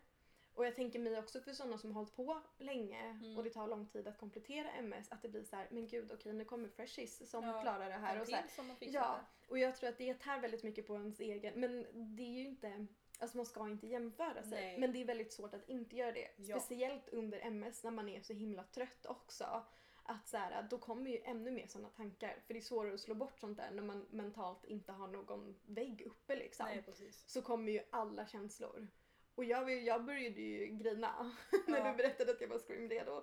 Och 0.55 0.67
jag 0.67 0.77
tänker 0.77 0.99
mig 0.99 1.19
också 1.19 1.41
för 1.41 1.53
sådana 1.53 1.79
som 1.79 1.91
har 1.93 2.01
hållit 2.01 2.17
på 2.17 2.43
länge 2.59 3.01
Mm. 3.01 3.37
och 3.37 3.45
det 3.45 3.51
tar 3.51 3.69
lång 3.69 3.87
tid 3.87 4.09
att 4.09 4.19
komplettera 4.19 4.71
MS 4.71 5.13
att 5.13 5.23
det 5.23 5.29
blir 5.29 5.45
så 5.45 5.57
här, 5.57 5.69
men 5.71 5.87
gud 5.87 6.13
okej 6.13 6.33
nu 6.33 6.45
kommer 6.45 6.69
freshies 6.69 7.31
som 7.31 7.45
Ja, 7.45 7.63
klarar 7.63 7.89
det 7.89 7.95
här. 7.95 8.21
Och, 8.21 8.27
så 8.27 8.37
här 8.37 8.45
ja, 8.81 9.21
och 9.49 9.59
jag 9.59 9.77
tror 9.77 9.89
att 9.89 9.99
det 9.99 10.15
tär 10.15 10.41
väldigt 10.41 10.63
mycket 10.63 10.87
på 10.87 10.95
ens 10.95 11.21
egen, 11.21 11.61
men 11.61 11.87
det 12.17 12.23
är 12.23 12.33
ju 12.33 12.45
inte 12.45 12.87
Alltså 13.21 13.37
man 13.37 13.47
ska 13.47 13.69
inte 13.69 13.87
jämföra 13.87 14.43
sig. 14.43 14.51
Nej. 14.51 14.79
Men 14.79 14.93
det 14.93 15.01
är 15.01 15.05
väldigt 15.05 15.33
svårt 15.33 15.55
att 15.55 15.69
inte 15.69 15.97
göra 15.97 16.13
det. 16.13 16.29
Ja. 16.37 16.61
Speciellt 16.61 17.09
under 17.09 17.39
MS 17.41 17.85
när 17.85 17.91
man 17.91 18.09
är 18.09 18.21
så 18.21 18.33
himla 18.33 18.63
trött 18.65 19.07
också. 19.07 19.67
Att 20.11 20.29
så 20.29 20.37
här, 20.37 20.67
då 20.71 20.79
kommer 20.79 21.11
ju 21.11 21.19
ännu 21.25 21.51
mer 21.51 21.67
sådana 21.67 21.89
tankar. 21.89 22.37
För 22.47 22.55
det 22.55 22.61
är 22.61 22.63
svårare 22.63 22.95
att 22.95 23.01
slå 23.01 23.15
bort 23.15 23.39
sånt 23.41 23.57
där 23.57 23.71
när 23.71 23.83
man 23.83 24.07
mentalt 24.11 24.65
inte 24.65 24.93
har 24.93 25.09
någon 25.09 25.57
vägg 25.67 26.03
uppe 26.07 26.37
liksom. 26.37 26.67
Nej. 26.67 26.85
Så 27.27 27.43
kommer 27.43 27.73
ju 27.73 27.81
alla 27.91 28.27
känslor. 28.27 28.89
Och 29.35 29.45
jag, 29.45 29.71
jag 29.85 30.05
började 30.05 30.41
ju 30.41 30.67
grina 30.67 31.33
när 31.67 31.79
Ja. 31.79 31.91
du 31.91 31.97
berättade 31.97 32.31
att 32.33 32.41
jag 32.41 32.49
var 32.49 32.59
screamredo. 32.59 33.23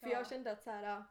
För 0.00 0.06
Ja. 0.08 0.12
jag 0.12 0.28
kände 0.28 0.50
att 0.52 0.62
så 0.62 0.70
här, 0.70 1.04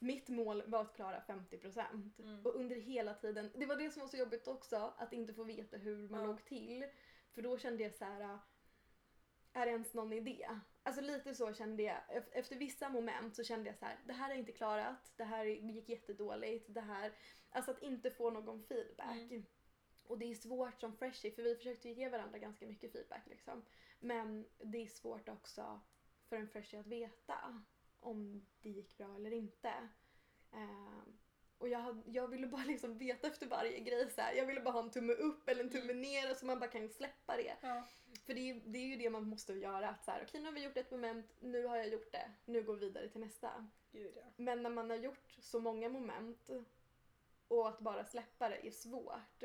mitt 0.00 0.28
mål 0.28 0.62
var 0.66 0.80
att 0.80 0.94
klara 0.96 1.20
50% 1.26 2.10
Mm. 2.18 2.46
och 2.46 2.54
under 2.54 2.76
hela 2.76 3.14
tiden, 3.14 3.50
det 3.54 3.66
var 3.66 3.76
det 3.76 3.90
som 3.90 4.00
var 4.00 4.08
så 4.08 4.16
jobbigt 4.16 4.48
också, 4.48 4.94
att 4.98 5.12
inte 5.12 5.34
få 5.34 5.44
veta 5.44 5.76
hur 5.76 6.08
man 6.08 6.20
Ja. 6.20 6.26
låg 6.26 6.44
till. 6.44 6.86
För 7.34 7.42
då 7.42 7.58
kände 7.58 7.82
jag 7.82 7.94
så 7.94 8.04
här. 8.04 8.38
är 9.52 9.66
det 9.66 9.72
ens 9.72 9.94
någon 9.94 10.12
idé? 10.12 10.48
Alltså 10.88 11.02
lite 11.02 11.34
så 11.34 11.52
kände 11.54 11.82
jag. 11.82 11.96
Ef- 12.08 12.30
Efter 12.32 12.56
vissa 12.56 12.88
moment 12.88 13.36
så 13.36 13.44
kände 13.44 13.66
jag 13.70 13.78
så 13.78 13.84
här, 13.84 13.98
det 14.06 14.12
här 14.12 14.30
är 14.30 14.34
inte 14.34 14.52
klarat, 14.52 15.12
det 15.16 15.24
här 15.24 15.44
gick 15.44 15.88
jättedåligt, 15.88 16.74
det 16.74 16.80
här... 16.80 17.12
Alltså 17.50 17.70
att 17.70 17.82
inte 17.82 18.10
få 18.10 18.30
någon 18.30 18.62
feedback. 18.62 19.30
Mm. 19.30 19.44
Och 20.04 20.18
det 20.18 20.24
är 20.30 20.34
svårt 20.34 20.80
som 20.80 20.96
freshie, 20.96 21.32
för 21.32 21.42
vi 21.42 21.56
försökte 21.56 21.88
ju 21.88 21.94
ge 21.94 22.08
varandra 22.08 22.38
ganska 22.38 22.66
mycket 22.66 22.92
feedback 22.92 23.26
liksom. 23.26 23.64
Men 24.00 24.46
det 24.58 24.78
är 24.78 24.86
svårt 24.86 25.28
också 25.28 25.80
för 26.28 26.36
en 26.36 26.48
freshie 26.48 26.80
att 26.80 26.86
veta 26.86 27.62
om 28.00 28.46
det 28.62 28.70
gick 28.70 28.96
bra 28.98 29.14
eller 29.16 29.32
inte. 29.32 29.72
Ehm, 30.52 31.18
och 31.58 31.68
jag, 31.68 31.78
hade- 31.78 32.10
jag 32.10 32.28
ville 32.28 32.46
bara 32.46 32.64
liksom 32.64 32.98
veta 32.98 33.26
efter 33.26 33.46
varje 33.46 33.78
grej 33.80 34.10
så 34.10 34.20
här. 34.20 34.32
Jag 34.34 34.46
ville 34.46 34.60
bara 34.60 34.70
ha 34.70 34.80
en 34.82 34.90
tumme 34.90 35.12
upp 35.12 35.48
eller 35.48 35.64
en 35.64 35.70
tumme 35.70 35.92
ner 35.92 36.34
så 36.34 36.46
man 36.46 36.58
bara 36.58 36.70
kan 36.70 36.88
släppa 36.88 37.36
det. 37.36 37.56
Ja. 37.60 37.82
För 38.26 38.34
det 38.34 38.50
är, 38.50 38.60
det 38.64 38.78
är 38.78 38.86
ju 38.86 38.96
det 38.96 39.10
man 39.10 39.24
måste 39.24 39.52
göra. 39.52 39.88
Att 39.88 40.04
så 40.04 40.10
här, 40.10 40.22
okej 40.28 40.40
nu 40.40 40.46
har 40.46 40.52
vi 40.52 40.64
gjort 40.64 40.76
ett 40.76 40.90
moment, 40.90 41.26
nu 41.40 41.64
har 41.66 41.76
jag 41.76 41.88
gjort 41.88 42.12
det, 42.12 42.30
nu 42.44 42.62
går 42.62 42.74
vi 42.74 42.86
vidare 42.86 43.08
till 43.08 43.20
nästa. 43.20 43.68
Gud 43.92 44.12
ja. 44.16 44.22
Men 44.36 44.62
när 44.62 44.70
man 44.70 44.90
har 44.90 44.96
gjort 44.96 45.36
så 45.38 45.60
många 45.60 45.88
moment 45.88 46.50
och 47.48 47.68
att 47.68 47.78
bara 47.78 48.04
släppa 48.04 48.48
det 48.48 48.66
är 48.66 48.70
svårt. 48.70 49.42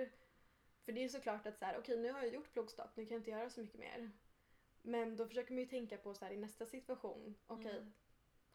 För 0.82 0.92
det 0.92 1.00
är 1.00 1.04
ju 1.04 1.10
såklart 1.10 1.46
att 1.48 1.58
så 1.60 1.66
här, 1.66 1.78
okej 1.80 1.98
nu 1.98 2.12
har 2.12 2.20
jag 2.24 2.34
gjort 2.34 2.54
plogstopp, 2.54 2.96
nu 2.96 3.06
kan 3.06 3.12
jag 3.16 3.20
inte 3.20 3.32
göra 3.32 3.50
så 3.50 3.62
mycket 3.62 3.80
mer. 3.80 4.12
Men 4.82 5.16
då 5.16 5.28
försöker 5.28 5.52
man 5.54 5.60
ju 5.60 5.66
tänka 5.70 5.98
på 5.98 6.14
så 6.14 6.26
här 6.26 6.32
i 6.32 6.38
nästa 6.38 6.66
situation, 6.66 7.36
okej 7.48 7.72
Mm. 7.78 7.94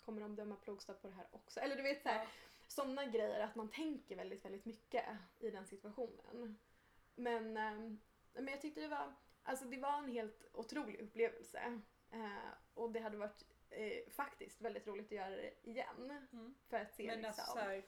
kommer 0.00 0.20
de 0.20 0.36
döma 0.36 0.56
plogstopp 0.56 1.02
på 1.02 1.08
det 1.08 1.14
här 1.14 1.26
också? 1.32 1.60
Eller 1.60 1.76
du 1.76 1.82
vet 1.82 2.02
så 2.02 2.08
här, 2.08 2.18
Ja. 2.22 2.26
Sådana 2.68 3.04
grejer 3.04 3.40
att 3.40 3.54
man 3.54 3.70
tänker 3.70 4.16
väldigt, 4.16 4.44
väldigt 4.44 4.64
mycket 4.64 5.04
i 5.38 5.50
den 5.50 5.66
situationen. 5.66 6.58
Men, 7.14 7.56
ehm, 7.56 8.00
men 8.32 8.48
jag 8.48 8.60
tyckte 8.60 8.80
det 8.80 8.88
var, 8.88 9.14
alltså 9.42 9.64
det 9.64 9.78
var 9.78 9.98
en 9.98 10.08
helt 10.08 10.44
otrolig 10.52 11.00
upplevelse. 11.00 11.80
Eh, 12.10 12.52
och 12.74 12.92
det 12.92 13.00
hade 13.00 13.16
varit 13.16 13.44
eh, 13.70 14.10
faktiskt 14.10 14.60
väldigt 14.60 14.86
roligt 14.86 15.06
att 15.06 15.12
göra 15.12 15.36
det 15.36 15.54
igen. 15.62 16.26
Mm. 16.32 16.54
För 16.68 16.76
att 16.76 16.94
se 16.94 17.06
Men 17.06 17.16
liksom. 17.16 17.28
alltså 17.28 17.52
så 17.52 17.58
här, 17.58 17.86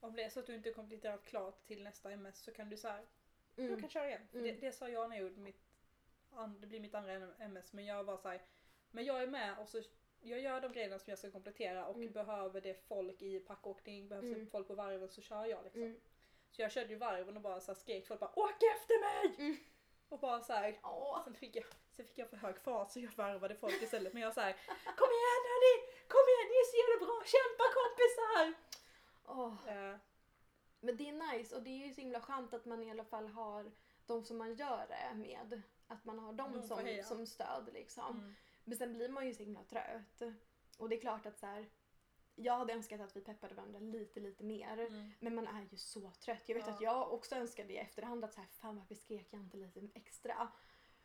om 0.00 0.16
det 0.16 0.22
är 0.22 0.30
så 0.30 0.40
att 0.40 0.46
du 0.46 0.54
inte 0.54 0.72
kompletterat 0.72 1.24
klart 1.24 1.66
till 1.66 1.82
nästa 1.82 2.12
MS 2.12 2.38
så 2.38 2.52
kan 2.52 2.68
du 2.68 2.76
så 2.76 2.88
här, 2.88 3.06
mm. 3.56 3.70
jag 3.70 3.80
kan 3.80 3.90
köra 3.90 4.08
igen. 4.08 4.28
Mm. 4.32 4.44
Det, 4.44 4.52
det 4.52 4.72
sa 4.72 4.88
jag 4.88 5.10
när 5.10 5.16
jag 5.16 5.22
gjorde 5.22 5.40
mitt, 5.40 5.64
det 6.58 6.66
blir 6.66 6.80
mitt 6.80 6.94
andra 6.94 7.34
MS 7.38 7.72
men 7.72 7.84
jag 7.84 8.04
var 8.04 8.16
så 8.16 8.28
här, 8.28 8.42
men 8.90 9.04
jag 9.04 9.22
är 9.22 9.26
med 9.26 9.58
och 9.58 9.68
så 9.68 9.82
jag 10.24 10.40
gör 10.40 10.60
de 10.60 10.72
grejerna 10.72 10.98
som 10.98 11.10
jag 11.10 11.18
ska 11.18 11.30
komplettera 11.30 11.86
och 11.86 11.96
Mm. 11.96 12.12
behöver 12.12 12.60
det 12.60 12.86
folk 12.88 13.22
i 13.22 13.40
packåkning, 13.40 14.08
behövs 14.08 14.24
Mm. 14.24 14.44
det 14.44 14.50
folk 14.50 14.66
på 14.68 14.74
varven 14.74 15.08
så 15.08 15.20
kör 15.20 15.44
jag 15.46 15.64
liksom. 15.64 15.82
Mm. 15.82 16.00
Så 16.50 16.62
jag 16.62 16.72
körde 16.72 16.88
ju 16.92 16.96
varven 16.98 17.36
och 17.36 17.42
bara 17.42 17.60
så 17.60 17.72
här 17.72 17.78
skrek 17.80 18.06
folk 18.06 18.20
bara 18.20 18.38
åk 18.38 18.62
efter 18.62 19.00
mig! 19.00 19.34
Mm. 19.38 19.56
Och 20.08 20.18
bara 20.18 20.40
så 20.40 20.52
här, 20.52 20.78
Åh. 20.82 21.24
sen 21.24 21.34
fick 21.34 21.56
jag, 21.56 21.64
sen 21.90 22.06
fick 22.06 22.18
jag 22.18 22.30
för 22.30 22.36
hög 22.36 22.58
fart 22.60 22.90
så 22.90 23.00
jag 23.00 23.10
varvade 23.16 23.54
folk 23.54 23.82
istället 23.82 24.12
men 24.12 24.22
jag 24.22 24.34
så 24.34 24.40
här, 24.40 24.52
kom 25.00 25.10
igen 25.18 25.42
hörni! 25.50 25.74
Kom 26.08 26.24
igen 26.30 26.46
ni 26.50 26.56
är 26.62 26.66
så 26.72 26.76
jävla 26.82 27.06
bra, 27.06 27.22
kämpa 27.34 27.64
kompisar! 27.78 28.54
Åh. 29.26 29.76
Eh, 29.76 29.96
Men 30.80 30.96
det 30.96 31.08
är 31.08 31.32
nice 31.32 31.56
och 31.56 31.62
det 31.62 31.70
är 31.70 31.86
ju 31.86 31.94
så 31.94 32.00
himla 32.00 32.20
skönt 32.20 32.54
att 32.54 32.64
man 32.64 32.82
i 32.82 32.90
alla 32.90 33.04
fall 33.04 33.28
har 33.28 33.70
de 34.06 34.24
som 34.24 34.36
man 34.38 34.54
gör 34.54 34.86
det 34.88 35.14
med. 35.14 35.62
Att 35.86 36.04
man 36.04 36.18
har 36.18 36.32
dem 36.32 36.62
som, 36.62 36.78
som 37.04 37.26
stöd 37.26 37.70
liksom. 37.72 38.34
Men 38.64 38.78
sen 38.78 38.92
blir 38.92 39.08
man 39.08 39.26
ju 39.26 39.34
så 39.34 39.42
himla 39.42 39.64
trött. 39.64 40.22
Och 40.78 40.88
det 40.88 40.96
är 40.96 41.00
klart 41.00 41.26
att 41.26 41.38
så 41.38 41.46
här, 41.46 41.68
jag 42.34 42.58
hade 42.58 42.72
önskat 42.72 43.00
att 43.00 43.16
vi 43.16 43.20
peppade 43.20 43.54
varandra 43.54 43.78
lite, 43.78 44.20
lite 44.20 44.44
mer. 44.44 44.78
Mm. 44.78 45.10
Men 45.20 45.34
man 45.34 45.46
är 45.46 45.62
ju 45.70 45.76
så 45.76 46.10
trött. 46.10 46.42
Jag 46.48 46.54
vet 46.54 46.66
Ja. 46.66 46.72
att 46.74 46.80
jag 46.80 47.12
också 47.12 47.34
önskade 47.34 47.72
i 47.72 47.76
efterhand 47.76 48.24
att 48.24 48.32
så 48.34 48.40
här, 48.40 48.48
fan 48.48 48.76
varför 48.76 48.94
skrek 48.94 49.28
jag 49.30 49.40
inte 49.40 49.56
lite 49.56 49.80
extra? 49.94 50.48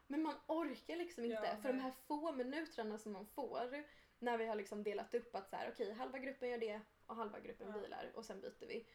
Men 0.08 0.22
man 0.22 0.36
orkar 0.48 0.96
liksom 0.96 1.24
inte. 1.26 1.42
Ja, 1.44 1.56
för 1.62 1.70
de 1.74 1.80
här 1.80 1.92
få 1.92 2.32
minuterna 2.32 2.98
som 2.98 3.12
man 3.12 3.26
får 3.26 3.84
när 4.20 4.38
vi 4.38 4.46
har 4.46 4.56
liksom 4.56 4.84
delat 4.84 5.14
upp 5.14 5.36
att 5.36 5.50
så 5.50 5.56
här, 5.56 5.70
okej 5.74 5.94
halva 5.94 6.18
gruppen 6.20 6.50
gör 6.50 6.58
det 6.58 6.82
och 7.06 7.16
halva 7.16 7.40
gruppen 7.40 7.68
Ja. 7.74 7.78
vilar 7.78 8.12
och 8.16 8.26
sen 8.26 8.42
byter 8.42 8.68
vi. 8.68 8.88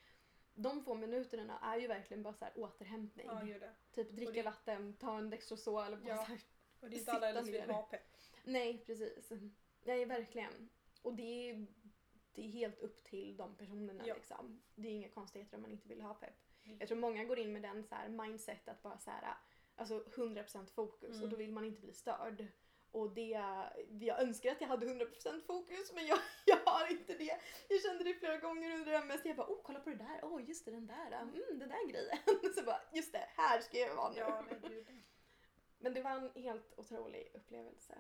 De 0.55 0.85
få 0.85 0.95
minuterna 0.95 1.59
är 1.59 1.77
ju 1.77 1.87
verkligen 1.87 2.23
bara 2.23 2.35
så 2.35 2.45
här 2.45 2.59
återhämtning. 2.59 3.27
Ja. 3.27 3.69
Typ 3.93 4.11
dricka 4.11 4.33
det- 4.33 4.43
vatten, 4.43 4.97
ta 4.97 5.19
en 5.19 5.31
Dextrosol 5.31 5.97
bara 5.97 6.09
Ja. 6.09 6.17
så 6.17 6.23
här. 6.23 6.41
Och 6.81 6.91
det 6.91 6.97
är 6.97 6.99
inte 6.99 7.13
alla 7.13 7.29
ens 7.29 7.49
vill 7.49 7.71
ha 7.71 7.83
pepp. 7.83 8.14
Nej, 8.45 8.83
precis. 8.87 9.33
Nej, 9.83 10.05
verkligen. 10.05 10.69
Och 11.03 11.15
det 11.15 11.51
är, 11.51 11.67
det 12.33 12.43
är 12.47 12.49
helt 12.49 12.79
upp 12.79 13.05
till 13.05 13.37
de 13.37 13.57
personerna 13.57 14.03
Ja. 14.07 14.15
liksom. 14.15 14.63
Det 14.75 14.89
är 14.89 14.93
inga 14.93 15.09
konstigheter 15.09 15.57
om 15.57 15.63
man 15.63 15.71
inte 15.71 15.89
vill 15.89 16.01
ha 16.01 16.15
pepp. 16.15 16.35
Mm. 16.65 16.77
Jag 16.81 16.89
tror 16.89 16.99
många 16.99 17.25
går 17.25 17.39
in 17.39 17.53
med 17.53 17.63
den 17.63 17.85
så 17.85 17.95
här 17.95 18.09
mindset 18.09 18.69
att 18.69 18.83
bara 18.83 18.99
så 18.99 19.11
här, 19.11 19.35
alltså 19.77 19.99
100% 20.15 20.67
fokus 20.75 21.09
och 21.11 21.17
Mm. 21.17 21.31
då 21.31 21.37
vill 21.37 21.53
man 21.53 21.65
inte 21.65 21.81
bli 21.81 21.93
störd. 21.93 22.47
Och 22.91 23.11
det, 23.15 23.41
jag 24.01 24.23
önskar 24.23 24.53
att 24.53 24.61
jag 24.61 24.69
hade 24.69 24.87
100% 24.87 25.41
fokus 25.47 25.93
men 25.95 26.07
jag, 26.07 26.19
jag 26.47 26.57
har 26.67 26.91
inte 26.91 27.15
det. 27.15 27.41
Jag 27.69 27.83
kände 27.83 28.05
det 28.05 28.15
flera 28.15 28.37
gånger 28.39 28.75
under 28.75 28.93
MS. 28.93 29.21
Jag 29.25 29.37
bara, 29.37 29.47
oh 29.49 29.61
kolla 29.63 29.81
på 29.81 29.91
det 29.91 29.97
där, 29.97 30.21
åh 30.23 30.49
just 30.49 30.65
det 30.65 30.71
den 30.71 30.87
där, 30.87 31.13
mm, 31.13 31.59
den 31.59 31.69
där 31.69 31.89
grejen. 31.89 32.19
Så 32.55 32.63
bara, 32.63 32.81
just 32.93 33.13
det, 33.13 33.29
här 33.37 33.61
ska 33.61 33.79
jag 33.79 33.95
vara 33.97 34.11
nu. 34.11 34.19
Ja, 34.19 34.45
gud. 34.69 34.87
Men 35.79 35.95
det 35.95 36.03
var 36.03 36.11
en 36.11 36.43
helt 36.43 36.79
otrolig 36.79 37.31
upplevelse. 37.35 37.99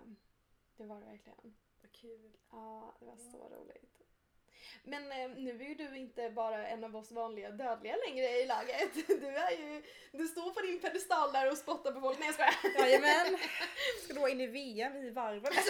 Det 0.76 0.84
var 0.84 1.00
det 1.00 1.06
verkligen. 1.06 1.54
Vad 1.82 1.92
kul. 1.92 2.36
Ja, 2.50 2.94
det 3.00 3.06
var 3.06 3.16
Ja. 3.24 3.30
så 3.32 3.48
roligt. 3.56 3.90
Men 4.84 5.12
eh, 5.12 5.30
nu 5.36 5.50
är 5.62 5.68
ju 5.68 5.74
du 5.74 5.96
inte 5.96 6.30
bara 6.30 6.66
en 6.68 6.84
av 6.84 6.96
oss 6.96 7.12
vanliga 7.12 7.50
dödliga 7.50 7.96
längre 8.08 8.26
i 8.28 8.46
laget. 8.46 8.94
Du 9.06 9.26
är 9.28 9.50
ju, 9.50 9.82
du 10.12 10.28
står 10.28 10.50
på 10.50 10.60
din 10.60 10.80
pedestal 10.80 11.32
där 11.32 11.50
och 11.50 11.58
spottar 11.58 11.92
på 11.92 12.00
folk. 12.00 12.18
Nej 12.18 12.26
jag 12.28 12.34
skojar. 12.34 12.78
Jajamän! 12.86 13.38
Ska 14.04 14.14
då 14.14 14.28
in 14.28 14.40
i 14.40 14.46
VM 14.46 14.96
i 14.96 15.10
varven. 15.10 15.52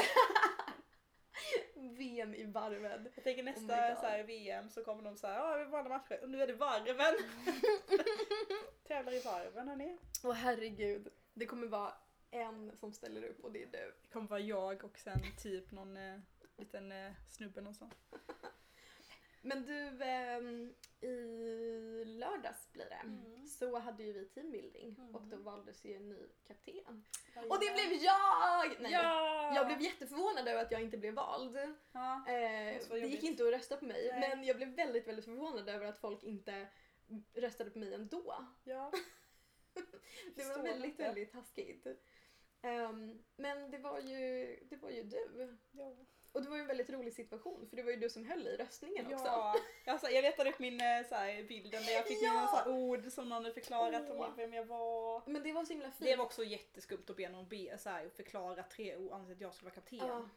VM 1.74 2.34
i 2.34 2.44
varven. 2.44 3.08
Jag 3.14 3.24
tänker 3.24 3.42
Oh 3.42 3.46
nästa 3.46 3.88
God. 3.88 3.98
så 3.98 4.06
här, 4.06 4.22
VM 4.22 4.70
så 4.70 4.84
kommer 4.84 5.02
de 5.02 5.16
säga 5.16 5.34
ja 5.34 5.56
vi 5.56 5.64
vann 5.64 5.88
matcher 5.88 6.22
och 6.22 6.28
nu 6.30 6.42
är 6.42 6.46
det 6.46 6.52
varven. 6.52 7.14
Tävlar 8.88 9.12
i 9.12 9.20
varven 9.20 9.68
hörni. 9.68 9.98
Åh 10.24 10.32
herregud. 10.32 11.08
Det 11.34 11.46
kommer 11.46 11.66
vara 11.66 11.92
en 12.34 12.76
som 12.76 12.92
ställer 12.92 13.24
upp 13.24 13.44
och 13.44 13.52
det 13.52 13.62
är 13.62 13.66
du. 13.66 13.94
Det 14.02 14.12
kommer 14.12 14.28
vara 14.28 14.40
jag 14.40 14.84
och 14.84 14.98
sen 14.98 15.18
typ 15.38 15.70
någon 15.70 15.96
eh, 15.96 16.18
liten 16.56 16.92
eh, 16.92 17.12
snubbe 17.30 17.60
någonstans. 17.60 17.92
Men 19.42 19.62
du, 19.66 20.02
ehm, 20.04 20.74
i 21.00 22.04
lördags 22.04 22.72
blir 22.72 22.84
det. 22.84 22.94
Mm. 23.04 23.46
Så 23.46 23.78
hade 23.78 24.02
ju 24.02 24.12
vi 24.12 24.24
teambuilding 24.24 24.94
Mm. 24.98 25.14
och 25.14 25.22
då 25.22 25.36
valdes 25.36 25.84
ju 25.84 25.94
en 25.96 26.08
ny 26.08 26.28
kapten. 26.46 27.04
Och 27.34 27.58
det 27.60 27.74
blev 27.74 27.92
jag! 28.02 28.80
Nej, 28.80 28.92
Ja! 28.92 29.52
Jag 29.54 29.66
blev 29.66 29.80
jätteförvånad 29.80 30.48
över 30.48 30.62
att 30.62 30.70
jag 30.70 30.82
inte 30.82 30.98
blev 30.98 31.14
vald. 31.14 31.56
Ja. 31.92 32.28
Eh, 32.28 32.80
vara 32.88 32.94
det 32.94 33.06
gick 33.06 33.22
inte 33.22 33.44
att 33.44 33.52
rösta 33.52 33.76
på 33.76 33.84
mig 33.84 34.08
Nej. 34.12 34.28
men 34.36 34.44
jag 34.44 34.56
blev 34.56 34.68
väldigt 34.68 35.08
väldigt 35.08 35.24
förvånad 35.24 35.68
över 35.68 35.86
att 35.86 35.98
folk 35.98 36.22
inte 36.22 36.66
röstade 37.34 37.70
på 37.70 37.78
mig 37.78 37.94
ändå. 37.94 38.46
ja. 38.64 38.92
Det 40.34 40.44
var 40.44 40.62
väldigt 40.62 40.90
inte. 40.90 41.02
väldigt 41.02 41.32
taskigt. 41.32 41.86
Ehm, 42.64 43.24
men 43.36 43.70
det 43.70 43.78
var, 43.78 44.00
ju, 44.00 44.56
det 44.70 44.76
var 44.76 44.90
ju 44.90 45.02
du. 45.02 45.56
ja. 45.70 45.96
Och 46.32 46.42
det 46.42 46.48
var 46.48 46.56
ju 46.56 46.60
en 46.60 46.66
väldigt 46.66 46.90
rolig 46.90 47.12
situation 47.14 47.66
för 47.68 47.76
det 47.76 47.82
var 47.82 47.90
ju 47.90 47.96
du 47.96 48.10
som 48.10 48.24
höll 48.24 48.46
i 48.46 48.56
röstningen 48.56 49.06
också. 49.06 49.24
Ja, 49.26 49.54
alltså, 49.86 50.10
jag 50.10 50.22
letade 50.22 50.50
upp 50.50 50.58
min 50.58 50.80
eh, 50.80 51.06
så 51.08 51.14
här, 51.14 51.42
bilden 51.42 51.82
där 51.82 51.92
jag 51.92 52.06
fick 52.06 52.22
Ja! 52.22 52.32
mina 52.32 52.46
så 52.46 52.56
här, 52.56 52.68
ord 52.68 53.12
som 53.12 53.28
någon 53.28 53.44
hade 53.44 53.54
förklarat 53.54 54.02
Åh. 54.10 54.20
om 54.20 54.36
vem 54.36 54.54
jag 54.54 54.64
var. 54.64 55.22
Men 55.26 55.42
det 55.42 55.52
var 55.52 55.64
så 55.64 55.72
himla 55.72 55.90
fint. 55.90 56.10
Det 56.10 56.16
var 56.16 56.24
också 56.24 56.44
jätteskumt 56.44 57.04
att 57.08 57.16
be 57.16 57.28
någon 57.28 57.48
be, 57.48 57.78
så 57.78 57.90
här, 57.90 58.08
förklara 58.08 58.62
tre 58.62 58.96
ord 58.96 59.24
till 59.24 59.32
att 59.32 59.40
jag 59.40 59.54
skulle 59.54 59.70
vara 59.70 59.74
kapten. 59.74 59.98
Ja. 59.98 60.28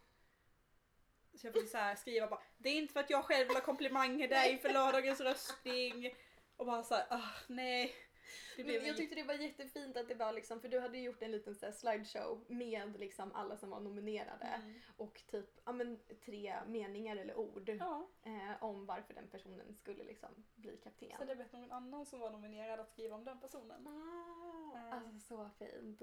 Så 1.33 1.47
jag 1.47 1.53
fick 1.53 1.69
så 1.69 1.77
här, 1.77 1.95
skriva 1.95 2.27
bara 2.27 2.41
Det 2.57 2.69
är 2.69 2.75
inte 2.75 2.93
för 2.93 2.99
att 2.99 3.09
jag 3.09 3.25
själv 3.25 3.47
vill 3.47 3.57
ha 3.57 3.63
komplimanger 3.63 4.27
där 4.27 4.49
inför 4.49 4.73
lördagens 4.73 5.21
röstning. 5.21 6.15
Och 6.57 6.65
bara 6.65 6.83
såhär, 6.83 7.05
ah 7.09 7.31
nej. 7.47 7.95
Det 8.57 8.63
Men 8.63 8.85
jag 8.85 8.97
tyckte 8.97 9.15
det 9.15 9.23
var 9.23 9.33
jättefint 9.33 9.97
att 9.97 10.07
det 10.07 10.15
var 10.15 10.33
liksom, 10.33 10.61
för 10.61 10.67
du 10.67 10.79
hade 10.79 10.97
ju 10.97 11.03
gjort 11.03 11.21
en 11.23 11.31
liten 11.31 11.55
så 11.55 11.65
här 11.65 11.73
slideshow 11.73 12.45
med 12.47 12.99
liksom 12.99 13.31
alla 13.33 13.57
som 13.57 13.69
var 13.69 13.79
nominerade 13.79 14.45
Mm. 14.45 14.79
och 14.97 15.23
typ 15.27 15.49
ja, 15.65 15.71
men, 15.71 15.99
tre 16.25 16.55
meningar 16.67 17.15
eller 17.15 17.35
ord 17.37 17.69
Ja, 17.79 18.07
eh, 18.23 18.63
om 18.63 18.85
varför 18.85 19.13
den 19.13 19.27
personen 19.27 19.73
skulle 19.75 20.03
liksom 20.03 20.29
bli 20.55 20.77
kapten. 20.77 21.11
så 21.17 21.25
jag 21.27 21.37
bett 21.37 21.51
någon 21.53 21.71
annan 21.71 22.05
som 22.05 22.19
var 22.19 22.31
nominerad 22.31 22.79
att 22.79 22.89
skriva 22.91 23.15
om 23.15 23.23
den 23.23 23.39
personen. 23.39 23.87
Ah, 23.87 24.77
Eh. 24.77 24.93
alltså 24.93 25.19
så 25.19 25.49
fint. 25.59 26.01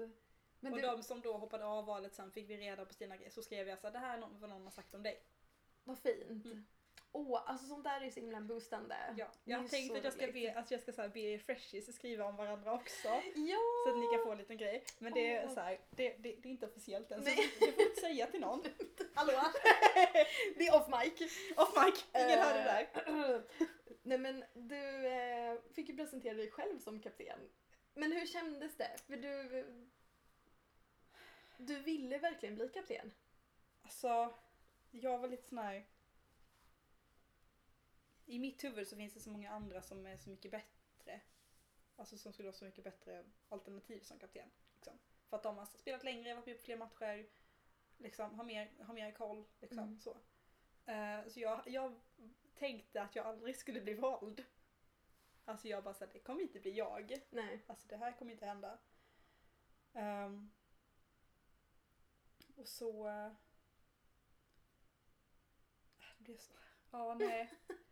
Men 0.59 0.73
och 0.73 0.79
du, 0.79 0.85
de 0.87 1.03
som 1.03 1.21
då 1.21 1.37
hoppade 1.37 1.65
av 1.65 1.85
valet 1.85 2.13
sen 2.15 2.31
fick 2.31 2.49
vi 2.49 2.57
reda 2.57 2.85
på 2.85 2.93
sina 2.93 3.15
grejer 3.17 3.31
så 3.31 3.41
skrev 3.41 3.67
jag 3.67 3.79
så 3.79 3.87
här, 3.87 3.91
det 3.93 3.99
här 3.99 4.17
är 4.17 4.21
något 4.21 4.39
vad 4.39 4.49
någon 4.49 4.63
har 4.63 4.71
sagt 4.71 4.93
om 4.93 5.03
dig. 5.03 5.23
vad 5.83 5.99
fint. 5.99 6.45
Mm. 6.45 6.65
Åh, 7.15 7.41
alltså 7.45 7.67
sånt 7.67 7.83
där 7.83 8.01
är 8.01 8.09
så 8.09 8.19
himla 8.19 8.41
boostande. 8.41 8.95
Ja, 9.17 9.25
Det 9.43 9.51
jag 9.51 9.69
tänkte 9.69 9.97
att 9.97 10.03
jag 10.03 10.13
ska 10.13 10.27
be, 10.27 10.53
att 10.55 10.71
jag 10.71 10.81
ska 10.81 10.91
så 10.91 11.01
här, 11.01 11.09
be 11.09 11.19
er 11.19 11.37
freshies 11.37 11.95
skriva 11.95 12.25
om 12.25 12.35
varandra 12.35 12.73
också. 12.73 13.07
Ja! 13.35 13.59
Så 13.85 13.89
att 13.89 13.99
ni 13.99 14.07
kan 14.07 14.23
få 14.23 14.31
en 14.31 14.37
liten 14.37 14.57
grej. 14.57 14.83
Men 14.99 15.13
det 15.13 15.35
är 15.35 15.45
Åh. 15.47 15.53
så 15.53 15.59
här, 15.59 15.79
det, 15.89 16.09
det, 16.09 16.35
det 16.35 16.49
är 16.49 16.51
inte 16.51 16.65
officiellt 16.65 17.11
än. 17.11 17.23
Så 17.23 17.29
du 17.29 17.71
får 17.71 17.83
inte 17.83 18.01
säga 18.01 18.27
till 18.27 18.41
någon. 18.41 18.63
Hallå? 19.13 19.31
det 20.57 20.67
är 20.67 20.75
off 20.75 20.87
mic. 20.87 21.31
Off 21.57 21.85
mic, 21.85 22.05
ingen 22.13 22.39
hör 22.39 22.53
det 22.53 22.63
där. 22.63 22.87
där. 22.93 23.43
Nej 24.03 24.17
men 24.17 24.43
du 24.53 25.07
eh, 25.07 25.55
fick 25.73 25.89
ju 25.89 25.97
presentera 25.97 26.33
dig 26.33 26.51
själv 26.51 26.79
som 26.79 26.99
kapten. 26.99 27.39
Men 27.93 28.11
hur 28.11 28.25
kändes 28.25 28.77
det? 28.77 28.91
För 29.07 29.17
du... 29.17 29.65
Du 31.57 31.79
ville 31.79 32.17
verkligen 32.17 32.55
bli 32.55 32.69
kapten. 32.69 33.11
Alltså, 33.83 34.33
jag 34.91 35.17
var 35.17 35.27
lite 35.27 35.47
sån 35.47 35.57
här... 35.57 35.85
I 38.25 38.39
mitt 38.39 38.63
huvud 38.63 38.87
så 38.87 38.95
finns 38.95 39.13
det 39.13 39.19
så 39.19 39.29
många 39.29 39.49
andra 39.51 39.81
som 39.81 40.05
är 40.05 40.17
så 40.17 40.29
mycket 40.29 40.51
bättre. 40.51 41.21
Alltså 41.95 42.17
som 42.17 42.33
skulle 42.33 42.47
vara 42.47 42.57
så 42.57 42.65
mycket 42.65 42.83
bättre 42.83 43.25
alternativ 43.49 43.99
som 44.01 44.19
kapten. 44.19 44.49
Liksom. 44.75 44.99
För 45.29 45.37
att 45.37 45.43
de 45.43 45.57
har 45.57 45.65
spelat 45.65 46.03
längre, 46.03 46.33
varit 46.35 46.45
med 46.45 46.57
på 46.57 46.63
fler 46.63 46.77
matcher, 46.77 47.29
liksom, 47.97 48.35
har, 48.35 48.43
mer, 48.43 48.71
har 48.79 48.93
mer 48.93 49.11
koll. 49.11 49.45
Liksom, 49.59 49.79
Mm. 49.79 49.99
så 49.99 50.17
Eh, 50.85 51.27
så 51.27 51.39
jag, 51.39 51.61
jag 51.65 51.95
tänkte 52.55 53.01
att 53.01 53.15
jag 53.15 53.25
aldrig 53.25 53.57
skulle 53.57 53.81
bli 53.81 53.93
vald. 53.93 54.43
Alltså 55.45 55.67
jag 55.67 55.83
bara 55.83 55.93
såhär, 55.93 56.13
det 56.13 56.19
kommer 56.19 56.41
inte 56.41 56.59
bli 56.59 56.71
jag. 56.71 57.21
Nej. 57.29 57.63
Alltså 57.67 57.87
det 57.87 57.97
här 57.97 58.11
kommer 58.11 58.31
inte 58.31 58.45
hända. 58.45 58.77
Ehm, 59.93 60.51
och 62.55 62.67
så... 62.67 63.07
eh, 63.07 63.31
det 66.17 66.23
blev 66.23 66.37
så... 66.37 66.53
Ja, 66.91 67.13
nej. 67.13 67.53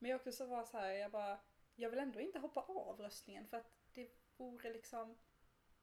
Men 0.00 0.10
jag 0.10 0.16
också 0.16 0.32
så 0.32 0.46
var 0.46 0.64
så 0.64 0.78
här, 0.78 0.90
jag 0.90 1.10
bara... 1.10 1.40
Jag 1.74 1.90
vill 1.90 1.98
ändå 1.98 2.20
inte 2.20 2.38
hoppa 2.38 2.60
av 2.60 3.00
röstningen 3.00 3.46
för 3.46 3.56
att 3.56 3.72
det 3.92 4.10
vore 4.36 4.72
liksom... 4.72 5.18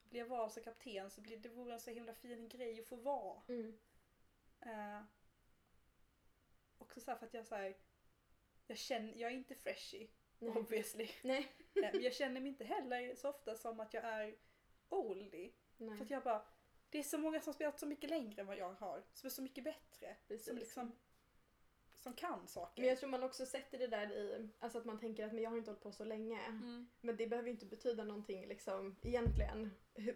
Blir 0.03 0.19
jag 0.19 0.27
vald 0.27 0.51
som 0.51 0.63
kapten 0.63 1.09
så 1.09 1.21
blir 1.21 1.37
det 1.37 1.49
vore 1.49 1.73
en 1.73 1.79
så 1.79 1.91
himla 1.91 2.13
fin 2.13 2.49
grej 2.49 2.79
att 2.79 2.87
få 2.87 2.95
vara. 2.95 3.41
Mm. 3.47 3.79
Uh, 4.65 5.03
också 6.77 6.99
så 6.99 7.15
för 7.15 7.25
att 7.25 7.33
jag 7.33 7.45
så 7.45 7.55
här, 7.55 7.77
jag 8.67 8.77
känner, 8.77 9.13
jag 9.15 9.31
är 9.31 9.35
inte 9.35 9.55
freshy 9.55 10.07
Nej. 10.39 10.57
obviously. 10.57 11.09
Nej. 11.23 11.51
Eh, 11.77 11.89
Men 11.93 12.03
jag 12.03 12.13
känner 12.13 12.41
mig 12.41 12.49
inte 12.49 12.65
heller 12.65 13.15
så 13.15 13.29
ofta 13.29 13.55
som 13.55 13.79
att 13.79 13.93
jag 13.93 14.03
är 14.03 14.35
oldie. 14.89 15.51
Nej. 15.77 15.97
För 15.97 16.05
att 16.05 16.11
jag 16.11 16.23
bara, 16.23 16.45
det 16.89 16.99
är 16.99 17.03
så 17.03 17.17
många 17.17 17.41
som 17.41 17.53
spelat 17.53 17.79
så 17.79 17.85
mycket 17.85 18.09
längre 18.09 18.41
än 18.41 18.47
vad 18.47 18.57
jag 18.57 18.73
har. 18.73 19.03
Som 19.13 19.27
är 19.27 19.31
så 19.31 19.41
mycket 19.41 19.63
bättre. 19.63 20.15
Precis. 20.27 20.45
Som 20.45 20.57
liksom, 20.57 20.91
som 22.07 22.13
kan 22.15 22.47
saker. 22.47 22.81
Men 22.81 22.89
jag 22.89 22.97
tror 22.99 23.09
man 23.09 23.23
också 23.23 23.45
sätter 23.45 23.77
det 23.77 23.87
där 23.87 24.11
i, 24.11 24.49
alltså 24.59 24.77
att 24.79 24.85
man 24.85 24.99
tänker 24.99 25.25
att 25.25 25.33
men 25.33 25.43
jag 25.43 25.49
har 25.49 25.57
inte 25.57 25.71
hållit 25.71 25.83
på 25.83 25.91
så 25.91 26.03
länge. 26.03 26.39
Mm. 26.45 26.87
Men 27.01 27.15
det 27.15 27.27
behöver 27.27 27.47
ju 27.47 27.53
inte 27.53 27.65
betyda 27.65 28.03
någonting 28.03 28.47
liksom 28.47 28.95
egentligen 29.03 29.71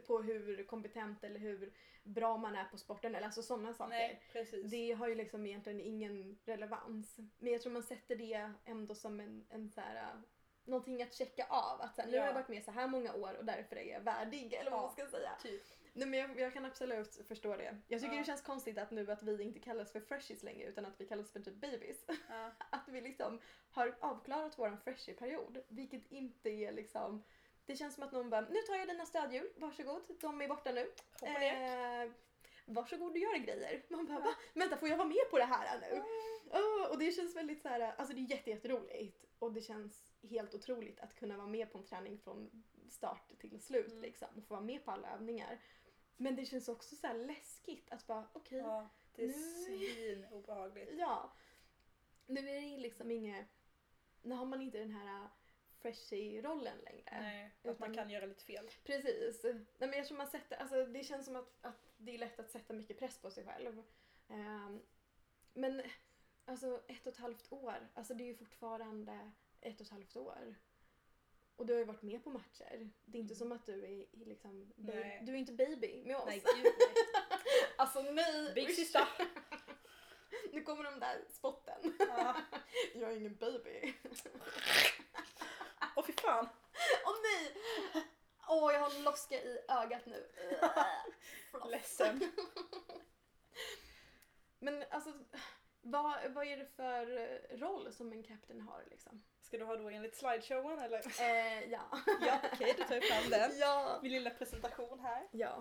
på 0.07 0.21
hur 0.21 0.63
kompetent 0.63 1.23
eller 1.23 1.39
hur 1.39 1.73
bra 2.03 2.37
man 2.37 2.55
är 2.55 2.65
på 2.65 2.77
sporten 2.77 3.15
eller 3.15 3.25
alltså 3.25 3.41
sådana 3.41 3.73
saker. 3.73 3.89
Nej, 3.89 4.21
precis. 4.31 4.71
Det 4.71 4.91
har 4.91 5.07
ju 5.07 5.15
liksom 5.15 5.45
egentligen 5.45 5.81
ingen 5.81 6.39
relevans. 6.45 7.17
Men 7.39 7.51
jag 7.53 7.61
tror 7.61 7.73
man 7.73 7.83
sätter 7.83 8.15
det 8.15 8.51
ändå 8.65 8.95
som 8.95 9.19
en, 9.19 9.45
en 9.49 9.69
så 9.69 9.81
här, 9.81 10.21
någonting 10.65 11.03
att 11.03 11.13
checka 11.13 11.45
av. 11.49 11.81
Att 11.81 11.95
så 11.95 12.01
här, 12.01 12.09
nu 12.09 12.15
Ja. 12.15 12.21
har 12.21 12.27
jag 12.27 12.33
varit 12.33 12.49
med 12.49 12.63
så 12.63 12.71
här 12.71 12.87
många 12.87 13.13
år 13.13 13.33
och 13.37 13.45
därför 13.45 13.75
är 13.75 13.93
jag 13.93 14.01
värdig 14.01 14.53
eller 14.53 14.71
vad 14.71 14.79
Ja. 14.79 14.83
man 14.85 14.91
ska 14.91 15.07
säga. 15.17 15.31
Typ. 15.43 15.63
Nej, 15.93 16.07
men 16.07 16.19
jag, 16.19 16.39
jag 16.39 16.53
kan 16.53 16.65
absolut 16.65 17.21
förstå 17.27 17.55
det. 17.55 17.77
Jag 17.87 18.01
tycker 18.01 18.13
Ja. 18.13 18.19
det 18.19 18.25
känns 18.25 18.41
konstigt 18.41 18.77
att 18.77 18.91
nu 18.91 19.11
att 19.11 19.23
vi 19.23 19.43
inte 19.43 19.59
kallas 19.59 19.91
för 19.91 19.99
freshies 19.99 20.43
längre 20.43 20.67
utan 20.69 20.85
att 20.85 21.01
vi 21.01 21.05
kallas 21.05 21.31
för 21.31 21.39
typ 21.39 21.55
babies. 21.55 22.05
Ja. 22.29 22.51
Att 22.71 22.87
vi 22.87 23.01
liksom 23.01 23.39
har 23.71 23.95
avklarat 23.99 24.59
våran 24.59 24.77
freshie-period. 24.77 25.63
Vilket 25.67 26.11
inte 26.11 26.49
är 26.49 26.71
liksom... 26.71 27.23
Det 27.65 27.75
känns 27.75 27.95
som 27.95 28.03
att 28.03 28.11
någon 28.11 28.29
bara, 28.29 28.41
nu 28.41 28.61
tar 28.67 28.75
jag 28.75 28.87
dina 28.87 29.05
stödhjul, 29.05 29.49
varsågod, 29.57 30.01
de 30.21 30.41
är 30.41 30.47
borta 30.47 30.71
nu. 30.71 30.91
Eh, 31.21 32.11
varsågod 32.65 33.11
och 33.11 33.17
gör 33.17 33.37
grejer. 33.37 33.85
Man 33.89 34.05
bara, 34.05 34.19
va? 34.19 34.35
Vänta, 34.53 34.77
får 34.77 34.89
jag 34.89 34.97
vara 34.97 35.07
med 35.07 35.29
på 35.31 35.37
det 35.37 35.43
här 35.45 35.79
nu? 35.79 36.01
Åh, 36.51 36.91
och 36.91 36.97
det 36.99 37.11
känns 37.11 37.35
väldigt 37.35 37.61
så 37.61 37.67
här, 37.67 37.81
alltså 37.97 38.15
det 38.15 38.21
är 38.21 38.31
jätte, 38.31 38.49
jätteroligt. 38.49 39.25
Och 39.39 39.53
det 39.53 39.61
känns 39.61 40.11
helt 40.29 40.53
otroligt 40.55 40.99
att 40.99 41.15
kunna 41.15 41.37
vara 41.37 41.47
med 41.47 41.71
på 41.71 41.77
en 41.77 41.85
träning 41.85 42.19
från 42.19 42.63
start 42.89 43.31
till 43.39 43.61
slut 43.61 43.87
Mm. 43.91 44.01
liksom. 44.01 44.27
Och 44.37 44.43
få 44.43 44.53
vara 44.53 44.63
med 44.65 44.85
på 44.85 44.91
alla 44.91 45.13
övningar. 45.13 45.59
Men 46.17 46.35
det 46.35 46.45
känns 46.45 46.69
också 46.69 46.95
så 46.95 47.07
här 47.07 47.15
läskigt 47.17 47.91
att 47.91 48.07
bara, 48.07 48.27
okej, 48.33 48.57
Ja, 48.57 48.89
det 49.15 49.23
är 49.23 49.27
Nu- 49.27 49.33
svin 49.33 50.25
obehagligt. 50.31 50.89
Ja. 50.97 51.31
Nu 52.25 52.49
är 52.49 52.61
det 52.61 52.77
liksom 52.77 53.11
inget... 53.11 53.47
Nu 54.21 54.35
har 54.35 54.45
man 54.45 54.61
inte 54.61 54.77
den 54.77 54.91
här 54.91 55.29
freshie-rollen 55.79 56.77
längre. 56.77 57.21
Nej, 57.21 57.51
att 57.63 57.79
man 57.79 57.93
kan 57.95 58.09
göra 58.09 58.25
lite 58.25 58.43
fel. 58.43 58.69
Precis. 58.83 59.43
Nej, 59.43 59.65
men 59.77 59.93
jag 59.93 60.07
tror 60.07 60.17
man 60.17 60.27
sätter, 60.27 60.57
alltså, 60.57 60.85
det 60.85 61.03
känns 61.03 61.25
som 61.25 61.35
att, 61.35 61.57
att 61.61 61.93
det 61.97 62.13
är 62.13 62.17
lätt 62.17 62.39
att 62.39 62.51
sätta 62.51 62.73
mycket 62.73 62.99
press 62.99 63.17
på 63.21 63.31
sig 63.31 63.45
själv. 63.45 63.83
Ehm, 64.27 64.81
men 65.53 65.81
alltså 66.45 66.83
ett 66.87 67.07
och 67.07 67.13
ett 67.13 67.19
halvt 67.19 67.51
år, 67.51 67.89
alltså 67.93 68.13
det 68.13 68.23
är 68.23 68.25
ju 68.25 68.35
fortfarande 68.35 69.31
ett 69.61 69.79
och 69.79 69.85
ett 69.85 69.91
halvt 69.91 70.15
år. 70.15 70.55
Och 71.55 71.65
du 71.65 71.73
har 71.73 71.79
ju 71.79 71.85
varit 71.85 72.01
med 72.01 72.23
på 72.23 72.29
matcher. 72.29 72.89
Det 73.05 73.17
är 73.17 73.21
inte 73.21 73.33
Mm. 73.33 73.35
som 73.35 73.51
att 73.51 73.65
du 73.65 73.85
är 73.85 74.25
liksom... 74.25 74.73
Nej. 74.75 75.21
Du 75.25 75.31
är 75.31 75.37
inte 75.37 75.53
baby 75.53 76.03
med 76.05 76.17
oss. 76.17 76.25
Nej, 76.25 76.43
gud 76.55 76.63
nej. 76.63 76.93
Alltså 77.77 78.01
nej! 78.01 78.53
Big 78.55 78.75
sister. 78.75 79.07
Nu 80.51 80.61
kommer 80.63 80.83
de 80.83 80.99
där 80.99 81.25
spotten. 81.29 81.93
Ja. 81.99 82.35
Jag 82.95 83.11
är 83.11 83.17
ingen 83.17 83.35
baby. 83.35 83.93
Åh 85.95 86.05
fy 86.05 86.13
fan. 86.13 86.49
Åh 87.05 87.15
nej! 87.23 87.55
Åh, 88.49 88.73
jag 88.73 88.79
har 88.79 88.95
en 88.95 89.03
loska 89.03 89.35
i 89.35 89.59
ögat 89.69 90.05
nu. 90.05 90.27
Ledsen. 91.71 92.31
Men 94.59 94.83
alltså, 94.89 95.13
vad, 95.81 96.31
vad 96.31 96.47
är 96.47 96.57
det 96.57 96.65
för 96.65 97.05
roll 97.57 97.93
som 97.93 98.11
en 98.11 98.23
captain 98.23 98.61
har 98.61 98.83
liksom? 98.89 99.23
Ska 99.51 99.57
du 99.57 99.65
ha 99.65 99.75
då 99.75 99.89
enligt 99.89 100.15
slideshowen 100.15 100.79
eller? 100.79 100.99
Eh, 101.21 101.69
ja. 101.71 101.81
Ja, 102.21 102.39
okej, 102.53 102.75
då 102.77 102.83
tar 102.83 102.95
jag 102.95 103.03
fram 103.03 103.29
den. 103.29 103.51
ja. 103.59 103.99
Min 104.03 104.11
lilla 104.11 104.29
presentation 104.29 104.99
här. 104.99 105.27
Ja. 105.31 105.55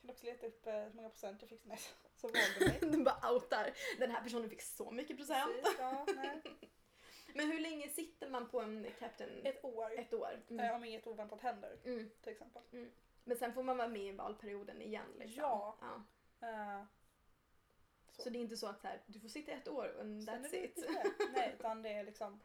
Kan 0.00 0.10
också 0.10 0.26
leta 0.26 0.46
upp 0.46 0.66
eh, 0.66 0.72
hur 0.74 0.92
många 0.92 1.08
procent 1.08 1.42
jag 1.42 1.48
fick. 1.48 1.64
Nej, 1.64 1.78
så 2.16 2.26
valde 2.26 2.40
mig. 2.60 2.78
Den 2.90 3.04
bara 3.04 3.32
outar. 3.32 3.70
Den 3.98 4.10
här 4.10 4.22
personen 4.22 4.50
fick 4.50 4.62
så 4.62 4.90
mycket 4.90 5.16
procent. 5.16 5.52
Precis, 5.62 5.78
ja, 5.78 6.06
nej. 6.16 6.42
Men 7.34 7.50
hur 7.50 7.60
länge 7.60 7.88
sitter 7.88 8.28
man 8.30 8.48
på 8.48 8.60
en 8.60 8.86
captain? 8.98 9.40
Ett 9.46 9.64
år. 9.64 9.98
Ett 9.98 10.14
år. 10.14 10.32
Eh, 10.32 10.54
Mm. 10.54 10.74
Om 10.74 10.84
inget 10.84 11.06
oväntat 11.06 11.40
händer, 11.40 11.78
Mm. 11.84 12.10
till 12.22 12.32
exempel. 12.32 12.62
Men 13.24 13.36
sen 13.36 13.52
får 13.54 13.62
man 13.62 13.76
vara 13.76 13.88
med 13.88 14.02
i 14.02 14.12
valperioden 14.12 14.82
igen 14.82 15.12
liksom. 15.18 15.42
Ja. 15.42 15.78
ja. 15.80 16.48
Eh, 16.48 16.84
Så. 18.12 18.30
det 18.30 18.38
är 18.38 18.40
inte 18.40 18.56
så 18.56 18.66
att 18.66 18.80
så 18.80 18.86
här, 18.88 19.02
du 19.06 19.20
får 19.20 19.28
sitta 19.28 19.52
ett 19.52 19.68
år 19.68 19.84
är 19.86 20.04
that's 20.04 20.54
it. 20.54 20.84
Nej, 21.34 21.54
utan 21.58 21.82
det 21.82 21.88
är 21.92 22.04
liksom, 22.04 22.40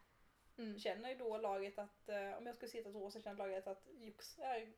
Mm. 0.58 0.78
känner 0.78 1.08
ju 1.08 1.14
då 1.14 1.38
laget 1.38 1.78
att, 1.78 2.08
eh, 2.08 2.38
om 2.38 2.46
jag 2.46 2.54
skulle 2.54 2.70
sitta 2.70 2.88
ett 2.90 2.96
år 2.96 3.10
så 3.10 3.20
känner 3.20 3.38
laget 3.38 3.66
att 3.66 3.88
Jux 3.92 4.38
är 4.38 4.72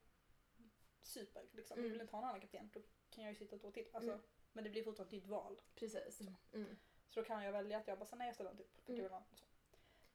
super. 1.03 1.43
Liksom. 1.53 1.79
Mm. 1.79 1.93
vill 1.93 2.01
inte 2.01 2.17
ha 2.17 2.23
en 2.23 2.29
annan 2.29 2.41
kapten, 2.41 2.71
då 2.73 2.81
kan 3.11 3.25
jag 3.25 3.33
ju 3.33 3.37
sitta 3.39 3.57
ett 3.57 3.65
år 3.65 3.71
till. 3.71 3.89
Alltså, 3.93 4.11
Mm. 4.11 4.23
Men 4.53 4.65
det 4.65 4.71
blir 4.71 4.85
fortfarande 4.85 5.17
ett 5.17 5.23
nytt 5.23 5.31
val. 5.31 5.61
Precis. 5.75 6.21
Mm. 6.21 6.35
Mm. 6.53 6.77
Så 7.09 7.21
då 7.21 7.27
kan 7.27 7.45
jag 7.45 7.53
välja 7.53 7.79
att 7.79 7.87
jag 7.89 7.99
bara, 7.99 8.07
så 8.07 8.17
nej 8.17 8.27
jag 8.27 8.35
ställer 8.35 8.51
inte 8.51 8.63
upp. 8.63 8.81
För 8.85 8.93
Mm. 8.93 9.05
mm. 9.07 9.23
så. 9.35 9.45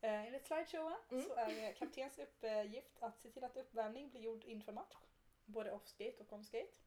Eh, 0.02 0.26
enligt 0.28 0.46
slideshowen 0.46 0.98
Mm. 1.12 1.24
så 1.24 1.34
är 1.36 1.74
kaptens 1.74 2.20
uppgift 2.20 2.98
att 3.04 3.20
se 3.22 3.30
till 3.32 3.44
att 3.44 3.58
uppvärmning 3.58 4.10
blir 4.10 4.22
gjord 4.22 4.44
inför 4.44 4.72
match. 4.72 4.96
Både 5.46 5.72
off-skate 5.72 6.16
och 6.24 6.34
on-skate. 6.34 6.78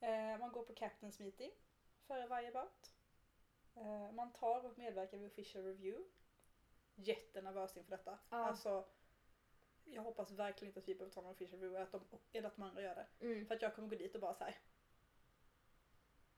Eh, 0.00 0.38
man 0.38 0.52
går 0.52 0.62
på 0.64 0.74
captains 0.74 1.18
meeting 1.20 1.50
före 2.06 2.26
varje 2.26 2.52
bout. 2.52 2.94
Eh, 3.74 4.12
man 4.12 4.32
tar 4.32 4.64
och 4.64 4.78
medverkar 4.78 5.18
vid 5.18 5.26
official 5.26 5.64
review. 5.64 6.04
Jättenervös 6.94 7.76
inför 7.76 7.90
detta. 7.90 8.18
Ja. 8.30 8.36
Alltså, 8.36 8.84
jag 9.84 10.02
hoppas 10.02 10.30
verkligen 10.30 10.70
inte 10.70 10.80
att 10.80 10.88
vi 10.88 10.94
behöver 10.94 11.14
ta 11.14 11.20
någon 11.20 11.30
official 11.32 11.60
review 11.60 11.82
att 11.82 11.92
de, 12.10 12.18
eller 12.32 12.48
att 12.48 12.56
de 12.56 12.62
andra 12.62 12.82
gör 12.82 12.94
det. 12.94 13.06
Mm. 13.26 13.46
För 13.46 13.54
att 13.54 13.62
jag 13.62 13.74
kommer 13.74 13.88
gå 13.88 13.96
dit 13.96 14.14
och 14.14 14.20
bara 14.20 14.34
så 14.34 14.44
här. 14.44 14.56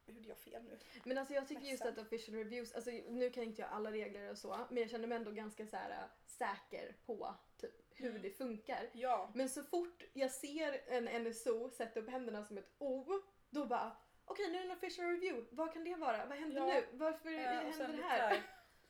Gjorde 0.06 0.28
jag 0.28 0.38
fel 0.38 0.62
nu? 0.62 0.78
Men 1.04 1.18
alltså 1.18 1.34
jag 1.34 1.48
tycker 1.48 1.62
just 1.62 1.84
Ledsen. 1.84 2.00
att 2.00 2.06
official 2.06 2.36
reviews, 2.36 2.72
alltså 2.74 2.90
nu 2.90 3.30
kan 3.30 3.42
inte 3.44 3.60
jag 3.62 3.70
alla 3.70 3.92
regler 3.92 4.30
och 4.30 4.38
så, 4.38 4.58
men 4.70 4.78
jag 4.82 4.90
känner 4.90 5.06
mig 5.06 5.16
ändå 5.16 5.30
ganska 5.30 5.66
så 5.66 5.76
här 5.76 5.90
äh, 5.90 6.04
säker 6.26 6.96
på 7.06 7.34
typ, 7.56 7.74
hur 7.90 8.10
Mm. 8.10 8.22
det 8.22 8.30
funkar. 8.30 8.90
Ja. 8.92 9.30
Men 9.34 9.48
så 9.48 9.62
fort 9.62 10.02
jag 10.12 10.30
ser 10.30 10.80
en 10.88 11.22
NSO 11.24 11.70
sätta 11.70 12.00
upp 12.00 12.10
händerna 12.10 12.44
som 12.44 12.58
ett 12.58 12.74
O, 12.78 13.22
då 13.50 13.66
bara 13.66 13.96
okej 14.24 14.50
nu 14.50 14.56
är 14.58 14.62
det 14.62 14.70
en 14.70 14.76
official 14.76 15.06
review, 15.10 15.46
vad 15.56 15.72
kan 15.72 15.84
det 15.84 15.94
vara? 15.96 16.26
Vad 16.26 16.38
händer 16.38 16.56
Ja. 16.60 16.66
nu? 16.66 16.86
Varför 16.92 17.28
och 17.28 17.34
händer 17.40 17.96
det 17.96 18.02
här? 18.02 18.42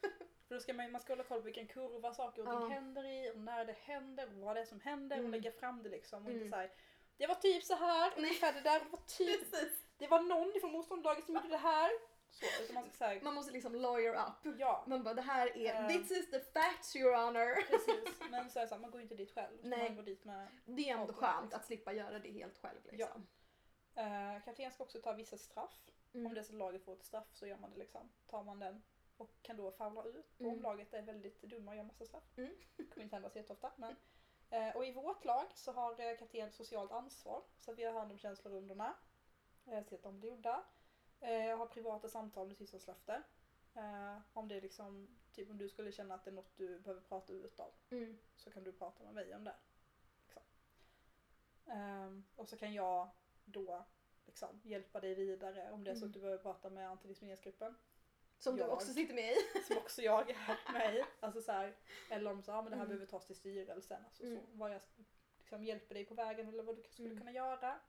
här- 0.45 0.49
För 0.49 0.55
då 0.55 0.61
ska 0.61 0.75
man, 0.75 0.93
man 0.93 1.01
ska 1.01 1.13
hålla 1.13 1.25
koll 1.25 1.39
på 1.39 1.45
vilken 1.45 1.67
kurva 1.67 2.15
saker 2.15 2.43
och 2.43 2.49
ting 2.61 2.61
Ja. 2.71 2.75
händer 2.75 3.05
i 3.07 3.31
och 3.31 3.39
när 3.39 3.65
det 3.65 3.73
händer 3.73 4.27
och 4.27 4.33
vad 4.41 4.57
det 4.57 4.61
är 4.61 4.65
som 4.67 4.81
händer 4.81 5.17
Mm. 5.17 5.25
och 5.27 5.31
lägga 5.31 5.53
fram 5.53 5.83
det 5.83 5.89
liksom. 5.89 6.23
Och 6.25 6.31
Mm. 6.31 6.43
inte 6.43 6.51
så 6.51 6.57
här, 6.57 6.73
det 7.17 7.27
var 7.27 7.35
typ 7.35 7.65
så 7.65 7.75
här, 7.75 8.11
Nej. 8.11 8.19
ungefär 8.19 8.53
det 8.53 8.61
där 8.61 8.81
var 8.91 9.01
typ, 9.07 9.51
Precis. 9.51 9.87
det 9.99 10.07
var 10.07 10.21
någon 10.21 10.53
från 10.61 10.73
motståndarlaget 10.73 11.25
som 11.27 11.35
gjorde 11.35 11.49
det 11.49 11.57
här. 11.57 11.91
så. 12.31 12.73
Man 12.73 12.83
ska 12.85 12.93
säga, 12.93 13.21
Man 13.23 13.35
måste 13.35 13.53
liksom 13.53 13.75
lawyer 13.75 14.15
up. 14.15 14.59
ja, 14.59 14.85
Man 14.87 15.03
bara 15.03 15.15
det 15.15 15.23
här 15.23 15.57
är, 15.59 15.75
Ehm. 15.75 15.89
this 15.89 16.11
is 16.11 16.31
the 16.31 16.41
facts 16.41 16.97
your 16.97 17.15
honor. 17.17 17.55
precis. 17.71 18.21
Men 18.31 18.51
så 18.51 18.59
är 18.59 18.63
det 18.63 18.69
så 18.69 18.75
här, 18.75 18.83
man 18.83 18.91
går 18.91 19.01
inte 19.01 19.15
dit 19.15 19.35
själv. 19.35 19.59
Nej. 19.63 19.79
Man 19.89 19.97
går 19.97 20.03
dit 20.03 20.25
med 20.25 20.47
Det 20.65 20.91
är 20.91 20.95
ändå 20.95 21.13
Ja, 21.13 21.27
skönt 21.27 21.43
liksom. 21.45 21.59
att 21.61 21.67
slippa 21.67 21.93
göra 21.93 22.19
det 22.19 22.31
helt 22.31 22.59
själv 22.59 22.81
liksom. 22.85 23.27
Uh, 23.99 24.45
kapten 24.45 24.71
ska 24.73 24.85
också 24.85 24.99
ta 25.01 25.13
vissa 25.13 25.39
straff. 25.39 25.81
Mm. 26.15 26.27
Om 26.27 26.35
det 26.35 26.41
är 26.41 26.45
så 26.45 26.53
att 26.53 26.59
laget 26.59 26.85
får 26.85 26.93
ett 26.93 27.05
straff 27.05 27.27
så 27.33 27.47
gör 27.47 27.57
man 27.57 27.71
det 27.71 27.79
liksom. 27.79 28.13
Tar 28.27 28.43
man 28.43 28.59
den 28.59 28.83
och 29.17 29.31
kan 29.43 29.57
då 29.57 29.71
falla 29.73 30.05
ut. 30.05 30.35
Och 30.35 30.41
Mm. 30.41 30.53
om 30.57 30.63
laget 30.63 30.95
är 30.95 31.03
väldigt 31.03 31.43
dumma 31.43 31.71
och 31.71 31.77
gör 31.77 31.85
massa 31.85 32.05
straff. 32.05 32.25
Mm. 32.37 32.55
kommer 32.77 33.05
inte 33.05 33.17
hända 33.17 33.31
så 33.31 33.39
jätteofta. 33.39 33.73
Men, 33.77 33.97
eh, 34.51 34.77
och 34.77 34.87
i 34.87 34.93
vårt 34.93 35.25
lag 35.25 35.47
så 35.55 35.73
har 35.73 36.01
eh, 36.01 36.17
kapten 36.19 36.53
socialt 36.53 36.93
ansvar. 36.93 37.43
Så 37.61 37.71
att 37.73 37.79
vi 37.79 37.85
har 37.85 37.93
hand 37.93 38.13
om 38.13 38.19
känslorundorna. 38.19 38.95
Eh, 39.67 39.85
ser 39.85 39.97
att 39.97 40.03
de 40.03 40.21
blir 40.21 40.31
gjorda. 40.31 40.65
Eh, 41.21 41.59
har 41.59 41.67
privata 41.67 42.09
samtal 42.09 42.47
med 42.49 42.57
tystnadslöfte. 42.59 43.23
Eh, 43.75 44.19
om 44.33 44.49
det 44.49 44.55
är 44.57 44.61
liksom, 44.61 45.09
typ 45.33 45.51
om 45.51 45.59
du 45.59 45.69
skulle 45.69 45.93
känna 45.93 46.15
att 46.15 46.25
det 46.25 46.31
är 46.31 46.35
något 46.35 46.57
du 46.57 46.79
behöver 46.79 47.01
prata 47.01 47.33
ut 47.33 47.59
om. 47.61 47.71
Mm. 47.91 48.19
Så 48.37 48.51
kan 48.51 48.65
du 48.65 48.73
prata 48.73 49.05
med 49.05 49.15
mig 49.15 49.35
om 49.35 49.45
det. 49.45 49.57
Liksom. 50.25 50.43
Ehm, 51.67 52.25
och 52.37 52.49
så 52.49 52.57
kan 52.57 52.73
jag 52.75 53.09
då 53.45 53.85
liksom, 54.27 54.61
hjälpa 54.65 55.01
dig 55.01 55.15
vidare 55.15 55.71
om 55.73 55.85
det 55.85 55.91
är 55.91 55.95
så 55.95 55.99
Mm. 56.05 56.09
att 56.11 56.15
du 56.15 56.21
behöver 56.21 56.43
prata 56.43 56.71
med 56.71 56.91
antidiskrimineringsgruppen. 56.91 57.75
Som 58.45 58.57
du 58.57 58.63
Jag. 58.63 58.73
också 58.73 58.93
sitter 58.93 59.15
med 59.15 59.33
i. 59.33 59.63
Som 59.67 59.77
också 59.77 60.03
jag 60.03 60.31
är 60.31 60.73
med 60.73 60.95
i. 60.97 61.05
Alltså 61.21 61.43
så 61.43 61.53
här, 61.53 61.75
eller 62.11 62.31
om 62.31 62.43
så, 62.43 62.51
ja, 62.51 62.63
men 62.63 62.71
det 62.71 62.77
här 62.77 62.85
Mm. 62.85 62.89
behöver 62.97 63.07
tas 63.11 63.27
till 63.27 63.37
styrelsen. 63.37 64.05
Alltså 64.05 64.23
Mm. 64.23 64.37
så, 64.39 64.47
vad 64.53 64.75
jag 64.75 64.81
liksom, 65.39 65.65
hjälper 65.65 65.95
dig 65.95 66.05
på 66.05 66.15
vägen 66.15 66.49
eller 66.49 66.63
vad 66.63 66.77
du 66.77 66.83
skulle 66.83 67.09
Mm. 67.09 67.19
kunna 67.19 67.33
göra. 67.33 67.81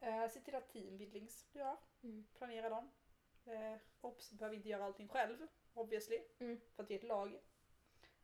Eh, 0.00 0.28
se 0.30 0.40
till 0.40 0.54
att 0.54 0.68
teambuildings 0.72 1.52
blir 1.52 1.62
av. 1.62 1.76
Mm. 2.02 2.26
Planera 2.34 2.68
dem. 2.68 2.90
Eh, 3.46 3.76
Ops 4.00 4.32
behöver 4.32 4.56
inte 4.56 4.68
göra 4.68 4.84
allting 4.84 5.08
själv, 5.08 5.46
obviously. 5.74 6.22
Mm. 6.38 6.60
För 6.76 6.82
att 6.82 6.90
vi 6.90 6.94
är 6.94 6.98
ett 6.98 7.04
lag. 7.04 7.38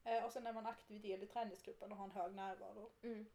Eh, 0.04 0.24
och 0.24 0.32
sen 0.32 0.46
är 0.46 0.52
man 0.52 0.66
aktiv 0.66 1.00
del 1.00 1.22
i 1.22 1.26
träningsgruppen 1.26 1.92
och 1.92 1.98
har 1.98 2.04
en 2.04 2.10
hög 2.10 2.34
närvaro. 2.34 2.90
Mm. 3.02 3.26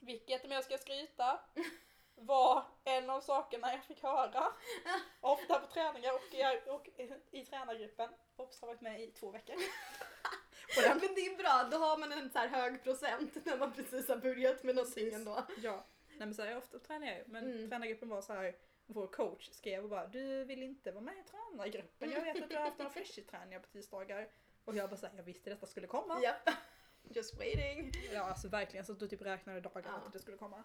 Vilket, 0.00 0.44
om 0.44 0.50
jag 0.50 0.64
ska 0.64 0.78
skryta, 0.78 1.40
var 2.16 2.64
en 2.84 3.10
av 3.10 3.20
sakerna 3.20 3.72
jag 3.72 3.84
fick 3.84 4.02
höra. 4.02 4.52
Ofta 5.20 5.58
på 5.58 5.66
träningar 5.66 6.12
och 6.14 6.34
i, 6.34 6.70
och 6.70 6.88
i 7.30 7.44
tränargruppen. 7.44 8.08
Ops 8.36 8.60
har 8.60 8.68
varit 8.68 8.80
med 8.80 9.00
i 9.02 9.10
två 9.10 9.30
veckor. 9.30 9.56
Men 10.88 10.98
det 11.14 11.26
är 11.26 11.36
bra, 11.36 11.68
då 11.70 11.76
har 11.84 11.98
man 11.98 12.12
en 12.12 12.30
så 12.30 12.38
här 12.38 12.48
hög 12.48 12.82
procent 12.82 13.34
när 13.46 13.58
man 13.58 13.72
precis 13.72 14.08
har 14.08 14.16
börjat 14.16 14.62
med 14.62 14.74
någonting 14.76 15.14
ändå. 15.14 15.44
Ja, 15.62 15.84
nej 16.08 16.18
men 16.18 16.34
så 16.34 16.42
här, 16.42 16.56
ofta 16.56 16.78
tränar 16.78 17.06
jag 17.06 17.16
ju. 17.18 17.24
Men 17.26 17.44
Mm. 17.50 17.68
tränargruppen 17.68 18.08
var 18.08 18.22
så 18.22 18.32
här. 18.32 18.56
Vår 18.88 19.06
coach 19.06 19.50
skrev 19.50 19.82
och 19.84 19.90
bara 19.90 20.06
du 20.06 20.44
vill 20.44 20.62
inte 20.62 20.92
vara 20.92 21.04
med 21.04 21.14
i 21.18 21.22
tränargruppen. 21.30 22.10
Jag 22.10 22.20
vet 22.20 22.42
att 22.42 22.50
du 22.50 22.56
har 22.56 22.62
haft 22.62 22.78
några 22.78 22.90
freshie-träningar 22.96 23.60
på 23.60 23.66
tisdagar. 23.66 24.28
Och 24.64 24.76
jag 24.76 24.90
bara 24.90 24.96
såhär, 24.96 25.16
jag 25.16 25.22
visste 25.22 25.50
detta 25.50 25.66
skulle 25.66 25.86
komma. 25.86 26.20
Japp. 26.22 26.50
Just 27.02 27.34
waiting. 27.38 27.92
Ja 28.12 28.22
alltså 28.22 28.48
verkligen, 28.48 28.86
så 28.86 28.92
att 28.92 28.98
du 29.00 29.08
typ 29.08 29.22
räknade 29.22 29.60
dagarna 29.60 29.98
Ja. 30.02 30.06
att 30.06 30.12
det 30.12 30.18
skulle 30.18 30.36
komma. 30.36 30.64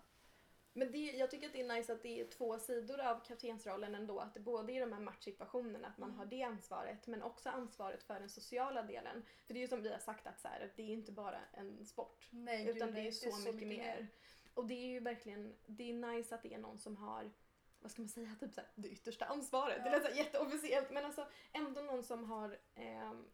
Men 0.74 0.92
det, 0.92 0.98
jag 0.98 1.32
tycker 1.32 1.48
att 1.48 1.54
det 1.54 1.62
är 1.62 1.76
nice 1.76 1.94
att 1.94 2.02
det 2.02 2.20
är 2.20 2.26
två 2.26 2.60
sidor 2.60 3.00
av 3.02 3.20
kaptensrollen 3.26 3.96
ändå. 3.96 4.20
Att 4.20 4.34
det 4.34 4.40
både 4.40 4.74
är 4.74 4.80
de 4.80 4.94
här 4.94 5.00
matchsituationerna, 5.00 5.88
att 5.88 5.98
man 5.98 6.10
Mm. 6.10 6.20
har 6.20 6.26
det 6.26 6.44
ansvaret, 6.44 7.08
men 7.08 7.22
också 7.22 7.50
ansvaret 7.50 8.04
för 8.04 8.20
den 8.20 8.30
sociala 8.30 8.84
delen. 8.84 9.24
För 9.46 9.54
det 9.54 9.60
är 9.60 9.62
ju 9.62 9.68
som 9.68 9.82
vi 9.82 9.92
har 9.92 10.00
sagt 10.00 10.28
att 10.28 10.40
så 10.40 10.48
här, 10.48 10.66
att 10.66 10.76
det 10.76 10.84
är 10.84 10.90
inte 10.94 11.12
bara 11.12 11.40
en 11.54 11.86
sport. 11.86 12.28
Nej, 12.30 12.70
Utan 12.70 12.94
det 12.94 13.08
är 13.08 13.12
så, 13.12 13.38
mycket, 13.52 13.68
mer. 13.68 14.08
Och 14.54 14.66
det 14.66 14.74
är 14.74 14.88
ju 14.88 15.00
verkligen, 15.00 15.56
det 15.66 15.90
är 15.90 15.94
nice 15.94 16.36
att 16.36 16.44
det 16.44 16.54
är 16.54 16.60
någon 16.60 16.78
som 16.80 16.98
har, 16.98 17.32
vad 17.80 17.92
ska 17.92 18.02
man 18.02 18.10
säga, 18.10 18.36
typ 18.40 18.54
så 18.54 18.62
här, 18.62 18.70
det 18.76 18.90
yttersta 18.90 19.26
ansvaret. 19.26 19.82
Ja. 19.86 19.92
Det 19.92 20.00
så 20.02 20.08
här 20.08 20.16
jätteofficiellt 20.16 20.92
men 20.92 21.06
alltså 21.06 21.28
ändå 21.54 21.82
någon 21.82 22.04
som 22.04 22.24
har 22.24 22.60
ehm, 22.76 23.26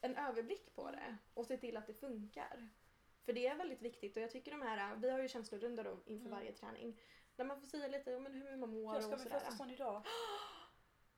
en 0.00 0.16
överblick 0.16 0.74
på 0.74 0.90
det 0.90 1.16
och 1.34 1.46
ser 1.46 1.56
till 1.56 1.76
att 1.76 1.86
det 1.86 1.94
funkar. 1.94 2.68
För 3.26 3.32
det 3.32 3.46
är 3.46 3.54
väldigt 3.54 3.82
viktigt 3.82 4.16
och 4.16 4.22
jag 4.22 4.30
tycker 4.30 4.50
de 4.50 4.62
här, 4.62 4.96
vi 4.96 5.10
har 5.10 5.18
ju 5.18 5.28
känslorundor 5.28 5.84
då 5.84 5.90
inför 6.06 6.26
Mm. 6.26 6.30
varje 6.38 6.52
träning. 6.52 7.00
Där 7.36 7.44
man 7.44 7.60
får 7.60 7.66
säga 7.66 7.88
lite 7.88 8.16
om 8.16 8.26
hur 8.26 8.56
man 8.56 8.70
mår 8.70 8.94
Jag 8.94 9.02
ska 9.02 9.12
och 9.12 9.18
med 9.18 9.20
sådär. 9.20 9.38
första 9.38 9.52
sån 9.56 9.70
idag. 9.70 10.02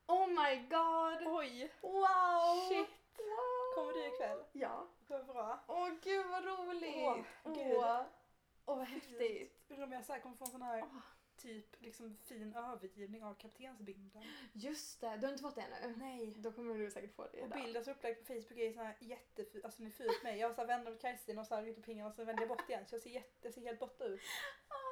Oh 0.07 0.27
my 0.27 0.55
god! 0.55 1.27
Oj! 1.35 1.71
Wow! 1.81 2.69
Shit! 2.69 2.89
Wow! 3.17 3.75
Kommer 3.75 3.93
du 3.93 4.07
ikväll? 4.15 4.43
Ja. 4.51 4.87
Vad 5.07 5.25
bra. 5.25 5.59
Åh 5.67 5.89
gud 6.03 6.25
vad 6.27 6.45
roligt! 6.45 6.95
Åh, 6.95 7.17
Åh, 7.43 7.53
gud. 7.53 7.77
Åh, 8.65 8.77
vad 8.77 8.87
häftigt! 8.87 9.65
Undrar 9.69 9.85
om 9.85 9.91
jag 9.91 10.05
så 10.05 10.13
här 10.13 10.19
kommer 10.19 10.35
få 10.35 10.45
en 10.45 10.51
sån 10.51 10.61
här 10.61 10.81
Åh. 10.81 10.97
Typ 11.39 11.81
liksom 11.81 12.17
fin 12.23 12.55
övergivning 12.55 13.23
av 13.23 13.33
kaptensbilden. 13.33 14.23
Just 14.53 15.01
det, 15.01 15.17
du 15.17 15.25
har 15.25 15.31
inte 15.31 15.43
fått 15.43 15.55
det 15.55 15.61
ännu? 15.61 15.95
Nej. 15.97 16.33
Då 16.37 16.51
kommer 16.51 16.75
du 16.75 16.91
säkert 16.91 17.15
få 17.15 17.23
det 17.23 17.41
Och 17.41 17.47
idag. 17.47 17.63
bilden 17.63 17.83
som 17.83 17.91
är 17.91 17.95
upplagd 17.95 18.19
på 18.19 18.25
Facebook 18.25 18.57
är 18.57 18.73
så 18.73 18.79
här 18.79 18.95
jätteful, 18.99 19.61
alltså 19.65 19.83
ni 19.83 19.91
fult 19.91 20.23
mig. 20.23 20.39
Jag 20.39 20.55
så 20.55 20.61
här 20.61 20.67
vänder 20.67 20.91
mot 20.91 21.01
Kerstin 21.01 21.39
och 21.39 21.47
så 21.47 21.55
här 21.55 21.63
rycker 21.63 21.81
pingarna 21.81 22.09
och 22.09 22.15
så 22.15 22.23
vänder 22.23 22.41
jag 22.41 22.49
bort 22.49 22.69
igen. 22.69 22.85
Så 22.85 22.95
jag 22.95 23.01
ser, 23.01 23.09
jätte, 23.09 23.47
jag 23.47 23.53
ser 23.53 23.61
helt 23.61 23.79
borta 23.79 24.05
ut. 24.05 24.21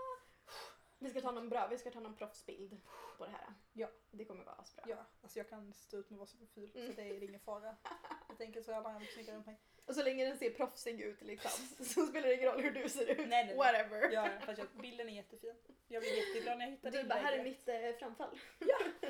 Vi 0.99 1.09
ska 1.09 1.21
ta 1.21 1.31
någon 1.31 1.49
bra, 1.49 1.67
vi 1.67 1.77
ska 1.77 1.91
ta 1.91 1.99
någon 1.99 2.15
proffsbild 2.15 2.77
på 3.17 3.25
det 3.25 3.31
här. 3.31 3.53
Ja. 3.73 3.87
Det 4.11 4.25
kommer 4.25 4.43
vara 4.43 4.55
asbra. 4.55 4.83
Ja, 4.87 5.05
alltså 5.21 5.39
jag 5.39 5.49
kan 5.49 5.73
stå 5.73 5.97
ut 5.97 6.09
med 6.09 6.19
vad 6.19 6.29
som 6.29 6.41
är 6.41 6.45
fult 6.45 6.75
Mm. 6.75 6.87
så 6.87 6.93
det 7.01 7.07
är 7.07 7.23
ingen 7.23 7.39
fara. 7.39 7.75
Jag 8.27 8.37
tänker 8.37 8.61
så 8.61 8.73
alla 8.73 8.89
andra 8.89 9.05
snygga 9.13 9.33
runt 9.35 9.45
mig. 9.45 9.57
Och 9.85 9.95
så 9.95 10.03
länge 10.03 10.25
den 10.25 10.37
ser 10.37 10.49
proffsig 10.51 11.01
ut 11.01 11.21
liksom, 11.21 11.51
så 11.85 12.05
spelar 12.05 12.27
det 12.27 12.35
ingen 12.35 12.51
roll 12.51 12.61
hur 12.61 12.71
du 12.71 12.89
ser 12.89 13.05
ut. 13.05 13.17
Nej, 13.17 13.27
nej, 13.27 13.45
nej. 13.45 13.55
Whatever. 13.57 14.11
Ja, 14.11 14.29
fast 14.45 14.57
jag, 14.57 14.67
bilden 14.81 15.09
är 15.09 15.13
jättefin. 15.13 15.55
Jag 15.87 16.01
blev 16.03 16.13
jätteglad 16.15 16.57
när 16.57 16.65
jag 16.65 16.71
hittade 16.71 17.01
Du 17.01 17.07
bara, 17.07 17.19
här 17.19 17.33
är 17.37 17.43
mitt 17.43 17.67
eh, 17.67 17.91
framfall. 17.99 18.39
Ja. 18.59 18.77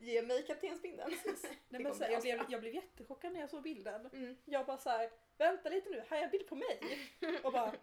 Ge 0.00 0.22
mig 0.22 0.46
kaptensbindeln. 0.46 1.14
Nej, 1.68 1.82
men 1.82 1.94
så 1.94 2.04
jag, 2.10 2.22
blev, 2.22 2.44
jag 2.48 2.60
blev 2.60 2.74
jättechockad 2.74 3.32
när 3.32 3.40
jag 3.40 3.50
såg 3.50 3.62
bilden. 3.62 4.06
Mm. 4.12 4.36
Jag 4.44 4.66
bara 4.66 4.78
så 4.78 4.90
här, 4.90 5.10
vänta 5.38 5.68
lite 5.68 5.90
nu, 5.90 6.02
här 6.08 6.18
är 6.18 6.22
en 6.22 6.30
bild 6.30 6.46
på 6.48 6.54
mig. 6.54 6.80
Och 7.42 7.52
bara, 7.52 7.74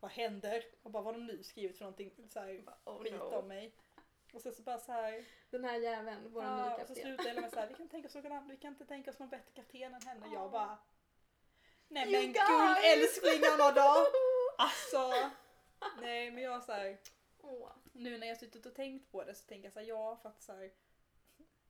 vad 0.00 0.10
händer? 0.10 0.64
Och 0.82 0.90
bara, 0.90 1.02
vad 1.02 1.14
har 1.14 1.20
de 1.20 1.26
nu 1.26 1.42
skrivit 1.42 1.78
för 1.78 1.84
någonting 1.84 2.28
så 2.28 2.40
här, 2.40 2.64
Oh 2.84 3.02
skit 3.02 3.12
no. 3.12 3.34
om 3.34 3.48
mig? 3.48 3.74
Och 4.32 4.40
sen 4.40 4.54
så 4.54 4.62
bara 4.62 4.78
så 4.78 4.92
här, 4.92 5.24
Den 5.50 5.64
här 5.64 5.76
jäveln, 5.76 6.32
vår 6.32 6.42
nya 6.42 6.50
ja, 6.50 6.82
och 6.82 6.86
så 6.88 6.94
slutar 6.94 7.24
jag 7.24 7.40
med 7.40 7.50
så 7.52 7.60
här, 7.60 7.68
vi 7.68 7.74
kan 7.74 7.88
tänka 7.88 8.08
oss 8.08 8.14
någon 8.14 8.32
annan, 8.32 8.48
vi 8.48 8.56
kan 8.56 8.72
inte 8.72 8.84
tänka 8.86 9.10
oss 9.10 9.18
någon 9.18 9.28
bättre 9.28 9.52
kapten 9.54 9.94
än 9.94 10.02
henne. 10.02 10.26
Ja. 10.26 10.32
Jag 10.32 10.50
bara, 10.50 10.78
nej 11.88 12.12
You 12.12 12.22
men 12.22 12.32
guldälsklingarna 12.32 13.72
då! 13.72 14.06
Alltså, 14.58 15.30
nej 16.00 16.30
men 16.30 16.42
jag 16.42 16.64
så 16.64 16.72
här, 16.72 16.98
Åh. 17.40 17.70
nu 17.92 18.18
när 18.18 18.26
jag 18.26 18.36
suttit 18.36 18.66
och 18.66 18.74
tänkt 18.74 19.12
på 19.12 19.24
det 19.24 19.34
så 19.34 19.46
tänker 19.46 19.66
jag 19.66 19.72
så 19.72 19.80
här, 19.80 19.86
ja 19.86 20.16
för 20.16 20.28
att 20.28 20.42
så 20.42 20.52
här, 20.52 20.70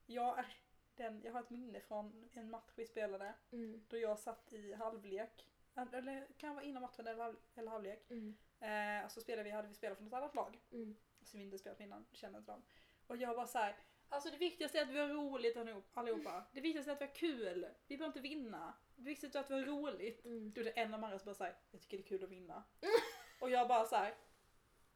jag 0.07 0.39
är 0.39 0.57
den, 0.97 1.23
jag 1.25 1.33
har 1.33 1.41
ett 1.41 1.51
minne 1.51 1.81
från 1.81 2.31
en 2.33 2.51
match 2.51 2.71
vi 2.75 2.87
spelade 2.87 3.35
Mm. 3.53 3.85
då 3.89 3.99
jag 3.99 4.19
satt 4.19 4.53
i 4.53 4.73
halvlek, 4.73 5.47
eller 5.77 6.29
kan 6.39 6.55
vara 6.55 6.65
innan 6.65 6.83
matchen 6.83 7.07
eller, 7.07 7.23
halv, 7.23 7.37
eller 7.57 7.71
halvlek. 7.71 8.11
Mm. 8.11 8.37
Eh, 8.61 9.05
och 9.05 9.13
så 9.13 9.21
spelade 9.21 9.43
vi, 9.45 9.51
hade 9.51 9.69
vi 9.69 9.75
spelat 9.75 9.99
för 9.99 10.05
något 10.05 10.13
annat 10.15 10.35
lag 10.35 10.59
Mm. 10.73 10.97
som 11.23 11.39
vi 11.39 11.45
inte 11.45 11.59
spelat 11.59 11.79
med 11.79 11.87
innan, 11.87 12.07
känner 12.13 12.39
inte 12.39 12.53
dem. 12.53 12.63
Och 13.07 13.17
jag 13.17 13.35
var 13.35 13.47
så 13.47 13.59
här, 13.59 13.77
alltså 14.09 14.31
det 14.31 14.37
viktigaste 14.37 14.79
är 14.79 14.83
att 14.83 14.89
vi 14.91 14.99
har 14.99 15.09
roligt 15.09 15.57
allihop- 15.57 15.91
allihopa. 15.95 16.45
Det 16.53 16.61
viktigaste 16.61 16.91
är 16.91 16.95
att 16.95 17.01
vi 17.01 17.07
har 17.07 17.15
kul. 17.15 17.69
Vi 17.87 17.97
behöver 17.97 18.19
inte 18.19 18.29
vinna. 18.29 18.75
Det 18.97 19.03
viktigaste 19.03 19.39
är 19.39 19.43
att 19.43 19.51
vi 19.51 19.55
har 19.55 19.63
roligt. 19.63 20.25
Mm. 20.25 20.53
Då 20.53 20.61
är 20.61 20.65
det 20.65 20.71
en 20.71 20.95
av 20.95 21.01
de 21.01 21.05
andra 21.05 21.19
som 21.19 21.27
bara 21.27 21.35
såhär, 21.35 21.57
jag 21.71 21.81
tycker 21.81 21.97
det 21.97 22.03
är 22.03 22.07
kul 22.09 22.25
att 22.25 22.31
vinna. 22.31 22.63
Och 23.41 23.51
jag 23.51 23.69
bara 23.69 23.85
så 23.85 23.97
här. 23.97 24.15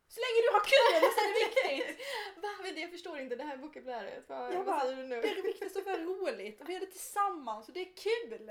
Så 0.09 0.21
länge 0.21 0.41
du 0.47 0.53
har 0.53 0.65
kul 0.65 1.11
så 1.15 1.21
är 1.21 1.29
det 1.29 1.45
viktigt! 1.85 2.07
Va? 2.43 2.49
Men 2.63 2.75
det- 2.75 2.81
Jag 2.81 2.91
förstår 2.91 3.19
inte 3.19 3.37
det 3.37 3.45
här 3.45 3.57
vokabuläret. 3.57 4.29
Vad, 4.29 4.53
Jag 4.53 4.57
vad 4.57 4.67
bara, 4.67 4.81
säger 4.81 4.97
du 4.97 5.03
nu? 5.09 5.21
Det 5.21 5.29
är 5.31 5.35
det 5.35 5.43
viktigaste 5.43 5.91
har 5.91 5.99
roligt 5.99 6.61
och 6.61 6.69
vi 6.69 6.73
har 6.75 6.81
det 6.81 6.87
tillsammans 6.87 7.69
och 7.69 7.75
det 7.75 7.81
är 7.81 7.95
kul! 7.97 8.51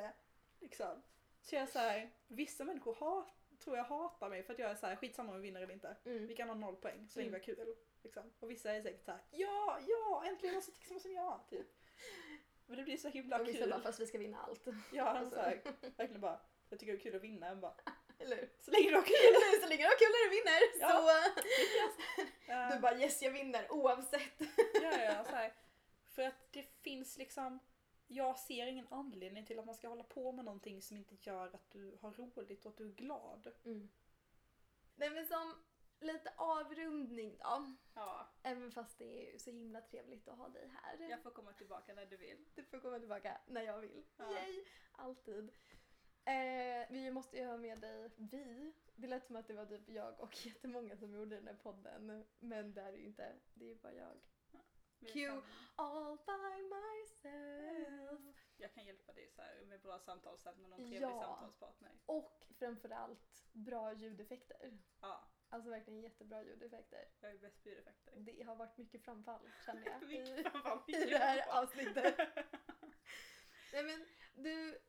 Liksom. 0.60 1.04
Så 1.44 1.56
jag 1.56 1.62
är 1.62 1.68
så 1.68 1.80
här, 1.80 2.10
vissa 2.28 2.64
människor 2.64 2.96
hat, 2.96 3.34
tror 3.64 3.78
jag 3.78 3.84
hatar 3.84 4.30
mig 4.30 4.44
för 4.44 4.54
att 4.54 4.60
jag 4.60 4.72
är 4.72 4.76
så 4.76 4.86
här, 4.88 4.96
skitsamma 4.96 5.32
om 5.32 5.36
vi 5.36 5.42
vinner 5.48 5.62
eller 5.62 5.74
inte. 5.74 5.96
Mm. 6.06 6.28
Vi 6.28 6.36
kan 6.36 6.48
ha 6.50 6.56
noll 6.56 6.76
poäng 6.76 7.08
så 7.10 7.20
länge 7.20 7.30
Mm. 7.30 7.42
vi 7.46 7.52
har 7.52 7.56
kul. 7.66 7.76
Liksom. 8.04 8.24
Och 8.40 8.52
vissa 8.52 8.72
är 8.74 8.82
säkert 8.82 9.06
såhär, 9.06 9.22
ja, 9.32 9.80
ja, 9.88 10.24
äntligen 10.28 10.54
någon 10.54 10.62
som 10.64 10.74
tycker 10.74 11.00
som 11.00 11.14
jag. 11.14 11.40
Typ. 11.50 11.68
Men 12.66 12.78
det 12.78 12.84
blir 12.84 12.98
så 12.98 13.08
himla 13.10 13.40
Och 13.42 13.48
vissa 13.48 13.60
kul. 13.60 13.70
bara, 13.70 13.82
fast 13.82 14.00
vi 14.00 14.08
ska 14.08 14.18
vinna 14.18 14.38
allt. 14.42 14.68
Ja, 14.92 15.04
Alltså. 15.04 15.36
så 15.36 15.42
här, 15.42 15.62
verkligen 15.98 16.22
bara, 16.22 16.40
jag 16.70 16.80
tycker 16.80 16.94
det 16.94 17.00
är 17.00 17.04
kul 17.04 17.16
att 17.16 17.22
vinna. 17.24 17.48
Jag 17.48 17.58
bara, 17.58 17.76
Eller 18.20 18.36
hur? 18.36 18.50
så 18.62 18.72
länge 18.72 18.90
du 18.90 18.96
har 18.96 19.04
kul! 19.04 19.62
Så 19.64 19.70
länge 19.70 19.84
du 19.84 19.88
har 19.88 19.98
kul 19.98 20.12
när 20.12 20.30
du 20.30 20.36
vinner 20.36 20.62
Ja. 20.80 21.02
så 21.02 21.44
Ja, 22.48 22.76
du 22.76 22.80
bara 22.82 22.98
yes 23.00 23.22
jag 23.22 23.32
vinner 23.32 23.72
oavsett. 23.72 24.40
ja, 24.82 25.02
ja, 25.04 25.24
så 25.24 25.36
här. 25.36 25.54
För 26.16 26.22
att 26.24 26.52
det 26.52 26.64
finns 26.82 27.18
liksom, 27.18 27.60
jag 28.08 28.40
ser 28.40 28.68
ingen 28.68 28.88
anledning 28.90 29.46
till 29.46 29.60
att 29.60 29.66
man 29.66 29.76
ska 29.76 29.88
hålla 29.88 30.04
på 30.04 30.32
med 30.32 30.46
någonting 30.46 30.82
som 30.82 30.98
inte 30.98 31.16
gör 31.20 31.48
att 31.56 31.72
du 31.72 31.98
har 32.02 32.12
roligt 32.12 32.66
och 32.66 32.72
att 32.72 32.78
du 32.78 32.88
är 32.88 32.94
glad. 32.94 33.52
Mm. 33.64 33.90
Nej 34.96 35.10
men 35.10 35.26
som 35.26 35.54
lite 36.00 36.34
avrundning 36.38 37.38
då. 37.40 37.76
Ja, 37.94 38.28
Även 38.44 38.72
fast 38.72 38.98
det 38.98 39.28
är 39.28 39.34
ju 39.34 39.40
så 39.40 39.50
himla 39.50 39.82
trevligt 39.82 40.28
att 40.28 40.38
ha 40.38 40.50
dig 40.50 40.68
här. 40.68 41.10
jag 41.10 41.22
får 41.24 41.32
komma 41.32 41.54
tillbaka 41.54 41.94
när 41.94 42.06
du 42.06 42.18
vill. 42.18 42.46
Du 42.56 42.64
får 42.64 42.80
komma 42.80 43.00
tillbaka 43.00 43.38
när 43.48 43.62
jag 43.62 43.80
vill. 43.80 44.04
Ja. 44.18 44.32
Yay! 44.32 44.64
Alltid. 44.92 45.52
Eh, 46.26 46.88
vi 46.90 47.12
måste 47.12 47.38
ju 47.38 47.46
ha 47.46 47.58
med 47.58 47.80
dig, 47.80 48.10
vi. 48.18 48.74
Det 48.96 49.08
lät 49.08 49.26
som 49.26 49.36
att 49.36 49.48
det 49.48 49.54
var 49.54 49.66
typ 49.66 49.90
jag 49.90 50.20
och 50.20 50.46
jättemånga 50.46 50.98
som 50.98 51.14
gjorde 51.14 51.36
den 51.36 51.48
här 51.48 51.56
podden. 51.64 52.26
Men 52.40 52.74
det 52.74 52.82
är 52.82 52.92
det 52.92 52.98
ju 52.98 53.06
inte. 53.06 53.36
Det 53.54 53.66
är 53.66 53.70
ju 53.70 53.76
bara 53.76 53.94
jag. 53.94 54.18
Q. 55.04 55.20
Jag 55.20 55.34
kan, 55.34 55.44
All 55.76 56.18
by 56.18 56.64
myself. 56.64 58.36
jag 58.58 58.74
kan 58.74 58.86
hjälpa 58.86 59.14
dig 59.14 59.30
så 59.36 59.42
med 59.66 59.82
bra 59.82 60.00
samtalsämnen 60.00 60.74
och 60.74 60.80
en 60.80 60.86
trevlig 60.90 61.08
Ja. 61.08 61.22
samtalspartner. 61.22 61.92
Och 62.06 62.46
framförallt 62.60 63.44
bra 63.52 63.94
ljudeffekter. 63.94 64.80
Ja, 65.02 65.28
Alltså 65.50 65.70
verkligen 65.70 66.02
jättebra 66.02 66.44
ljudeffekter. 66.44 67.06
jag 67.22 67.32
är 67.32 67.38
bäst 67.38 67.64
på 67.64 67.70
ljudeffekter. 67.70 68.14
Det 68.20 68.44
har 68.44 68.56
varit 68.56 68.78
mycket 68.78 69.02
framfall 69.06 69.50
känner 69.66 69.86
jag 69.86 70.04
i, 70.14 70.44
framfall, 70.44 70.80
i 70.88 70.92
det 70.92 71.18
här 71.18 71.62
avsnittet. 71.64 72.18
Nej 73.74 73.84
men 73.84 74.06
du, 74.44 74.80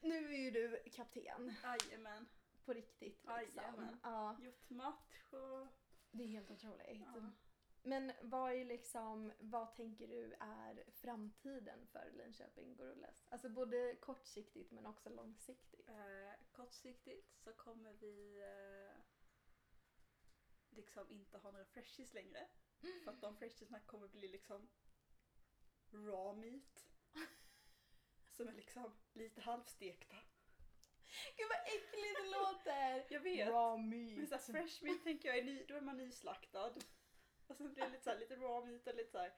nu 0.00 0.16
är 0.34 0.38
ju 0.38 0.50
du 0.50 0.82
kapten 0.92 1.54
Jajamän. 1.62 2.28
på 2.64 2.72
riktigt 2.72 3.24
liksom. 3.24 3.32
Jajamän. 3.34 4.00
Ja, 4.02 4.36
Gjort 4.40 4.70
match 4.70 5.32
och... 5.32 5.66
det 6.10 6.22
är 6.22 6.28
helt 6.28 6.50
otroligt. 6.50 6.86
Ja. 7.14 7.30
Men 7.86 8.12
vad 8.22 8.52
är 8.52 8.64
liksom, 8.64 9.32
vad 9.38 9.74
tänker 9.74 10.08
du 10.08 10.34
är 10.40 10.84
framtiden 10.90 11.86
för 11.86 12.10
Linköping 12.10 12.76
Gorillas? 12.76 13.26
Alltså 13.28 13.48
både 13.48 13.96
kortsiktigt 14.00 14.72
men 14.72 14.86
också 14.86 15.10
långsiktigt. 15.10 15.88
Eh, 15.88 16.32
kortsiktigt 16.52 17.34
så 17.36 17.52
kommer 17.52 17.92
vi 17.92 18.40
eh, 18.40 18.96
liksom 20.70 21.10
inte 21.10 21.38
ha 21.38 21.50
några 21.50 21.64
freshies 21.64 22.14
längre. 22.14 22.48
För 23.04 23.10
att 23.10 23.20
de 23.20 23.36
freshiesna 23.36 23.80
kommer 23.80 24.08
bli 24.08 24.28
liksom 24.28 24.68
raw 25.90 26.50
meat. 26.50 26.86
Som 28.30 28.48
är 28.48 28.52
liksom 28.52 28.96
lite 29.12 29.40
halvstekta. 29.40 30.16
Gud 31.36 31.46
vad 31.48 31.60
äckligt 31.60 32.16
det 32.22 32.30
låter! 32.30 33.06
Jag 33.14 33.20
vet. 33.20 33.48
Raw 33.48 33.82
Men 34.16 34.26
så 34.26 34.34
här, 34.34 34.52
meat. 34.52 34.70
fresh 34.70 34.84
meat 34.84 35.04
tänker 35.04 35.28
jag 35.28 35.38
är 35.38 35.44
ny, 35.44 35.64
då 35.64 35.74
är 35.74 35.80
man 35.80 35.96
nyslaktad. 35.96 36.74
Och 37.48 37.56
sen 37.56 37.74
blir 37.74 37.84
det 37.84 37.90
lite, 37.90 38.04
så 38.04 38.10
här, 38.10 38.18
lite 38.18 38.36
raw 38.36 38.70
meat 38.70 38.86
och 38.86 38.94
lite 38.94 39.10
såhär 39.10 39.32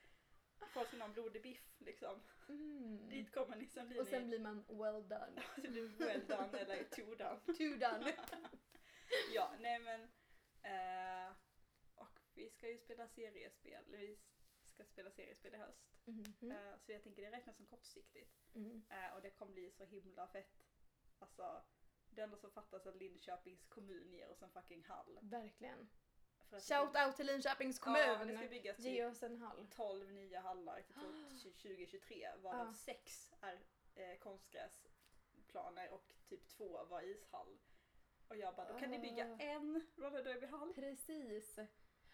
får 0.78 0.84
sin 0.84 0.98
någon 0.98 1.12
blodig 1.12 1.42
biff 1.42 1.74
liksom. 1.78 2.20
Mm. 2.48 3.08
Dit 3.08 3.32
kommer 3.32 3.56
ni, 3.56 3.66
sen 3.66 3.88
blir 3.88 4.00
Och 4.00 4.08
sen 4.08 4.22
ni 4.22 4.28
blir 4.28 4.38
man 4.38 4.64
well 4.68 5.08
done. 5.08 5.42
det 5.56 5.68
blir 5.68 5.88
well 5.88 6.26
done 6.26 6.58
eller 6.58 6.84
two 6.84 7.14
done. 7.14 7.40
Two 7.58 7.78
done. 7.78 8.14
Ja, 9.34 9.54
nej 9.60 9.78
men. 9.78 10.00
Eh, 10.62 11.32
och 11.94 12.20
vi 12.34 12.50
ska 12.50 12.70
ju 12.70 12.78
spela 12.78 13.08
seriespel. 13.08 13.84
eller 13.86 13.98
Vi 13.98 14.18
ska 14.64 14.84
spela 14.84 15.10
seriespel 15.10 15.54
i 15.54 15.56
höst. 15.56 15.94
Mhm. 16.04 16.50
Eh, 16.50 16.78
så 16.78 16.92
jag 16.92 17.02
tänker 17.02 17.22
det 17.22 17.30
räknas 17.30 17.56
som 17.56 17.66
kortsiktigt. 17.66 18.34
Mm. 18.54 18.82
Eh, 18.90 19.14
och 19.14 19.22
det 19.22 19.30
kommer 19.30 19.52
bli 19.52 19.70
så 19.70 19.84
himla 19.84 20.26
fett. 20.26 20.64
Alltså, 21.18 21.64
det 22.10 22.22
enda 22.22 22.36
som 22.36 22.50
fattas 22.50 22.86
är 22.86 22.90
att 22.90 22.96
Linköpings 22.96 23.66
kommun 23.66 24.12
ger 24.12 24.30
oss 24.30 24.42
en 24.42 24.50
fucking 24.50 24.84
hall. 24.84 25.18
Verkligen. 25.22 25.88
För 26.50 26.56
att 26.56 26.62
Shout 26.64 27.06
out 27.06 27.16
till 27.16 27.26
Linköpings 27.26 27.78
kommun! 27.78 28.00
Ja, 28.00 28.24
det 28.24 28.36
ska 28.36 28.48
byggas 28.48 28.78
Ge 28.78 28.96
typ 29.04 29.12
oss 29.12 29.22
en 29.22 29.36
hall. 29.38 29.66
12 29.70 30.12
nya 30.12 30.40
hallar 30.40 30.82
till 30.82 30.94
2023 31.52 32.28
varav 32.42 32.66
Ja. 32.66 32.72
sex 32.74 33.30
är 33.40 33.58
eh, 33.94 34.18
konstgräsplaner 34.18 35.90
och 35.92 36.12
typ 36.28 36.48
två 36.48 36.84
var 36.84 37.02
ishall. 37.02 37.58
Och 38.28 38.36
jag 38.36 38.54
bara, 38.54 38.72
då 38.72 38.78
kan 38.78 38.90
ni 38.90 38.98
bygga 38.98 39.24
Ah. 39.24 39.36
en 39.42 39.86
roller 39.96 40.24
derby-hall. 40.24 40.74
Precis. 40.74 41.58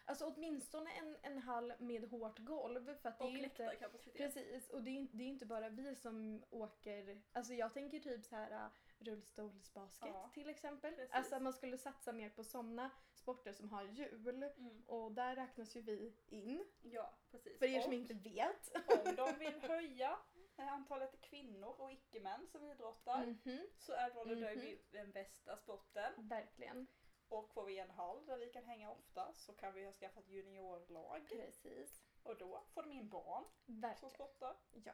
Alltså 0.06 0.24
åtminstone 0.26 0.90
en, 0.90 1.16
en 1.22 1.38
hall 1.38 1.72
med 1.78 2.04
hårt 2.04 2.38
golv 2.38 2.96
för 3.02 3.08
att 3.08 3.18
det 3.18 3.24
är 3.24 3.26
Och 3.26 3.30
ju 3.32 3.38
inte... 3.44 3.62
läktarkapacitet. 3.66 4.16
Precis, 4.16 4.70
och 4.70 4.82
det 4.82 4.90
är, 4.90 4.94
inte- 4.94 5.16
det 5.16 5.24
är 5.24 5.28
inte 5.28 5.46
bara 5.46 5.68
vi 5.68 5.94
som 5.94 6.44
åker, 6.50 7.22
alltså 7.32 7.54
jag 7.54 7.74
tänker 7.74 8.00
typ 8.00 8.24
så 8.24 8.36
här 8.36 8.70
rullstolsbasket 9.04 10.08
Ja, 10.08 10.30
till 10.34 10.48
exempel. 10.48 10.94
precis. 10.94 11.14
Alltså 11.14 11.40
man 11.40 11.52
skulle 11.52 11.78
satsa 11.78 12.12
mer 12.12 12.30
på 12.30 12.44
sådana 12.44 12.90
sporter 13.14 13.52
som 13.52 13.70
har 13.70 13.82
hjul. 13.84 14.42
Mm. 14.42 14.82
Och 14.86 15.12
där 15.12 15.36
räknas 15.36 15.76
ju 15.76 15.80
vi 15.80 16.14
in. 16.26 16.64
Ja, 16.82 17.14
precis. 17.30 17.58
För 17.58 17.66
er 17.66 17.80
som 17.80 17.88
Och 17.88 17.94
inte 17.94 18.14
vet. 18.14 18.70
om 19.06 19.14
de 19.16 19.32
vill 19.38 19.60
höja 19.60 20.18
antalet 20.56 21.20
kvinnor 21.20 21.80
och 21.80 21.92
icke-män 21.92 22.46
som 22.46 22.64
idrottar 22.64 23.26
Mhm, 23.26 23.66
så 23.78 23.92
är 23.92 24.10
roller 24.10 24.34
Mhm. 24.34 24.40
derby 24.40 24.78
den 24.90 25.12
bästa 25.12 25.56
sporten. 25.56 26.12
verkligen. 26.28 26.86
Och 27.28 27.50
får 27.50 27.64
vi 27.64 27.78
en 27.78 27.90
hall 27.90 28.26
där 28.26 28.38
vi 28.38 28.46
kan 28.46 28.64
hänga 28.64 28.90
ofta 28.90 29.32
så 29.34 29.52
kan 29.52 29.74
vi 29.74 29.84
ha 29.84 29.92
skaffat 29.92 30.28
juniorlag. 30.28 31.26
Precis. 31.28 32.02
Och 32.22 32.36
då 32.38 32.64
får 32.74 32.82
de 32.82 32.92
in 32.92 33.08
barn 33.08 33.44
som 33.66 33.80
Verkligen. 33.80 34.10
sportar. 34.10 34.56
Ja. 34.70 34.92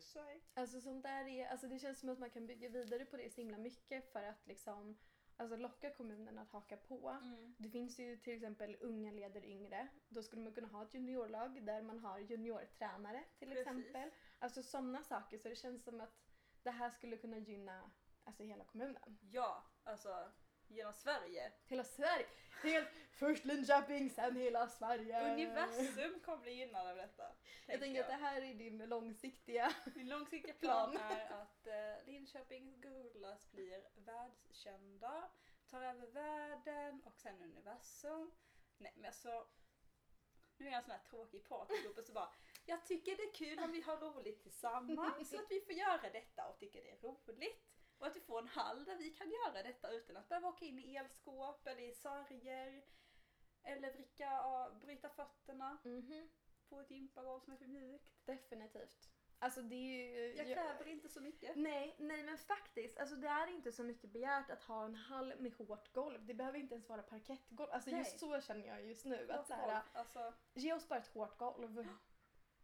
Say. 0.00 0.40
Alltså 0.54 0.80
sånt 0.80 1.02
där 1.02 1.28
är, 1.28 1.46
alltså 1.46 1.68
det 1.68 1.78
känns 1.78 2.00
som 2.00 2.08
att 2.08 2.18
man 2.18 2.30
kan 2.30 2.46
bygga 2.46 2.68
vidare 2.68 3.04
på 3.04 3.16
det 3.16 3.30
så 3.30 3.40
himla 3.40 3.58
mycket 3.58 4.12
för 4.12 4.22
att 4.22 4.46
liksom 4.46 4.96
alltså 5.36 5.56
locka 5.56 5.90
kommunen 5.90 6.38
att 6.38 6.50
haka 6.50 6.76
på. 6.76 7.08
Mm. 7.08 7.54
Det 7.58 7.68
finns 7.70 7.98
ju 7.98 8.16
till 8.16 8.34
exempel 8.34 8.76
unga 8.80 9.10
leder 9.10 9.44
yngre. 9.44 9.88
Då 10.08 10.22
skulle 10.22 10.42
man 10.42 10.52
kunna 10.52 10.68
ha 10.68 10.82
ett 10.82 10.94
juniorlag 10.94 11.62
där 11.64 11.82
man 11.82 11.98
har 11.98 12.18
juniortränare 12.18 13.24
till 13.38 13.48
Precis. 13.48 13.66
exempel. 13.66 14.10
Alltså 14.38 14.62
sådana 14.62 15.02
saker 15.02 15.38
så 15.38 15.48
det 15.48 15.56
känns 15.56 15.84
som 15.84 16.00
att 16.00 16.14
det 16.62 16.70
här 16.70 16.90
skulle 16.90 17.16
kunna 17.16 17.38
gynna 17.38 17.90
alltså 18.24 18.42
hela 18.42 18.64
kommunen. 18.64 19.18
Ja, 19.20 19.64
alltså 19.84 20.32
genom 20.68 20.92
Sverige. 20.92 21.52
Hela 21.66 21.84
Sverige! 21.84 22.26
Helt, 22.62 22.88
först 23.12 23.44
Linköping, 23.44 24.10
sen 24.10 24.36
hela 24.36 24.68
Sverige! 24.68 25.32
Universum 25.32 26.20
kommer 26.20 26.42
bli 26.42 26.52
gynnad 26.52 26.86
av 26.86 26.96
detta. 26.96 27.24
Jag 27.66 27.80
tänker 27.80 28.00
att 28.00 28.06
det 28.06 28.12
här 28.12 28.42
är 28.42 28.54
din 28.54 28.78
långsiktiga... 28.78 29.74
Min 29.94 30.08
långsiktiga 30.08 30.54
plan 30.60 30.96
är 30.96 31.32
att 31.32 31.66
eh, 31.66 32.06
Linköpings 32.06 32.82
Gorillas 32.82 33.52
blir 33.52 33.84
världskända, 33.94 35.30
tar 35.70 35.82
över 35.82 36.06
världen 36.06 37.02
och 37.04 37.18
sen 37.18 37.42
universum. 37.42 38.30
Nej 38.78 38.92
men 38.96 39.06
alltså, 39.06 39.46
nu 40.56 40.66
är 40.66 40.70
jag 40.70 40.78
en 40.78 40.84
sån 40.84 40.90
här 40.90 41.02
tråkig 41.10 41.42
och 41.98 42.04
så 42.04 42.12
bara, 42.12 42.28
jag 42.66 42.86
tycker 42.86 43.16
det 43.16 43.22
är 43.22 43.34
kul 43.34 43.58
om 43.64 43.72
vi 43.72 43.80
har 43.80 43.96
roligt 43.96 44.42
tillsammans 44.42 45.30
så 45.30 45.36
att 45.36 45.50
vi 45.50 45.60
får 45.60 45.74
göra 45.74 46.10
detta 46.12 46.48
och 46.48 46.58
tycker 46.58 46.82
det 46.82 46.90
är 46.90 46.98
roligt. 46.98 47.73
Och 47.98 48.06
att 48.06 48.16
vi 48.16 48.20
får 48.20 48.38
en 48.38 48.48
hall 48.48 48.84
där 48.84 48.96
vi 48.96 49.10
kan 49.10 49.30
göra 49.30 49.62
detta 49.62 49.90
utan 49.90 50.16
att 50.16 50.28
behöva 50.28 50.48
åka 50.48 50.64
in 50.64 50.78
i 50.78 50.96
elskåp 50.96 51.66
eller 51.66 51.82
i 51.82 51.92
sarger. 51.92 52.84
Eller 53.62 53.92
vricka, 53.92 54.40
av- 54.40 54.78
bryta 54.80 55.08
fötterna 55.08 55.78
Mhm, 55.84 56.28
på 56.68 56.80
ett 56.80 56.90
gympagolv 56.90 57.40
som 57.40 57.52
är 57.52 57.56
för 57.56 57.66
mjukt. 57.66 58.26
definitivt. 58.26 59.10
Alltså 59.38 59.62
det 59.62 59.74
är 59.74 60.14
ju... 60.18 60.34
Jag 60.36 60.46
kräver 60.46 60.88
inte 60.88 61.08
så 61.08 61.20
mycket. 61.20 61.56
Nej, 61.56 61.96
nej 61.98 62.22
men 62.22 62.38
faktiskt. 62.38 62.98
Alltså 62.98 63.16
det 63.16 63.28
är 63.28 63.46
inte 63.46 63.72
så 63.72 63.82
mycket 63.84 64.10
begärt 64.10 64.50
att 64.50 64.62
ha 64.64 64.84
en 64.84 64.94
hall 64.94 65.34
med 65.38 65.52
hårt 65.54 65.92
golv. 65.92 66.24
Det 66.26 66.34
behöver 66.34 66.58
inte 66.58 66.74
ens 66.74 66.88
vara 66.88 67.02
parkettgolv. 67.02 67.70
Alltså 67.70 67.90
Nej. 67.90 67.98
just 67.98 68.18
så 68.20 68.40
känner 68.40 68.66
jag 68.66 68.84
just 68.84 69.04
nu. 69.04 69.30
Att 69.30 69.46
så 69.46 69.54
här, 69.54 69.82
Alltså, 69.92 70.34
ge 70.54 70.72
oss 70.72 70.88
bara 70.88 70.98
ett 70.98 71.06
hårt 71.14 71.38
golv. 71.38 71.88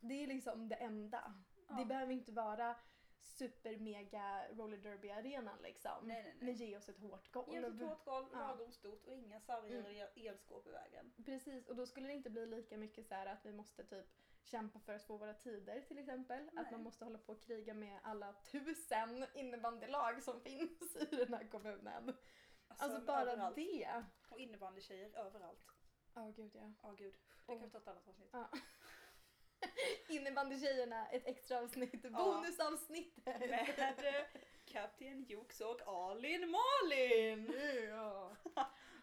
Det 0.01 0.15
är 0.23 0.27
liksom 0.27 0.69
det 0.69 0.75
enda. 0.75 1.35
Ja. 1.69 1.75
Det 1.75 1.85
behöver 1.85 2.13
inte 2.13 2.33
vara 2.33 2.77
super 3.21 3.77
mega 3.77 4.49
roller 4.53 4.77
derby 4.77 5.11
arenan 5.11 5.63
liksom. 5.63 5.91
Nej, 6.03 6.23
nej, 6.23 6.35
nej. 6.35 6.45
Men 6.45 6.55
ge 6.55 6.77
oss 6.77 6.89
ett 6.89 6.99
hårt 6.99 7.31
golv. 7.33 7.53
ge 7.53 7.65
oss 7.65 7.75
ett 7.75 7.89
hårt 7.89 8.05
golv, 8.05 8.27
Ja. 8.33 8.39
lagom 8.39 8.73
stort 8.73 9.07
och 9.07 9.15
inga 9.15 9.41
sarger 9.41 9.75
Mm. 9.79 9.87
eller 9.87 10.11
elskåp 10.31 10.67
i 10.67 10.71
vägen. 10.71 11.13
Precis, 11.25 11.69
och 11.69 11.77
då 11.77 11.87
skulle 11.87 12.07
det 12.07 12.13
inte 12.15 12.31
bli 12.31 12.47
lika 12.47 12.77
mycket 12.77 13.07
så 13.07 13.15
att 13.15 13.47
vi 13.47 13.53
måste 13.53 13.85
typ 13.85 14.07
kämpa 14.43 14.79
för 14.81 14.95
att 14.95 15.03
få 15.05 15.17
våra 15.17 15.35
tider 15.35 15.81
till 15.81 15.99
exempel. 15.99 16.49
Att 16.49 16.55
Nej. 16.55 16.67
man 16.73 16.83
måste 16.83 17.05
hålla 17.05 17.19
på 17.19 17.33
och 17.33 17.43
kriga 17.43 17.75
med 17.75 18.01
alla 18.03 18.33
tusen 18.33 19.27
innebandylag 19.35 20.23
som 20.23 20.41
finns 20.41 20.97
i 21.11 21.17
den 21.17 21.35
här 21.35 21.49
kommunen. 21.49 22.17
Alltså, 22.69 22.99
men 22.99 23.07
bara 23.07 23.21
överallt. 23.33 23.57
det. 23.57 24.05
Och 24.31 24.39
innebandykjejer 24.39 25.17
överallt. 25.19 25.67
Ja 26.15 26.33
gud 26.37 26.51
ja. 26.55 26.73
Ja 26.83 26.93
gud, 26.93 27.15
det 27.47 27.53
kan 27.53 27.63
vi 27.63 27.71
ta 27.71 27.79
ett 27.79 27.89
annat 27.89 28.09
avsnitt. 28.09 28.29
ja. 28.33 28.51
Innebandykjejerna, 30.09 31.09
ett 31.09 31.27
extra 31.27 31.59
avsnitt, 31.61 32.05
Ja. 32.05 32.11
bonusavsnitt. 32.11 33.27
Med 33.27 34.27
Kapten 34.65 35.25
Jox 35.25 35.61
och 35.61 35.81
Alin 35.87 36.51
Malin! 36.51 37.53
Ja. 37.91 38.37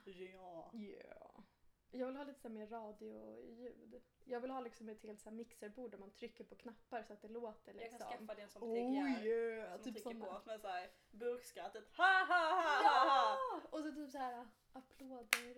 Ja. 0.05 0.69
Ja. 0.73 1.43
Jag 1.91 2.07
vill 2.07 2.15
ha 2.15 2.23
lite 2.23 2.39
så 2.41 2.49
mer 2.49 2.67
radioljud. 2.67 4.01
Jag 4.25 4.39
vill 4.39 4.51
ha 4.51 4.59
liksom 4.61 4.89
ett 4.89 5.01
helt 5.03 5.21
så 5.21 5.31
mixerbord 5.31 5.91
där 5.91 5.97
man 5.97 6.11
trycker 6.11 6.43
på 6.43 6.55
knappar 6.55 7.03
så 7.03 7.13
att 7.13 7.21
det 7.21 7.27
låter 7.27 7.73
Jag 7.73 7.81
liksom. 7.81 7.99
kan 7.99 8.09
skaffa 8.09 8.33
det 8.41 8.47
som 8.47 8.63
Oh 8.63 8.73
TGR. 8.73 9.25
yeah! 9.25 9.71
Som 9.75 9.83
Typ 9.83 9.93
trycker 9.93 10.11
såna. 10.19 10.25
på 10.39 10.41
med 10.49 10.61
såhär 10.61 10.89
burkskrattet. 11.11 11.83
Ha 11.97 12.03
ha 12.03 12.23
ha 12.25 12.61
ha 12.61 13.09
ha! 13.09 13.37
Ja! 13.37 13.61
Och 13.69 13.79
så 13.83 13.91
typ 13.91 14.09
så 14.11 14.17
här 14.17 14.47
applåder. 14.73 15.55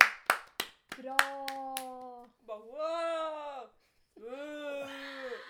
Bra! 1.01 1.17
Bara 2.39 2.59
wow! 2.59 3.69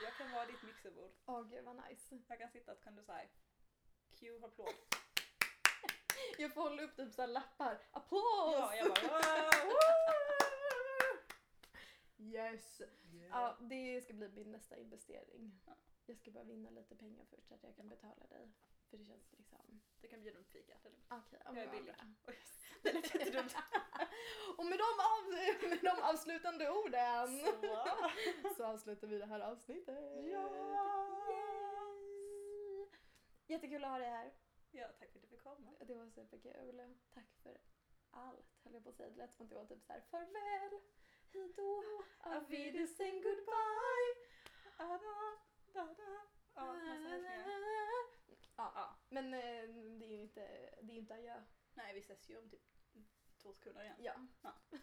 Jag 0.04 0.18
kan 0.18 0.32
vara 0.32 0.46
ditt 0.46 0.64
mixerbord. 0.64 1.12
Åh 1.26 1.44
gud 1.44 1.64
vad 1.64 1.76
nice. 1.76 2.16
Jag 2.28 2.40
kan 2.40 2.50
sitta 2.50 2.72
och 2.72 2.84
kan 2.84 2.96
du 2.96 3.04
säga 3.04 3.28
Q 4.20 4.44
applåd. 4.44 4.74
Jag 6.38 6.54
får 6.54 6.62
hålla 6.62 6.84
upp 6.84 6.96
typ 6.96 7.14
så 7.14 7.22
här 7.22 7.28
lappar. 7.28 7.82
Applås! 7.92 8.54
Ja, 8.54 8.76
jag 8.76 8.88
bara 8.88 9.50
wow! 9.66 9.80
Yes! 12.18 12.82
Ja, 13.30 13.58
det 13.60 14.02
ska 14.02 14.14
bli 14.14 14.30
min 14.30 14.52
nästa 14.52 14.78
investering. 14.78 15.60
Ja. 15.66 15.76
Jag 16.06 16.18
ska 16.18 16.32
bara 16.32 16.44
vinna 16.44 16.70
lite 16.70 16.96
pengar 16.96 17.26
först 17.30 17.48
så 17.48 17.54
att 17.56 17.64
jag 17.64 17.76
kan 17.76 17.90
betala 17.90 18.28
dig. 18.28 18.52
För 18.90 18.98
det 18.98 19.06
känns 19.06 19.32
liksom... 19.32 19.82
Det 20.02 20.08
kan 20.08 20.22
bjuda 20.22 20.38
på 20.38 20.44
fika. 20.44 20.78
Okej, 21.10 21.40
ja, 21.46 21.56
Jag 21.56 21.58
är 21.58 21.72
billig. 21.72 21.96
Det 22.84 22.94
lät 22.94 23.16
jättedumt. 23.16 23.56
Och 24.58 24.66
med 24.66 24.80
de, 24.80 24.90
av, 25.12 25.24
med 25.70 25.80
de 25.82 26.02
avslutande 26.02 26.70
orden 26.70 27.40
Så. 27.62 28.54
så 28.58 28.66
avslutar 28.66 29.08
vi 29.08 29.18
det 29.18 29.26
här 29.26 29.40
avsnittet. 29.40 29.98
Ja! 30.32 30.50
Yay! 31.30 32.88
Jättekul 33.48 33.84
att 33.84 33.90
ha 33.92 33.98
dig 33.98 34.10
här. 34.10 34.34
Ja, 34.72 34.88
tack 35.00 35.12
för 35.12 35.20
att 35.20 35.22
du 35.22 35.28
fick 35.28 35.44
komma. 35.44 35.72
Det 35.80 35.96
var 35.96 36.10
superkul. 36.10 36.96
Tack 37.14 37.28
för 37.44 37.58
allt 38.12 38.60
höll 38.64 38.74
jag 38.74 38.84
på 38.84 38.90
att 38.90 38.96
säga. 38.96 39.10
Det 39.10 39.16
lät 39.16 39.34
som 39.34 39.44
att 39.46 39.50
det 39.50 39.56
var 39.56 39.66
typ 39.66 39.84
så 39.84 39.94
här 39.94 40.02
farväl, 40.02 40.80
hejdå, 41.34 41.84
auf 42.20 42.50
Wiedersehen, 42.50 43.22
goodbye. 43.22 44.12
Ada, 44.78 45.38
da, 45.74 45.84
da. 45.84 46.22
Ja, 46.56 46.74
massa 46.74 46.86
hälsningar. 46.86 48.39
Ja, 48.60 48.72
Ja. 48.76 49.00
men 49.10 49.34
eh, 49.34 49.64
det 50.00 50.06
är 50.06 50.12
ju 50.12 50.22
inte, 50.22 50.42
det 50.82 50.94
är 50.94 50.98
inte 50.98 51.14
adjö. 51.14 51.42
Nej, 51.74 51.94
vi 51.94 52.00
ses 52.00 52.30
ju 52.30 52.38
om 52.38 52.50
typ 52.50 52.62
två 53.42 53.54
sekunder 53.54 53.84
igen. 53.84 53.96
Ja. 54.00 54.14
Ja. 54.42 54.54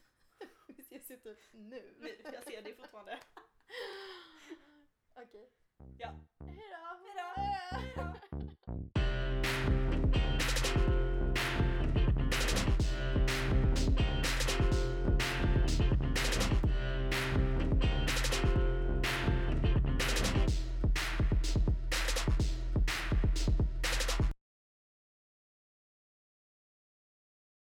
Vi 0.68 0.82
ses 0.82 1.10
ju 1.10 1.16
typ 1.16 1.38
nu. 1.52 1.94
Nu, 2.00 2.20
jag 2.32 2.44
ser 2.44 2.62
dig 2.62 2.76
fortfarande. 2.76 3.18
Okej. 5.14 5.50
Ja. 5.98 6.14
Hejdå. 6.40 6.76
Hejdå. 7.04 7.32
Hejdå. 7.96 8.95